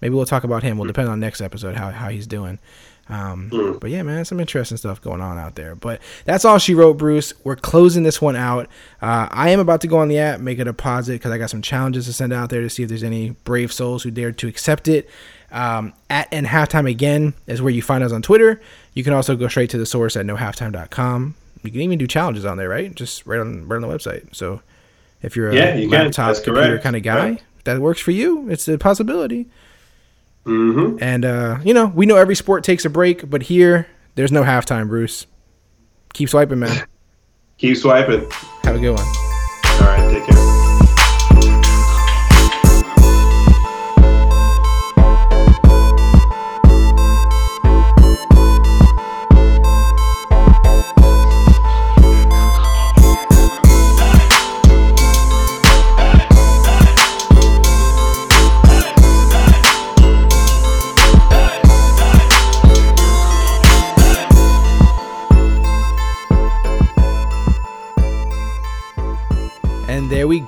Maybe 0.00 0.14
we'll 0.14 0.26
talk 0.26 0.44
about 0.44 0.62
him. 0.62 0.78
We'll 0.78 0.86
depend 0.86 1.08
on 1.08 1.20
next 1.20 1.40
episode 1.40 1.76
how, 1.76 1.90
how 1.90 2.08
he's 2.08 2.26
doing. 2.26 2.58
Um, 3.10 3.78
But 3.80 3.90
yeah, 3.90 4.02
man, 4.02 4.24
some 4.24 4.38
interesting 4.40 4.76
stuff 4.76 5.00
going 5.02 5.20
on 5.20 5.36
out 5.38 5.56
there. 5.56 5.74
But 5.74 6.00
that's 6.24 6.44
all 6.44 6.58
she 6.58 6.74
wrote, 6.74 6.94
Bruce. 6.98 7.32
We're 7.44 7.56
closing 7.56 8.02
this 8.04 8.22
one 8.22 8.36
out. 8.36 8.66
Uh, 9.02 9.28
I 9.30 9.50
am 9.50 9.58
about 9.60 9.80
to 9.80 9.86
go 9.88 9.98
on 9.98 10.08
the 10.08 10.18
app, 10.18 10.40
make 10.40 10.58
a 10.58 10.64
deposit 10.64 11.14
because 11.14 11.32
I 11.32 11.38
got 11.38 11.50
some 11.50 11.62
challenges 11.62 12.06
to 12.06 12.12
send 12.12 12.32
out 12.32 12.50
there 12.50 12.60
to 12.60 12.70
see 12.70 12.82
if 12.84 12.88
there's 12.88 13.02
any 13.02 13.30
brave 13.44 13.72
souls 13.72 14.02
who 14.04 14.10
dared 14.10 14.38
to 14.38 14.48
accept 14.48 14.86
it. 14.88 15.08
Um, 15.52 15.92
at 16.08 16.30
No 16.32 16.44
Halftime 16.48 16.88
again 16.88 17.34
is 17.48 17.60
where 17.60 17.72
you 17.72 17.82
find 17.82 18.04
us 18.04 18.12
on 18.12 18.22
Twitter. 18.22 18.60
You 18.94 19.02
can 19.02 19.12
also 19.12 19.34
go 19.34 19.48
straight 19.48 19.70
to 19.70 19.78
the 19.78 19.86
source 19.86 20.16
at 20.16 20.24
nohalftime.com. 20.26 21.34
You 21.62 21.70
can 21.72 21.80
even 21.80 21.98
do 21.98 22.06
challenges 22.06 22.44
on 22.44 22.56
there, 22.56 22.68
right? 22.68 22.94
Just 22.94 23.26
right 23.26 23.40
on 23.40 23.66
right 23.68 23.76
on 23.76 23.82
the 23.82 23.88
website. 23.88 24.34
So 24.34 24.62
if 25.22 25.34
you're 25.36 25.50
a 25.50 25.54
Yeah, 25.54 25.74
you 25.74 25.88
laptop 25.88 26.36
computer 26.42 26.78
kind 26.78 26.94
of 26.96 27.02
guy, 27.02 27.18
Right. 27.30 27.42
that 27.64 27.80
works 27.80 28.00
for 28.00 28.12
you. 28.12 28.48
It's 28.48 28.68
a 28.68 28.78
possibility. 28.78 29.48
Hmm 30.50 30.96
And 31.00 31.24
uh, 31.24 31.58
you 31.64 31.72
know, 31.72 31.86
we 31.86 32.06
know 32.06 32.16
every 32.16 32.34
sport 32.34 32.64
takes 32.64 32.84
a 32.84 32.90
break, 32.90 33.30
but 33.30 33.42
here 33.42 33.86
there's 34.16 34.32
no 34.32 34.42
halftime, 34.42 34.88
Bruce. 34.88 35.26
Keep 36.12 36.28
swiping, 36.28 36.58
man. 36.58 36.86
Keep 37.58 37.76
swiping. 37.76 38.28
Have 38.64 38.74
a 38.74 38.80
good 38.80 38.96
one. 38.96 39.06
All 39.06 39.80
right, 39.86 40.10
take 40.10 40.24
care. 40.24 40.69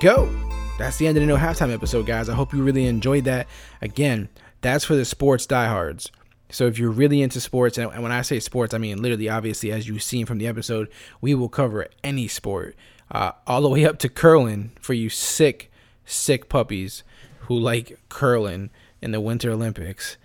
Go. 0.03 0.29
That's 0.77 0.97
the 0.97 1.07
end 1.07 1.15
of 1.15 1.21
the 1.21 1.27
No 1.27 1.37
Halftime 1.37 1.73
episode, 1.73 2.05
guys. 2.05 2.27
I 2.27 2.33
hope 2.33 2.51
you 2.51 2.61
really 2.61 2.87
enjoyed 2.87 3.23
that. 3.23 3.47
Again, 3.81 4.27
that's 4.59 4.83
for 4.83 4.97
the 4.97 5.05
sports 5.05 5.45
diehards. 5.45 6.11
So 6.49 6.67
if 6.67 6.77
you're 6.77 6.91
really 6.91 7.21
into 7.21 7.39
sports, 7.39 7.77
and 7.77 8.03
when 8.03 8.11
I 8.11 8.21
say 8.21 8.41
sports, 8.41 8.73
I 8.73 8.79
mean 8.79 9.01
literally, 9.01 9.29
obviously, 9.29 9.71
as 9.71 9.87
you've 9.87 10.03
seen 10.03 10.25
from 10.25 10.39
the 10.39 10.47
episode, 10.47 10.89
we 11.21 11.33
will 11.33 11.47
cover 11.47 11.87
any 12.03 12.27
sport, 12.27 12.75
uh, 13.11 13.31
all 13.47 13.61
the 13.61 13.69
way 13.69 13.85
up 13.85 13.97
to 13.99 14.09
curling 14.09 14.73
for 14.81 14.93
you 14.93 15.07
sick, 15.07 15.71
sick 16.03 16.49
puppies 16.49 17.03
who 17.43 17.57
like 17.57 17.97
curling 18.09 18.71
in 19.01 19.11
the 19.11 19.21
Winter 19.21 19.51
Olympics. 19.51 20.17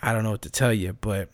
I 0.00 0.14
don't 0.14 0.24
know 0.24 0.30
what 0.30 0.42
to 0.42 0.50
tell 0.50 0.72
you, 0.72 0.94
but 1.02 1.28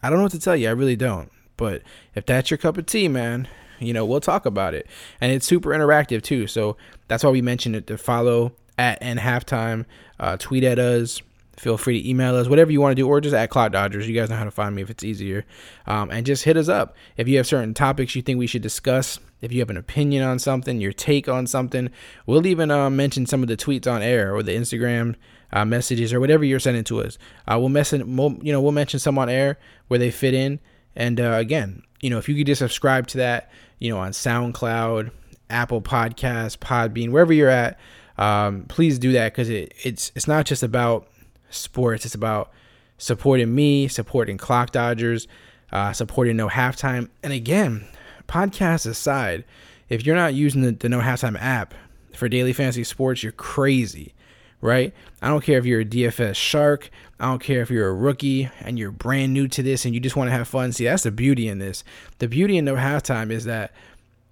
I 0.00 0.10
don't 0.10 0.18
know 0.18 0.24
what 0.26 0.32
to 0.32 0.38
tell 0.38 0.54
you. 0.54 0.68
I 0.68 0.72
really 0.72 0.94
don't. 0.94 1.32
But 1.56 1.82
if 2.14 2.24
that's 2.24 2.52
your 2.52 2.58
cup 2.58 2.78
of 2.78 2.86
tea, 2.86 3.08
man, 3.08 3.48
you 3.80 3.92
know, 3.92 4.04
we'll 4.04 4.20
talk 4.20 4.46
about 4.46 4.74
it. 4.74 4.86
And 5.20 5.32
it's 5.32 5.46
super 5.46 5.70
interactive 5.70 6.22
too. 6.22 6.46
So 6.46 6.76
that's 7.08 7.24
why 7.24 7.30
we 7.30 7.42
mentioned 7.42 7.76
it 7.76 7.86
to 7.88 7.98
follow 7.98 8.52
at 8.78 9.00
No 9.02 9.20
Halftime, 9.20 9.84
uh, 10.18 10.36
tweet 10.38 10.64
at 10.64 10.78
us. 10.78 11.22
Feel 11.56 11.76
free 11.76 12.02
to 12.02 12.08
email 12.08 12.34
us, 12.36 12.48
whatever 12.48 12.72
you 12.72 12.80
want 12.80 12.92
to 12.92 12.94
do, 12.94 13.06
or 13.06 13.20
just 13.20 13.34
at 13.34 13.50
Clock 13.50 13.72
Dodgers. 13.72 14.08
You 14.08 14.14
guys 14.14 14.30
know 14.30 14.36
how 14.36 14.44
to 14.44 14.50
find 14.50 14.74
me 14.74 14.80
if 14.80 14.88
it's 14.88 15.04
easier. 15.04 15.44
Um, 15.86 16.10
and 16.10 16.24
just 16.24 16.44
hit 16.44 16.56
us 16.56 16.70
up. 16.70 16.96
If 17.18 17.28
you 17.28 17.36
have 17.36 17.46
certain 17.46 17.74
topics 17.74 18.14
you 18.14 18.22
think 18.22 18.38
we 18.38 18.46
should 18.46 18.62
discuss, 18.62 19.18
if 19.42 19.52
you 19.52 19.60
have 19.60 19.68
an 19.68 19.76
opinion 19.76 20.22
on 20.22 20.38
something, 20.38 20.80
your 20.80 20.94
take 20.94 21.28
on 21.28 21.46
something, 21.46 21.90
we'll 22.24 22.46
even 22.46 22.70
uh, 22.70 22.88
mention 22.88 23.26
some 23.26 23.42
of 23.42 23.48
the 23.48 23.58
tweets 23.58 23.86
on 23.86 24.00
air 24.00 24.34
or 24.34 24.42
the 24.42 24.56
Instagram 24.56 25.16
uh, 25.52 25.66
messages 25.66 26.14
or 26.14 26.20
whatever 26.20 26.44
you're 26.44 26.60
sending 26.60 26.84
to 26.84 27.02
us. 27.02 27.18
Uh, 27.46 27.58
we'll 27.58 27.68
message, 27.68 28.02
we'll, 28.06 28.38
you 28.40 28.52
know, 28.52 28.60
we'll 28.62 28.72
mention 28.72 28.98
some 28.98 29.18
on 29.18 29.28
air 29.28 29.58
where 29.88 29.98
they 29.98 30.10
fit 30.10 30.32
in. 30.32 30.60
And 30.96 31.20
uh, 31.20 31.32
again, 31.32 31.82
you 32.00 32.08
know, 32.08 32.16
if 32.16 32.26
you 32.26 32.34
could 32.34 32.46
just 32.46 32.60
subscribe 32.60 33.06
to 33.08 33.18
that, 33.18 33.50
you 33.80 33.90
know, 33.90 33.98
on 33.98 34.12
SoundCloud, 34.12 35.10
Apple 35.50 35.82
Podcasts, 35.82 36.56
Podbean, 36.56 37.10
wherever 37.10 37.32
you're 37.32 37.48
at, 37.48 37.78
um, 38.16 38.66
please 38.68 38.98
do 38.98 39.12
that 39.12 39.32
because 39.32 39.48
it, 39.48 39.74
it's 39.82 40.12
it's 40.14 40.28
not 40.28 40.46
just 40.46 40.62
about 40.62 41.08
sports. 41.48 42.04
It's 42.04 42.14
about 42.14 42.52
supporting 42.98 43.52
me, 43.54 43.88
supporting 43.88 44.36
Clock 44.36 44.70
Dodgers, 44.70 45.26
uh, 45.72 45.92
supporting 45.92 46.36
No 46.36 46.48
Halftime. 46.48 47.08
And 47.22 47.32
again, 47.32 47.86
podcasts 48.28 48.86
aside, 48.86 49.44
if 49.88 50.06
you're 50.06 50.16
not 50.16 50.34
using 50.34 50.62
the, 50.62 50.72
the 50.72 50.88
No 50.88 51.00
Halftime 51.00 51.40
app 51.40 51.74
for 52.14 52.28
daily 52.28 52.52
fantasy 52.52 52.84
sports, 52.84 53.22
you're 53.22 53.32
crazy, 53.32 54.14
right? 54.60 54.92
I 55.22 55.28
don't 55.28 55.42
care 55.42 55.58
if 55.58 55.64
you're 55.64 55.80
a 55.80 55.84
DFS 55.84 56.34
shark. 56.36 56.90
I 57.18 57.26
don't 57.26 57.42
care 57.42 57.62
if 57.62 57.70
you're 57.70 57.88
a 57.88 57.94
rookie 57.94 58.50
and 58.60 58.78
you're 58.78 58.90
brand 58.90 59.32
new 59.32 59.48
to 59.48 59.62
this 59.62 59.84
and 59.84 59.94
you 59.94 60.00
just 60.00 60.16
want 60.16 60.28
to 60.28 60.32
have 60.32 60.48
fun. 60.48 60.72
See, 60.72 60.84
that's 60.84 61.02
the 61.02 61.10
beauty 61.10 61.48
in 61.48 61.58
this. 61.58 61.84
The 62.18 62.28
beauty 62.28 62.56
in 62.56 62.64
No 62.64 62.76
Halftime 62.76 63.30
is 63.30 63.44
that, 63.44 63.72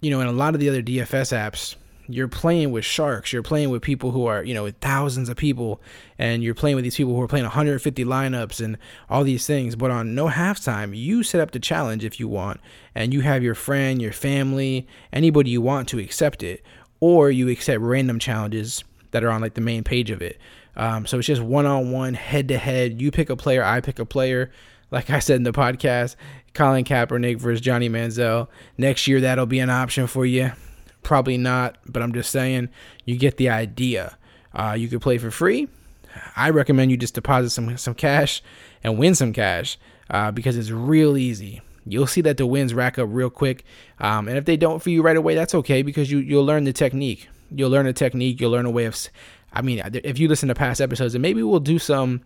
you 0.01 0.09
know, 0.11 0.21
in 0.21 0.27
a 0.27 0.31
lot 0.31 0.53
of 0.53 0.59
the 0.59 0.69
other 0.69 0.81
DFS 0.81 1.33
apps, 1.33 1.75
you're 2.09 2.27
playing 2.27 2.71
with 2.71 2.83
sharks. 2.83 3.31
You're 3.31 3.43
playing 3.43 3.69
with 3.69 3.83
people 3.83 4.09
who 4.09 4.25
are, 4.25 4.43
you 4.43 4.55
know, 4.55 4.63
with 4.63 4.77
thousands 4.77 5.29
of 5.29 5.37
people, 5.37 5.79
and 6.17 6.43
you're 6.43 6.55
playing 6.55 6.75
with 6.75 6.83
these 6.83 6.97
people 6.97 7.15
who 7.15 7.21
are 7.21 7.27
playing 7.27 7.45
150 7.45 8.03
lineups 8.03 8.63
and 8.65 8.79
all 9.09 9.23
these 9.23 9.45
things. 9.45 9.75
But 9.75 9.91
on 9.91 10.15
no 10.15 10.27
halftime, 10.27 10.97
you 10.97 11.21
set 11.21 11.39
up 11.39 11.51
the 11.51 11.59
challenge 11.59 12.03
if 12.03 12.19
you 12.19 12.27
want, 12.27 12.61
and 12.95 13.13
you 13.13 13.21
have 13.21 13.43
your 13.43 13.53
friend, 13.53 14.01
your 14.01 14.11
family, 14.11 14.87
anybody 15.13 15.51
you 15.51 15.61
want 15.61 15.87
to 15.89 15.99
accept 15.99 16.41
it, 16.41 16.63
or 16.99 17.29
you 17.29 17.47
accept 17.47 17.79
random 17.79 18.17
challenges 18.17 18.83
that 19.11 19.23
are 19.23 19.29
on 19.29 19.41
like 19.41 19.53
the 19.53 19.61
main 19.61 19.83
page 19.83 20.11
of 20.11 20.21
it. 20.21 20.37
Um, 20.75 21.05
so 21.05 21.17
it's 21.17 21.27
just 21.27 21.41
one 21.41 21.65
on 21.65 21.91
one, 21.91 22.13
head 22.13 22.47
to 22.49 22.57
head. 22.57 23.01
You 23.01 23.11
pick 23.11 23.29
a 23.29 23.35
player, 23.35 23.63
I 23.63 23.81
pick 23.81 23.99
a 23.99 24.05
player. 24.05 24.51
Like 24.91 25.09
I 25.09 25.19
said 25.19 25.35
in 25.35 25.43
the 25.43 25.51
podcast, 25.51 26.15
Colin 26.53 26.83
Kaepernick 26.83 27.37
versus 27.37 27.61
Johnny 27.61 27.89
Manziel. 27.89 28.47
Next 28.77 29.07
year, 29.07 29.21
that'll 29.21 29.45
be 29.45 29.59
an 29.59 29.69
option 29.69 30.07
for 30.07 30.25
you. 30.25 30.51
Probably 31.03 31.37
not, 31.37 31.77
but 31.85 32.01
I'm 32.01 32.13
just 32.13 32.31
saying 32.31 32.69
you 33.05 33.17
get 33.17 33.37
the 33.37 33.49
idea. 33.49 34.17
Uh, 34.53 34.75
you 34.77 34.87
could 34.87 35.01
play 35.01 35.17
for 35.17 35.31
free. 35.31 35.67
I 36.35 36.49
recommend 36.49 36.91
you 36.91 36.97
just 36.97 37.13
deposit 37.13 37.51
some 37.51 37.77
some 37.77 37.93
cash 37.93 38.41
and 38.83 38.97
win 38.97 39.15
some 39.15 39.31
cash 39.31 39.77
uh, 40.09 40.31
because 40.31 40.57
it's 40.57 40.71
real 40.71 41.17
easy. 41.17 41.61
You'll 41.85 42.07
see 42.07 42.21
that 42.21 42.37
the 42.37 42.45
wins 42.45 42.73
rack 42.73 42.99
up 42.99 43.07
real 43.11 43.29
quick, 43.29 43.63
um, 43.99 44.27
and 44.27 44.37
if 44.37 44.45
they 44.45 44.57
don't 44.57 44.81
for 44.81 44.89
you 44.89 45.01
right 45.01 45.17
away, 45.17 45.35
that's 45.35 45.55
okay 45.55 45.81
because 45.81 46.11
you 46.11 46.19
you'll 46.19 46.45
learn 46.45 46.63
the 46.63 46.73
technique. 46.73 47.29
You'll 47.51 47.69
learn 47.69 47.87
a 47.87 47.93
technique. 47.93 48.39
You'll 48.39 48.51
learn 48.51 48.65
a 48.65 48.71
way 48.71 48.85
of. 48.85 48.97
I 49.51 49.61
mean, 49.61 49.81
if 50.03 50.19
you 50.19 50.27
listen 50.27 50.49
to 50.49 50.55
past 50.55 50.79
episodes, 50.79 51.15
and 51.15 51.21
maybe 51.21 51.41
we'll 51.41 51.59
do 51.59 51.79
some 51.79 52.21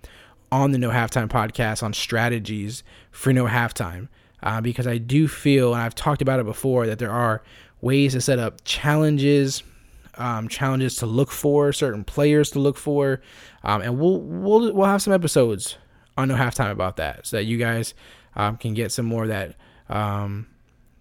on 0.51 0.71
the 0.71 0.77
No 0.77 0.89
Halftime 0.89 1.29
podcast 1.29 1.81
on 1.81 1.93
strategies 1.93 2.83
for 3.11 3.31
No 3.31 3.45
Halftime, 3.45 4.09
uh, 4.43 4.61
because 4.61 4.85
I 4.85 4.97
do 4.97 5.27
feel, 5.27 5.73
and 5.73 5.81
I've 5.81 5.95
talked 5.95 6.21
about 6.21 6.39
it 6.39 6.45
before, 6.45 6.85
that 6.85 6.99
there 6.99 7.11
are 7.11 7.41
ways 7.81 8.13
to 8.13 8.21
set 8.21 8.39
up 8.39 8.63
challenges, 8.65 9.63
um, 10.15 10.47
challenges 10.47 10.97
to 10.97 11.05
look 11.05 11.31
for, 11.31 11.71
certain 11.71 12.03
players 12.03 12.51
to 12.51 12.59
look 12.59 12.77
for, 12.77 13.21
um, 13.63 13.81
and 13.81 13.97
we'll 13.97 14.19
we'll 14.19 14.73
we'll 14.73 14.87
have 14.87 15.01
some 15.01 15.13
episodes 15.13 15.77
on 16.17 16.27
no 16.27 16.35
halftime 16.35 16.71
about 16.71 16.97
that, 16.97 17.25
so 17.25 17.37
that 17.37 17.45
you 17.45 17.57
guys 17.57 17.93
um, 18.35 18.57
can 18.57 18.73
get 18.73 18.91
some 18.91 19.05
more 19.05 19.23
of 19.23 19.29
that 19.29 19.55
um, 19.89 20.47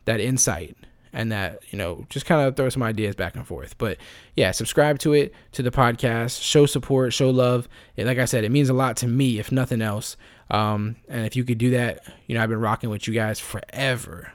that 0.05 0.20
insight 0.20 0.77
and 1.12 1.30
that 1.32 1.60
you 1.70 1.78
know 1.78 2.06
just 2.08 2.26
kind 2.26 2.46
of 2.46 2.56
throw 2.56 2.68
some 2.68 2.82
ideas 2.82 3.14
back 3.14 3.34
and 3.34 3.46
forth. 3.46 3.76
But 3.78 3.98
yeah, 4.36 4.50
subscribe 4.50 4.98
to 5.00 5.12
it 5.12 5.34
to 5.52 5.62
the 5.62 5.70
podcast, 5.70 6.42
show 6.42 6.66
support, 6.66 7.12
show 7.12 7.30
love. 7.30 7.68
And 7.96 8.06
like 8.06 8.18
I 8.18 8.24
said, 8.24 8.44
it 8.44 8.50
means 8.50 8.68
a 8.68 8.74
lot 8.74 8.96
to 8.98 9.08
me, 9.08 9.38
if 9.38 9.52
nothing 9.52 9.82
else. 9.82 10.16
Um, 10.50 10.96
and 11.08 11.24
if 11.26 11.36
you 11.36 11.44
could 11.44 11.58
do 11.58 11.70
that, 11.70 12.04
you 12.26 12.34
know, 12.34 12.42
I've 12.42 12.50
been 12.50 12.60
rocking 12.60 12.90
with 12.90 13.06
you 13.06 13.14
guys 13.14 13.40
forever 13.40 14.32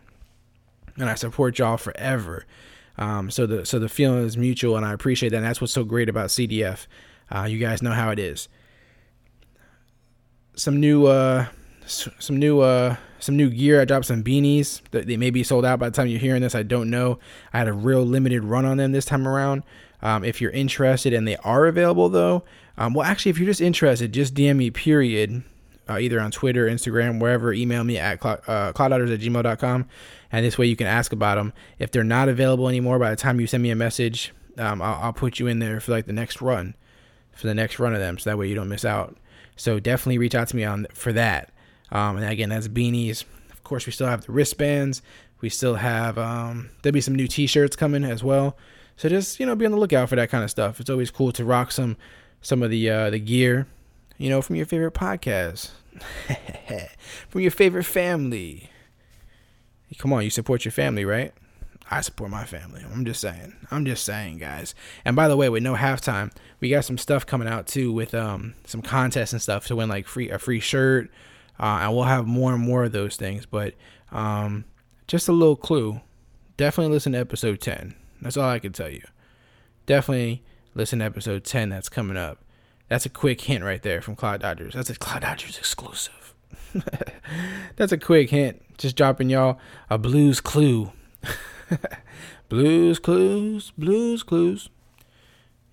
and 1.00 1.10
I 1.10 1.16
support 1.16 1.60
y'all 1.60 1.78
forever. 1.78 2.46
Um, 2.98 3.30
so 3.30 3.46
the 3.46 3.66
so 3.66 3.80
the 3.80 3.90
feeling 3.90 4.24
is 4.24 4.38
mutual, 4.38 4.76
and 4.76 4.86
I 4.86 4.94
appreciate 4.94 5.30
that. 5.30 5.38
And 5.38 5.46
that's 5.46 5.62
what's 5.62 5.74
so 5.74 5.84
great 5.84 6.10
about 6.10 6.30
CDF. 6.30 6.88
Uh, 7.34 7.44
you 7.44 7.60
guys 7.60 7.82
know 7.82 7.92
how 7.92 8.10
it 8.10 8.20
is. 8.20 8.50
Some 10.56 10.80
new 10.80 11.06
uh, 11.06 11.48
some 11.88 12.38
new 12.38 12.62
uh, 12.62 12.96
some 13.20 13.36
new 13.36 13.50
gear. 13.50 13.82
I 13.82 13.86
dropped 13.86 14.06
some 14.06 14.24
beanies. 14.24 14.82
They 14.92 15.18
may 15.18 15.30
be 15.30 15.44
sold 15.44 15.66
out 15.66 15.80
by 15.80 15.90
the 15.90 15.96
time 15.96 16.08
you're 16.08 16.20
hearing 16.20 16.42
this. 16.42 16.56
I 16.56 16.64
don't 16.64 16.90
know. 16.90 17.20
I 17.54 17.60
had 17.60 17.68
a 17.68 17.74
real 17.74 18.04
limited 18.04 18.44
run 18.44 18.66
on 18.66 18.78
them 18.78 18.92
this 18.92 19.06
time 19.06 19.28
around. 19.28 19.64
Um, 20.02 20.24
if 20.24 20.42
you're 20.42 20.52
interested 20.52 21.14
and 21.14 21.28
they 21.28 21.38
are 21.38 21.66
available 21.66 22.10
though, 22.10 22.44
um, 22.78 22.94
well, 22.94 23.08
actually, 23.08 23.32
if 23.32 23.40
you're 23.40 23.48
just 23.48 23.62
interested, 23.62 24.12
just 24.12 24.34
DM 24.34 24.58
me. 24.58 24.70
Period. 24.70 25.44
Uh, 25.90 26.00
either 26.00 26.20
on 26.20 26.32
Twitter, 26.32 26.68
Instagram, 26.68 27.18
wherever. 27.18 27.54
Email 27.54 27.82
me 27.86 27.98
at 27.98 28.20
cloud, 28.20 28.42
uh, 28.46 28.74
at 28.76 28.76
gmail.com 28.76 29.86
and 30.32 30.46
this 30.46 30.58
way 30.58 30.66
you 30.66 30.76
can 30.76 30.88
ask 30.88 31.12
about 31.14 31.36
them. 31.36 31.54
If 31.80 31.92
they're 31.92 32.04
not 32.04 32.30
available 32.30 32.68
anymore 32.68 33.00
by 33.00 33.10
the 33.10 33.16
time 33.16 33.40
you 33.40 33.48
send 33.48 33.64
me 33.64 33.70
a 33.70 33.76
message, 33.76 34.34
um, 34.58 34.82
I'll, 34.82 35.04
I'll, 35.04 35.14
put 35.14 35.40
you 35.40 35.48
in 35.48 35.60
there 35.60 35.80
for 35.80 35.92
like 35.92 36.06
the 36.06 36.14
next 36.14 36.42
run, 36.42 36.76
for 37.32 37.48
the 37.48 37.54
next 37.54 37.80
run 37.80 37.94
of 37.94 38.00
them, 38.00 38.18
so 38.18 38.30
that 38.30 38.38
way 38.38 38.48
you 38.48 38.56
don't 38.56 38.70
miss 38.70 38.86
out. 38.86 39.18
So 39.56 39.80
definitely 39.80 40.18
reach 40.18 40.36
out 40.36 40.48
to 40.50 40.56
me 40.56 40.64
on 40.64 40.88
for 40.94 41.14
that. 41.14 41.52
Um, 41.92 42.18
and 42.18 42.26
again, 42.26 42.50
that's 42.50 42.68
beanies. 42.68 43.24
Of 43.52 43.64
course, 43.64 43.86
we 43.86 43.92
still 43.92 44.08
have 44.08 44.26
the 44.26 44.32
wristbands. 44.32 45.02
We 45.42 45.50
still 45.50 45.76
have 45.76 46.18
um, 46.18 46.70
there'll 46.82 46.94
be 46.94 47.02
some 47.02 47.16
new 47.16 47.28
T-shirts 47.28 47.76
coming 47.76 48.04
as 48.04 48.24
well. 48.24 48.58
So 48.96 49.10
just 49.10 49.40
you 49.40 49.46
know, 49.46 49.56
be 49.56 49.66
on 49.66 49.72
the 49.72 49.78
lookout 49.78 50.10
for 50.10 50.16
that 50.16 50.30
kind 50.30 50.44
of 50.44 50.50
stuff. 50.50 50.80
It's 50.80 50.90
always 50.90 51.12
cool 51.12 51.32
to 51.34 51.46
rock 51.46 51.72
some 51.72 51.98
some 52.42 52.64
of 52.64 52.72
the 52.72 52.90
uh, 52.90 53.10
the 53.10 53.20
gear, 53.20 53.68
you 54.18 54.30
know, 54.30 54.42
from 54.42 54.56
your 54.56 54.66
favorite 54.66 54.94
podcast, 54.94 55.72
from 57.30 57.42
your 57.42 57.52
favorite 57.52 57.86
family 57.86 58.70
Come 59.98 60.12
on, 60.14 60.24
you 60.24 60.30
support 60.30 60.66
your 60.66 60.72
family, 60.72 61.06
right? 61.06 61.34
I 61.90 62.02
support 62.02 62.30
my 62.30 62.44
family. 62.44 62.84
I'm 62.92 63.06
just 63.06 63.22
saying. 63.22 63.56
I'm 63.72 63.86
just 63.86 64.04
saying, 64.04 64.40
guys. 64.40 64.76
And 65.06 65.16
by 65.16 65.30
the 65.30 65.38
way, 65.38 65.48
with 65.48 65.64
no 65.64 65.76
halftime, 65.76 66.32
we 66.60 66.70
got 66.70 66.84
some 66.84 66.98
stuff 66.98 67.26
coming 67.26 67.48
out 67.48 67.68
too 67.68 67.94
with 67.94 68.14
um 68.14 68.56
some 68.66 68.82
contests 68.82 69.32
and 69.32 69.42
stuff 69.42 69.68
to 69.68 69.76
win 69.76 69.88
like 69.88 70.06
free 70.08 70.30
a 70.30 70.38
free 70.38 70.60
shirt. 70.60 71.10
Uh, 71.60 71.80
and 71.82 71.96
we'll 71.96 72.04
have 72.04 72.28
more 72.28 72.54
and 72.54 72.64
more 72.64 72.86
of 72.86 72.92
those 72.92 73.16
things. 73.16 73.46
But 73.46 73.74
um, 74.12 74.66
just 75.08 75.28
a 75.28 75.34
little 75.34 75.56
clue. 75.56 76.02
Definitely 76.56 76.94
listen 76.94 77.14
to 77.14 77.20
episode 77.20 77.62
10. 77.62 77.96
That's 78.22 78.38
all 78.38 78.50
I 78.50 78.60
can 78.60 78.74
tell 78.74 78.90
you. 78.90 79.04
Definitely 79.86 80.44
listen 80.74 81.00
to 81.00 81.06
episode 81.06 81.44
10 81.44 81.70
that's 81.70 81.90
coming 81.90 82.18
up. 82.18 82.44
That's 82.90 83.06
a 83.06 83.10
quick 83.10 83.42
hint 83.42 83.64
right 83.64 83.82
there 83.82 84.02
from 84.02 84.16
Clock 84.16 84.40
Dodgers. 84.42 84.74
That's 84.74 84.90
a 84.90 84.96
Clock 84.96 85.22
Dodgers 85.22 85.58
exclusive. 85.58 86.34
that's 87.76 87.92
a 87.92 87.98
quick 87.98 88.30
hint 88.30 88.64
just 88.78 88.96
dropping 88.96 89.30
y'all 89.30 89.60
a 89.90 89.98
blues 89.98 90.40
clue. 90.40 90.92
blues 92.50 93.00
clues, 93.00 93.72
blues 93.78 94.24
clues. 94.24 94.70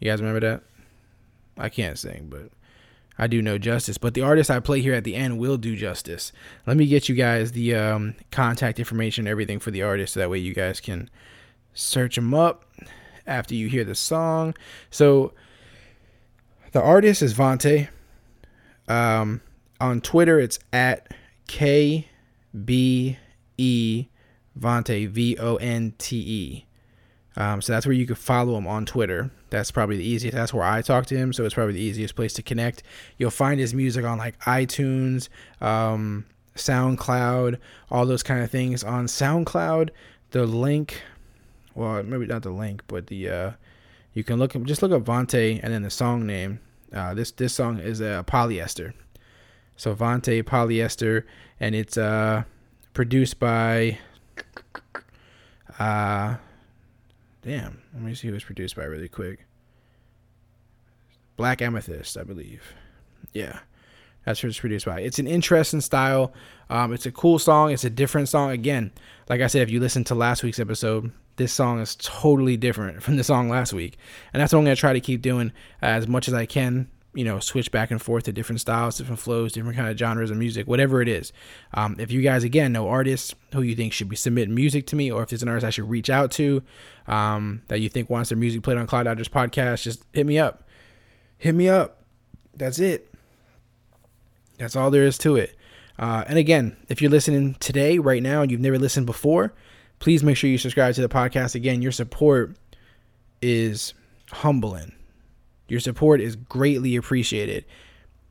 You 0.01 0.11
guys 0.11 0.21
remember 0.21 0.41
that? 0.41 0.63
I 1.57 1.69
can't 1.69 1.99
sing, 1.99 2.29
but 2.31 2.51
I 3.19 3.27
do 3.27 3.41
no 3.41 3.59
justice. 3.59 3.99
But 3.99 4.15
the 4.15 4.23
artist 4.23 4.51
I 4.51 4.61
play 4.61 4.81
here 4.81 4.95
at 4.95 5.05
the 5.05 5.15
end 5.15 5.39
will 5.39 5.57
do 5.57 5.77
justice. 5.77 6.33
Let 6.67 6.77
me 6.77 6.87
get 6.87 7.09
you 7.09 7.15
guys 7.15 7.53
the 7.53 7.75
um, 7.75 8.15
contact 8.31 8.79
information, 8.79 9.27
everything 9.27 9.61
for 9.61 9.71
the 9.71 9.83
artist, 9.83 10.15
so 10.15 10.21
that 10.21 10.31
way 10.31 10.39
you 10.39 10.55
guys 10.55 10.81
can 10.81 11.11
search 11.75 12.17
them 12.17 12.35
up 12.35 12.65
after 13.27 13.55
you 13.55 13.69
hear 13.69 13.85
the 13.85 13.95
song. 13.95 14.55
So 14.91 15.33
the 16.73 16.83
artist 16.83 17.23
is 17.23 17.35
Vante. 17.35 17.89
Um, 18.89 19.41
on 19.81 20.01
Twitter, 20.01 20.39
it's 20.39 20.59
at 20.73 21.15
K 21.47 22.09
B 22.65 23.19
E 23.57 24.07
Vonte 24.59 25.09
V 25.09 25.37
O 25.39 25.57
N 25.57 25.95
T 25.99 26.17
E. 26.17 26.67
Um, 27.37 27.61
so 27.61 27.73
that's 27.73 27.87
where 27.87 27.95
you 27.95 28.07
can 28.07 28.15
follow 28.15 28.57
him 28.57 28.67
on 28.67 28.87
Twitter. 28.87 29.31
That's 29.51 29.71
probably 29.71 29.97
the 29.97 30.07
easiest. 30.07 30.37
That's 30.37 30.55
where 30.55 30.65
I 30.65 30.83
talk 30.83 31.07
to 31.07 31.17
him. 31.17 31.33
So 31.33 31.45
it's 31.45 31.55
probably 31.55 31.75
the 31.75 31.81
easiest 31.81 32.15
place 32.15 32.33
to 32.35 32.43
connect. 32.43 32.83
You'll 33.19 33.31
find 33.31 33.59
his 33.59 33.75
music 33.75 34.05
on 34.05 34.19
like 34.19 34.39
iTunes, 34.41 35.29
um, 35.61 36.27
SoundCloud, 36.57 37.59
all 37.91 38.07
those 38.07 38.23
kind 38.23 38.43
of 38.43 38.51
things. 38.51 38.85
On 38.85 39.07
SoundCloud, 39.07 39.91
the 40.31 40.47
link, 40.47 41.03
well, 41.75 42.03
maybe 42.03 42.27
not 42.27 42.43
the 42.43 42.51
link, 42.51 42.83
but 42.87 43.09
the 43.09 43.29
uh, 43.29 43.51
you 44.13 44.23
can 44.23 44.39
look 44.39 44.53
just 44.65 44.83
look 44.83 44.93
up 44.93 45.03
Vontae 45.03 45.61
and 45.63 45.73
then 45.73 45.83
the 45.83 45.91
song 45.91 46.27
name. 46.27 46.61
Uh, 46.93 47.15
this 47.15 47.33
this 47.33 47.53
song 47.53 47.79
is 47.79 48.01
uh, 48.01 48.23
polyester. 48.23 48.93
So 49.77 49.95
Vontae 49.95 50.45
polyester, 50.45 51.25
and 51.59 51.75
it's 51.75 51.99
uh, 51.99 52.45
produced 52.93 53.41
by. 53.41 53.99
Uh, 55.81 56.37
damn. 57.45 57.83
Let 57.93 58.03
me 58.03 58.15
see 58.15 58.29
who 58.29 58.35
it's 58.35 58.45
produced 58.45 58.77
by 58.77 58.85
really 58.85 59.09
quick. 59.09 59.47
Black 61.37 61.61
Amethyst, 61.61 62.17
I 62.17 62.23
believe. 62.23 62.75
Yeah, 63.33 63.59
that's 64.25 64.41
who 64.41 64.49
it's 64.49 64.59
produced 64.59 64.87
by. 64.87 65.01
It's 65.01 65.19
an 65.19 65.27
interesting 65.27 65.81
style. 65.81 66.33
Um, 66.71 66.93
it's 66.93 67.07
a 67.07 67.13
cool 67.13 67.39
song. 67.39 67.73
It's 67.73 67.85
a 67.85 67.91
different 67.91 68.29
song. 68.29 68.51
Again, 68.51 68.93
like 69.29 69.41
I 69.41 69.49
said, 69.49 69.63
if 69.63 69.71
you 69.71 69.81
listen 69.81 70.05
to 70.05 70.15
last 70.15 70.43
week's 70.43 70.61
episode, 70.61 71.11
this 71.37 71.53
song 71.53 71.81
is 71.81 71.97
totally 71.97 72.57
different 72.57 73.03
from 73.03 73.17
the 73.17 73.25
song 73.25 73.49
last 73.49 73.73
week, 73.73 73.99
and 74.33 74.41
that's 74.41 74.53
what 74.53 74.61
I'm 74.61 74.65
gonna 74.65 74.77
try 74.77 74.93
to 74.93 75.01
keep 75.01 75.23
doing 75.23 75.53
as 75.83 76.07
much 76.07 76.29
as 76.29 76.35
I 76.35 76.47
can. 76.47 76.89
You 77.15 77.25
know, 77.25 77.39
switch 77.39 77.71
back 77.71 77.91
and 77.91 78.03
forth 78.03 78.25
to 78.25 78.33
different 78.33 78.61
styles, 78.61 78.99
different 78.99 79.21
flows, 79.21 79.53
different 79.53 79.77
kind 79.77 79.89
of 79.89 79.97
genres 79.97 80.31
of 80.31 80.37
music, 80.37 80.67
whatever 80.67 81.01
it 81.01 81.09
is. 81.09 81.33
Um, 81.73 81.97
if 81.99 82.11
you 82.11 82.23
guys 82.23 82.45
again 82.45 82.73
know 82.73 82.89
artists 82.89 83.35
who 83.53 83.63
you 83.63 83.77
think 83.77 83.93
should 83.93 84.09
be 84.09 84.17
submitting 84.17 84.55
music 84.55 84.87
to 84.89 84.97
me, 84.97 85.11
or 85.13 85.23
if 85.23 85.29
there's 85.29 85.43
an 85.43 85.49
artist 85.49 85.67
I 85.67 85.71
should 85.71 85.89
reach 85.89 86.11
out 86.11 86.31
to 86.33 86.63
um, 87.07 87.63
that 87.69 87.81
you 87.81 87.89
think 87.89 88.11
wants 88.11 88.31
their 88.31 88.39
music 88.39 88.63
played 88.63 88.79
on 88.79 88.87
Clock 88.87 89.05
Dodgers 89.05 89.29
podcast, 89.29 89.83
just 89.83 90.05
hit 90.13 90.27
me 90.27 90.39
up. 90.39 90.69
Hit 91.39 91.55
me 91.55 91.69
up. 91.69 92.03
That's 92.57 92.79
it. 92.79 93.13
That's 94.59 94.77
all 94.77 94.91
there 94.91 95.05
is 95.05 95.19
to 95.19 95.37
it. 95.37 95.57
Uh, 95.99 96.25
and 96.27 96.39
again, 96.39 96.77
if 96.89 97.01
you're 97.01 97.11
listening 97.11 97.55
today, 97.61 97.99
right 97.99 98.23
now, 98.23 98.43
and 98.43 98.51
you've 98.51 98.61
never 98.61 98.79
listened 98.79 99.07
before, 99.07 99.53
please 99.99 100.23
make 100.23 100.37
sure 100.37 100.51
you 100.51 100.59
subscribe 100.59 100.95
to 100.95 101.01
the 101.01 101.09
podcast. 101.09 101.55
Again, 101.55 101.83
your 101.83 101.93
support 101.93 102.57
is 103.41 103.95
humbling. 104.31 104.93
Your 105.69 105.81
support 105.81 106.21
is 106.21 106.37
greatly 106.37 106.97
appreciated. 106.97 107.65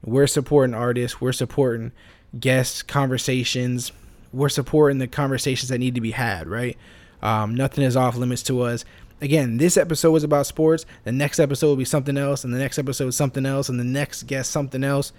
We're 0.03 0.27
supporting 0.27 0.73
artists, 0.73 1.21
we're 1.21 1.31
supporting 1.31 1.91
guests, 2.39 2.81
conversations, 2.81 3.91
we're 4.31 4.49
supporting 4.49 4.97
the 4.97 5.07
conversations 5.07 5.69
that 5.69 5.77
need 5.77 5.95
to 5.95 6.01
be 6.01 6.11
had, 6.11 6.47
right? 6.47 6.77
Um, 7.21 7.55
nothing 7.55 7.83
is 7.83 7.95
off 7.95 8.17
limits 8.17 8.43
to 8.43 8.61
us. 8.61 8.83
Again, 9.21 9.57
this 9.57 9.77
episode 9.77 10.11
was 10.11 10.25
about 10.25 10.45
sports. 10.45 10.85
The 11.05 11.13
next 11.13 11.39
episode 11.39 11.67
will 11.67 11.75
be 11.77 11.85
something 11.85 12.17
else, 12.17 12.43
and 12.43 12.53
the 12.53 12.57
next 12.57 12.77
episode 12.77 13.07
is 13.07 13.15
something 13.15 13.45
else, 13.45 13.69
and 13.69 13.79
the 13.79 13.85
next 13.85 14.23
guest 14.23 14.51
something 14.51 14.83
else. 14.83 15.13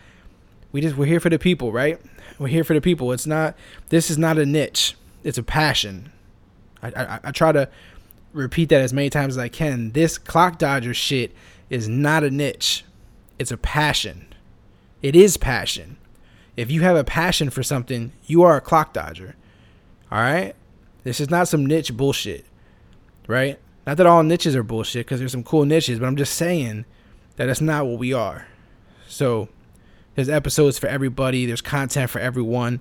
We 0.73 0.83
just 0.83 0.97
we're 0.97 1.07
here 1.07 1.21
for 1.21 1.31
the 1.31 1.39
people, 1.39 1.73
right? 1.73 1.99
We're 2.39 2.49
here 2.49 2.65
for 2.65 2.75
the 2.75 2.81
people. 2.81 3.13
It's 3.13 3.27
not. 3.27 3.57
This 3.89 4.11
is 4.11 4.19
not 4.19 4.37
a 4.37 4.45
niche. 4.45 4.97
It's 5.23 5.39
a 5.39 5.43
passion. 5.43 6.13
I, 6.83 6.89
I, 6.89 7.21
I 7.25 7.31
try 7.31 7.53
to 7.53 7.69
repeat 8.35 8.69
that 8.71 8.83
as 8.83 8.93
many 8.93 9.09
times 9.09 9.35
as 9.35 9.39
I 9.39 9.49
can. 9.49 9.93
This 9.93 10.19
clock 10.19 10.59
dodger 10.59 10.93
shit 10.93 11.33
is 11.71 11.89
not 11.89 12.25
a 12.25 12.31
niche. 12.31 12.85
It's 13.39 13.51
a 13.51 13.57
passion. 13.57 14.27
It 15.03 15.17
is 15.17 15.37
passion. 15.37 15.97
If 16.57 16.71
you 16.71 16.83
have 16.83 16.97
a 16.97 17.05
passion 17.05 17.51
for 17.51 17.63
something, 17.63 18.13
you 18.27 18.43
are 18.43 18.57
a 18.57 18.61
clock 18.61 18.93
dodger. 18.93 19.37
All 20.11 20.19
right? 20.19 20.55
This 21.03 21.21
is 21.21 21.31
not 21.31 21.49
some 21.49 21.67
niche 21.67 21.97
bullshit. 21.97 22.45
Right? 23.27 23.59
Not 23.87 23.97
that 23.97 24.07
all 24.07 24.23
niches 24.23 24.57
are 24.57 24.63
bullshit 24.63 25.07
because 25.07 25.19
there's 25.19 25.33
some 25.33 25.45
cool 25.45 25.65
niches, 25.65 25.99
but 25.99 26.07
I'm 26.07 26.17
just 26.17 26.35
saying 26.35 26.85
that 27.37 27.47
that's 27.47 27.61
not 27.61 27.87
what 27.87 27.99
we 27.99 28.13
are. 28.13 28.47
So 29.09 29.49
there's 30.15 30.29
episodes 30.29 30.79
for 30.79 30.87
everybody, 30.87 31.47
there's 31.47 31.61
content 31.61 32.11
for 32.11 32.21
everyone. 32.21 32.81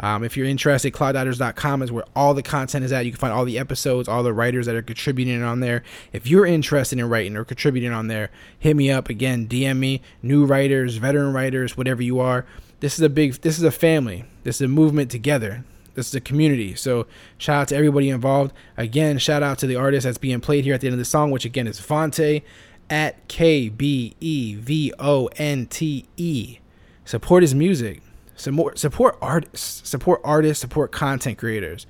Um, 0.00 0.24
if 0.24 0.36
you're 0.36 0.46
interested, 0.46 0.92
clockdodgers.com 0.92 1.82
is 1.82 1.92
where 1.92 2.04
all 2.16 2.34
the 2.34 2.42
content 2.42 2.84
is 2.84 2.92
at. 2.92 3.04
You 3.04 3.12
can 3.12 3.18
find 3.18 3.32
all 3.32 3.44
the 3.44 3.58
episodes, 3.58 4.08
all 4.08 4.22
the 4.22 4.32
writers 4.32 4.66
that 4.66 4.74
are 4.74 4.82
contributing 4.82 5.42
on 5.42 5.60
there. 5.60 5.82
If 6.12 6.26
you're 6.26 6.46
interested 6.46 6.98
in 6.98 7.08
writing 7.08 7.36
or 7.36 7.44
contributing 7.44 7.92
on 7.92 8.08
there, 8.08 8.30
hit 8.58 8.76
me 8.76 8.90
up 8.90 9.08
again. 9.08 9.46
DM 9.46 9.78
me. 9.78 10.02
New 10.22 10.44
writers, 10.44 10.96
veteran 10.96 11.32
writers, 11.32 11.76
whatever 11.76 12.02
you 12.02 12.18
are. 12.20 12.46
This 12.80 12.94
is 12.94 13.00
a 13.00 13.08
big. 13.08 13.34
This 13.42 13.58
is 13.58 13.64
a 13.64 13.70
family. 13.70 14.24
This 14.42 14.56
is 14.56 14.62
a 14.62 14.68
movement 14.68 15.10
together. 15.10 15.64
This 15.94 16.08
is 16.08 16.14
a 16.14 16.20
community. 16.20 16.74
So 16.74 17.06
shout 17.38 17.62
out 17.62 17.68
to 17.68 17.76
everybody 17.76 18.08
involved. 18.08 18.52
Again, 18.76 19.18
shout 19.18 19.42
out 19.42 19.58
to 19.58 19.66
the 19.66 19.76
artist 19.76 20.04
that's 20.04 20.18
being 20.18 20.40
played 20.40 20.64
here 20.64 20.74
at 20.74 20.80
the 20.80 20.86
end 20.86 20.94
of 20.94 20.98
the 20.98 21.04
song, 21.04 21.30
which 21.30 21.44
again 21.44 21.66
is 21.66 21.80
Vontae 21.80 22.42
at 22.88 23.28
K 23.28 23.68
B 23.68 24.16
E 24.20 24.54
V 24.54 24.92
O 24.98 25.28
N 25.36 25.66
T 25.66 26.06
E. 26.16 26.58
Support 27.04 27.42
his 27.42 27.54
music. 27.54 28.02
Support 28.42 28.78
support 28.78 29.18
artists. 29.22 29.88
Support 29.88 30.20
artists. 30.24 30.60
Support 30.60 30.90
content 30.90 31.38
creators. 31.38 31.86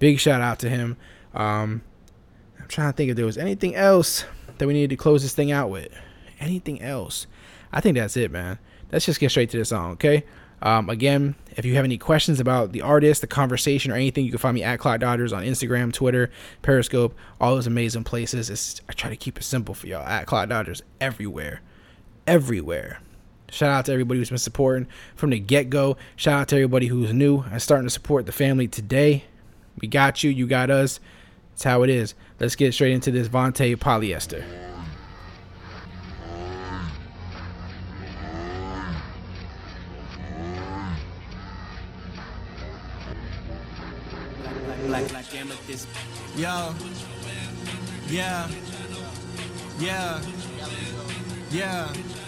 Big 0.00 0.18
shout 0.18 0.40
out 0.40 0.58
to 0.58 0.68
him. 0.68 0.96
Um, 1.32 1.82
I'm 2.58 2.66
trying 2.66 2.92
to 2.92 2.96
think 2.96 3.10
if 3.10 3.16
there 3.16 3.24
was 3.24 3.38
anything 3.38 3.76
else 3.76 4.24
that 4.58 4.66
we 4.66 4.74
needed 4.74 4.90
to 4.90 4.96
close 4.96 5.22
this 5.22 5.32
thing 5.32 5.52
out 5.52 5.70
with. 5.70 5.92
Anything 6.40 6.82
else? 6.82 7.28
I 7.72 7.80
think 7.80 7.96
that's 7.96 8.16
it, 8.16 8.32
man. 8.32 8.58
Let's 8.90 9.06
just 9.06 9.20
get 9.20 9.30
straight 9.30 9.50
to 9.50 9.58
the 9.58 9.64
song, 9.64 9.92
okay? 9.92 10.24
Um, 10.60 10.90
again, 10.90 11.36
if 11.56 11.64
you 11.64 11.76
have 11.76 11.84
any 11.84 11.98
questions 11.98 12.40
about 12.40 12.72
the 12.72 12.82
artist, 12.82 13.20
the 13.20 13.28
conversation, 13.28 13.92
or 13.92 13.94
anything, 13.94 14.24
you 14.24 14.30
can 14.30 14.38
find 14.38 14.54
me 14.56 14.64
at 14.64 14.80
Clock 14.80 15.00
Dodgers 15.00 15.32
on 15.32 15.44
Instagram, 15.44 15.92
Twitter, 15.92 16.30
Periscope, 16.62 17.14
all 17.40 17.54
those 17.54 17.66
amazing 17.66 18.04
places. 18.04 18.50
It's, 18.50 18.80
I 18.88 18.92
try 18.92 19.10
to 19.10 19.16
keep 19.16 19.38
it 19.38 19.44
simple 19.44 19.74
for 19.74 19.86
y'all. 19.86 20.06
At 20.06 20.26
Clock 20.26 20.48
Dodgers 20.48 20.82
everywhere, 21.00 21.60
everywhere. 22.26 23.00
Shout 23.50 23.70
out 23.70 23.84
to 23.86 23.92
everybody 23.92 24.18
who's 24.18 24.28
been 24.28 24.38
supporting 24.38 24.88
from 25.14 25.30
the 25.30 25.38
get 25.38 25.70
go. 25.70 25.96
Shout 26.16 26.40
out 26.40 26.48
to 26.48 26.56
everybody 26.56 26.86
who's 26.86 27.12
new 27.12 27.42
and 27.42 27.62
starting 27.62 27.86
to 27.86 27.90
support 27.90 28.26
the 28.26 28.32
family 28.32 28.68
today. 28.68 29.24
We 29.80 29.88
got 29.88 30.24
you, 30.24 30.30
you 30.30 30.46
got 30.46 30.70
us. 30.70 31.00
That's 31.52 31.64
how 31.64 31.82
it 31.82 31.90
is. 31.90 32.14
Let's 32.40 32.56
get 32.56 32.74
straight 32.74 32.92
into 32.92 33.10
this 33.10 33.28
Vontae 33.28 33.76
polyester. 33.76 34.44
Yo. 46.36 46.74
Yeah. 48.08 48.48
Yeah. 49.78 50.20
Yeah. 51.50 52.25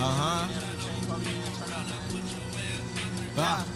Uh 0.00 0.04
huh. 0.04 0.46
Ah. 3.36 3.66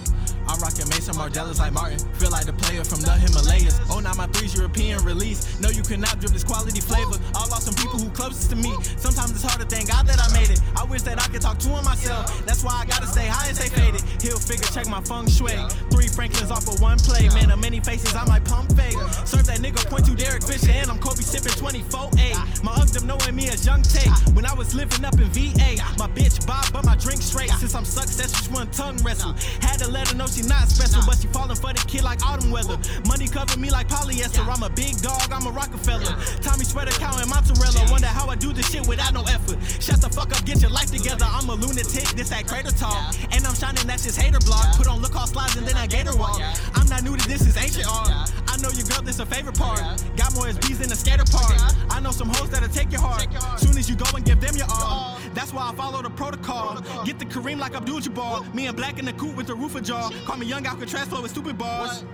I'm 0.46 0.60
rocking 0.60 0.88
Maison 0.90 1.14
Margielas 1.14 1.58
like 1.58 1.72
Martin. 1.72 1.98
Feel 2.14 2.30
like 2.30 2.46
the 2.46 2.52
player 2.52 2.84
from 2.84 3.00
the 3.00 3.10
Himalayas. 3.10 3.80
Oh, 3.90 4.00
now 4.00 4.12
my 4.14 4.26
three's 4.28 4.54
European 4.54 5.02
release. 5.04 5.58
No, 5.60 5.70
you 5.70 5.82
cannot 5.82 6.20
drip 6.20 6.32
this 6.32 6.44
quality 6.44 6.80
flavor. 6.80 7.18
I 7.34 7.46
lost 7.48 7.71
people 7.92 8.08
who 8.08 8.14
closest 8.14 8.50
to 8.50 8.56
me. 8.56 8.72
Sometimes 8.96 9.30
it's 9.32 9.42
hard 9.42 9.60
to 9.60 9.66
thank 9.66 9.88
God 9.88 10.06
that 10.06 10.18
I 10.20 10.28
made 10.32 10.50
it. 10.50 10.60
I 10.76 10.84
wish 10.84 11.02
that 11.02 11.20
I 11.20 11.26
could 11.28 11.42
talk 11.42 11.58
to 11.58 11.68
him 11.68 11.84
myself. 11.84 12.24
That's 12.46 12.64
why 12.64 12.72
I 12.80 12.84
gotta 12.86 13.06
stay 13.06 13.26
high 13.26 13.48
and 13.48 13.56
stay 13.56 13.68
faded. 13.68 14.00
Hill 14.22 14.38
figure, 14.38 14.66
check 14.72 14.88
my 14.88 15.00
feng 15.02 15.28
shui. 15.28 15.56
Three 15.90 16.08
Franklins 16.08 16.50
off 16.50 16.66
of 16.68 16.80
one 16.80 16.98
play. 16.98 17.28
Man, 17.28 17.50
of 17.50 17.60
many 17.60 17.80
faces, 17.80 18.14
I 18.14 18.24
might 18.24 18.44
pump 18.44 18.72
fake. 18.72 18.96
Serve 19.24 19.46
that 19.46 19.58
nigga 19.58 19.84
point 19.90 20.06
to 20.06 20.14
Derek 20.14 20.42
Fisher, 20.42 20.72
and 20.72 20.90
I'm 20.90 20.98
Kobe 20.98 21.22
sipping 21.22 21.52
24 21.52 22.10
8. 22.18 22.64
My 22.64 22.72
them 22.92 23.06
knowing 23.06 23.34
me 23.36 23.48
as 23.48 23.64
Young 23.64 23.82
Tate. 23.82 24.10
When 24.34 24.44
I 24.46 24.54
was 24.54 24.74
living 24.74 25.04
up 25.04 25.14
in 25.14 25.28
VA, 25.30 25.76
my 25.98 26.08
bitch 26.08 26.44
Bob, 26.46 26.66
but 26.72 26.84
my 26.84 26.96
drink 26.96 27.22
straight. 27.22 27.50
Since 27.60 27.74
I'm 27.74 27.84
success, 27.84 28.32
just 28.32 28.50
one 28.50 28.68
tongue 28.70 28.96
wrestle. 29.04 29.34
Had 29.60 29.78
to 29.80 29.88
let 29.90 30.08
her 30.08 30.16
know 30.16 30.26
she 30.26 30.42
not 30.42 30.68
special, 30.68 31.02
but 31.06 31.18
she 31.20 31.28
falling 31.28 31.56
for 31.56 31.72
the 31.72 31.84
kid 31.86 32.02
like 32.02 32.24
autumn 32.26 32.50
weather. 32.50 32.78
Money 33.06 33.28
cover 33.28 33.58
me 33.58 33.70
like 33.70 33.88
polyester. 33.88 34.44
I'm 34.46 34.62
a 34.62 34.70
big 34.70 35.00
dog, 35.00 35.30
I'm 35.30 35.46
a 35.46 35.50
Rockefeller. 35.50 36.16
Tommy 36.42 36.64
sweater 36.64 36.92
cow 36.98 37.16
and 37.18 37.28
mozzarella. 37.28 37.81
Wonder 37.90 38.06
how 38.06 38.28
I 38.28 38.36
do 38.36 38.52
this 38.52 38.70
shit 38.70 38.86
without 38.86 39.14
no 39.14 39.22
effort. 39.22 39.58
Shut 39.80 40.00
the 40.00 40.08
fuck 40.08 40.32
up, 40.32 40.44
get 40.44 40.60
your 40.60 40.70
life 40.70 40.90
together. 40.90 41.26
I'm 41.28 41.48
a 41.48 41.54
lunatic, 41.54 42.08
this 42.16 42.30
that 42.30 42.46
crater 42.46 42.70
talk. 42.70 43.14
And 43.32 43.46
I'm 43.46 43.54
shining, 43.54 43.86
that's 43.86 44.04
just 44.04 44.20
hater 44.20 44.40
block. 44.40 44.76
Put 44.76 44.86
on 44.86 45.00
look 45.00 45.16
all 45.16 45.26
slides 45.26 45.56
and 45.56 45.66
then 45.66 45.76
I 45.76 45.86
gator 45.86 46.16
walk. 46.16 46.40
I'm 46.74 46.88
not 46.88 47.02
new 47.02 47.16
to 47.16 47.28
this, 47.28 47.42
is 47.46 47.56
ancient 47.56 47.86
art. 47.90 48.32
I 48.48 48.56
know 48.58 48.70
your 48.70 48.86
girl, 48.86 49.02
this 49.02 49.18
a 49.18 49.26
favorite 49.26 49.58
part. 49.58 49.80
Got 50.16 50.34
more 50.34 50.46
SBs 50.46 50.78
than 50.78 50.88
the 50.88 50.96
skater 50.96 51.24
park. 51.30 51.56
I 51.90 52.00
know 52.00 52.10
some 52.10 52.28
hoes 52.28 52.50
that'll 52.50 52.68
take 52.68 52.92
your 52.92 53.00
heart. 53.00 53.26
Soon 53.58 53.76
as 53.78 53.88
you 53.88 53.96
go 53.96 54.06
and 54.14 54.24
give 54.24 54.40
them 54.40 54.56
your 54.56 54.68
all. 54.70 55.18
That's 55.34 55.52
why 55.52 55.70
I 55.70 55.74
follow 55.74 56.02
the 56.02 56.10
protocol. 56.10 56.80
Get 57.04 57.18
the 57.18 57.24
Kareem 57.24 57.58
like 57.58 57.74
Abdul 57.74 58.00
Jabbar. 58.00 58.52
Me 58.54 58.66
and 58.66 58.76
Black 58.76 58.98
in 58.98 59.04
the 59.04 59.12
coupe 59.12 59.36
with 59.36 59.46
the 59.46 59.54
roof 59.54 59.74
a 59.74 59.80
jaw. 59.80 60.10
Call 60.26 60.36
me 60.36 60.46
young 60.46 60.66
Alcatraz 60.66 61.08
flow 61.08 61.22
with 61.22 61.30
stupid 61.30 61.58
bars. 61.58 62.04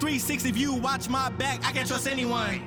360 0.00 0.50
view, 0.50 0.74
watch 0.74 1.08
my 1.08 1.28
back. 1.30 1.64
I 1.64 1.72
can't 1.72 1.86
trust 1.86 2.08
anyone. 2.08 2.62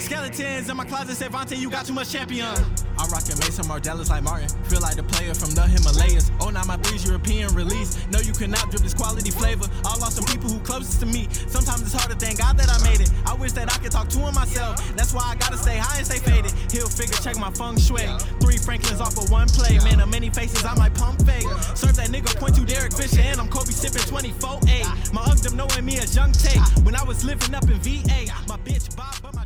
Skeletons 0.00 0.68
in 0.68 0.76
my 0.76 0.84
closet 0.84 1.16
say, 1.16 1.28
Vontae, 1.28 1.56
you 1.56 1.70
got 1.70 1.86
too 1.86 1.92
much 1.92 2.10
champion. 2.12 2.54
I'm 2.98 3.10
rocking 3.10 3.38
Maison 3.38 3.64
Margielas 3.66 4.10
like 4.10 4.22
Martin. 4.22 4.48
Feel 4.64 4.80
like 4.80 4.96
the 4.96 5.02
player 5.02 5.34
from 5.34 5.50
the 5.52 5.62
Himalayas. 5.62 6.30
Oh, 6.40 6.50
now 6.50 6.64
my 6.64 6.76
three's 6.78 7.04
European 7.04 7.54
release. 7.54 8.06
No, 8.10 8.20
you 8.20 8.32
cannot 8.32 8.70
drip 8.70 8.82
this 8.82 8.94
quality 8.94 9.30
flavor. 9.30 9.66
I 9.84 9.96
lost 9.98 10.16
some 10.16 10.24
people 10.24 10.48
who 10.48 10.60
closest 10.60 11.00
to 11.00 11.06
me. 11.06 11.28
Sometimes 11.48 11.82
it's 11.82 11.92
hard 11.92 12.10
to 12.10 12.16
thank 12.16 12.38
God 12.38 12.56
that 12.58 12.68
I 12.68 12.78
made 12.88 13.00
it. 13.00 13.10
I 13.26 13.34
wish 13.34 13.52
that 13.52 13.72
I 13.72 13.78
could 13.78 13.92
talk 13.92 14.08
to 14.10 14.18
him 14.18 14.34
myself. 14.34 14.80
That's 14.96 15.12
why 15.12 15.22
I 15.24 15.34
gotta 15.36 15.58
stay 15.58 15.76
high 15.76 15.98
and 15.98 16.06
stay 16.06 16.18
faded. 16.18 16.52
He'll 16.72 16.88
figure, 16.88 17.16
check 17.20 17.36
my 17.36 17.50
feng 17.50 17.78
shui. 17.78 18.06
Three 18.40 18.58
Franklins 18.58 19.00
off 19.00 19.16
of 19.18 19.30
one 19.30 19.48
play. 19.48 19.78
Man, 19.84 20.00
of 20.00 20.08
many 20.08 20.30
faces, 20.30 20.64
I 20.64 20.74
might 20.74 20.94
pump 20.94 21.22
fake. 21.26 21.48
Serve 21.74 21.96
that 21.96 22.08
nigga 22.08 22.34
point 22.38 22.56
to 22.56 22.64
Derek 22.64 22.92
Fisher, 22.92 23.20
and 23.20 23.40
I'm 23.40 23.48
Kobe 23.48 23.72
sipping 23.72 24.02
24 24.02 24.60
8. 24.68 25.12
My 25.12 25.22
Ugdom 25.22 25.54
knowing 25.54 25.84
me 25.84 25.98
as 25.98 26.16
young 26.16 26.32
Tate. 26.32 26.60
When 26.84 26.96
I 26.96 27.04
was 27.04 27.24
living 27.24 27.54
up 27.54 27.64
in 27.64 27.78
VA, 27.80 28.26
my 28.48 28.56
bitch 28.64 28.94
Bob, 28.96 29.14
but 29.22 29.34
my. 29.34 29.45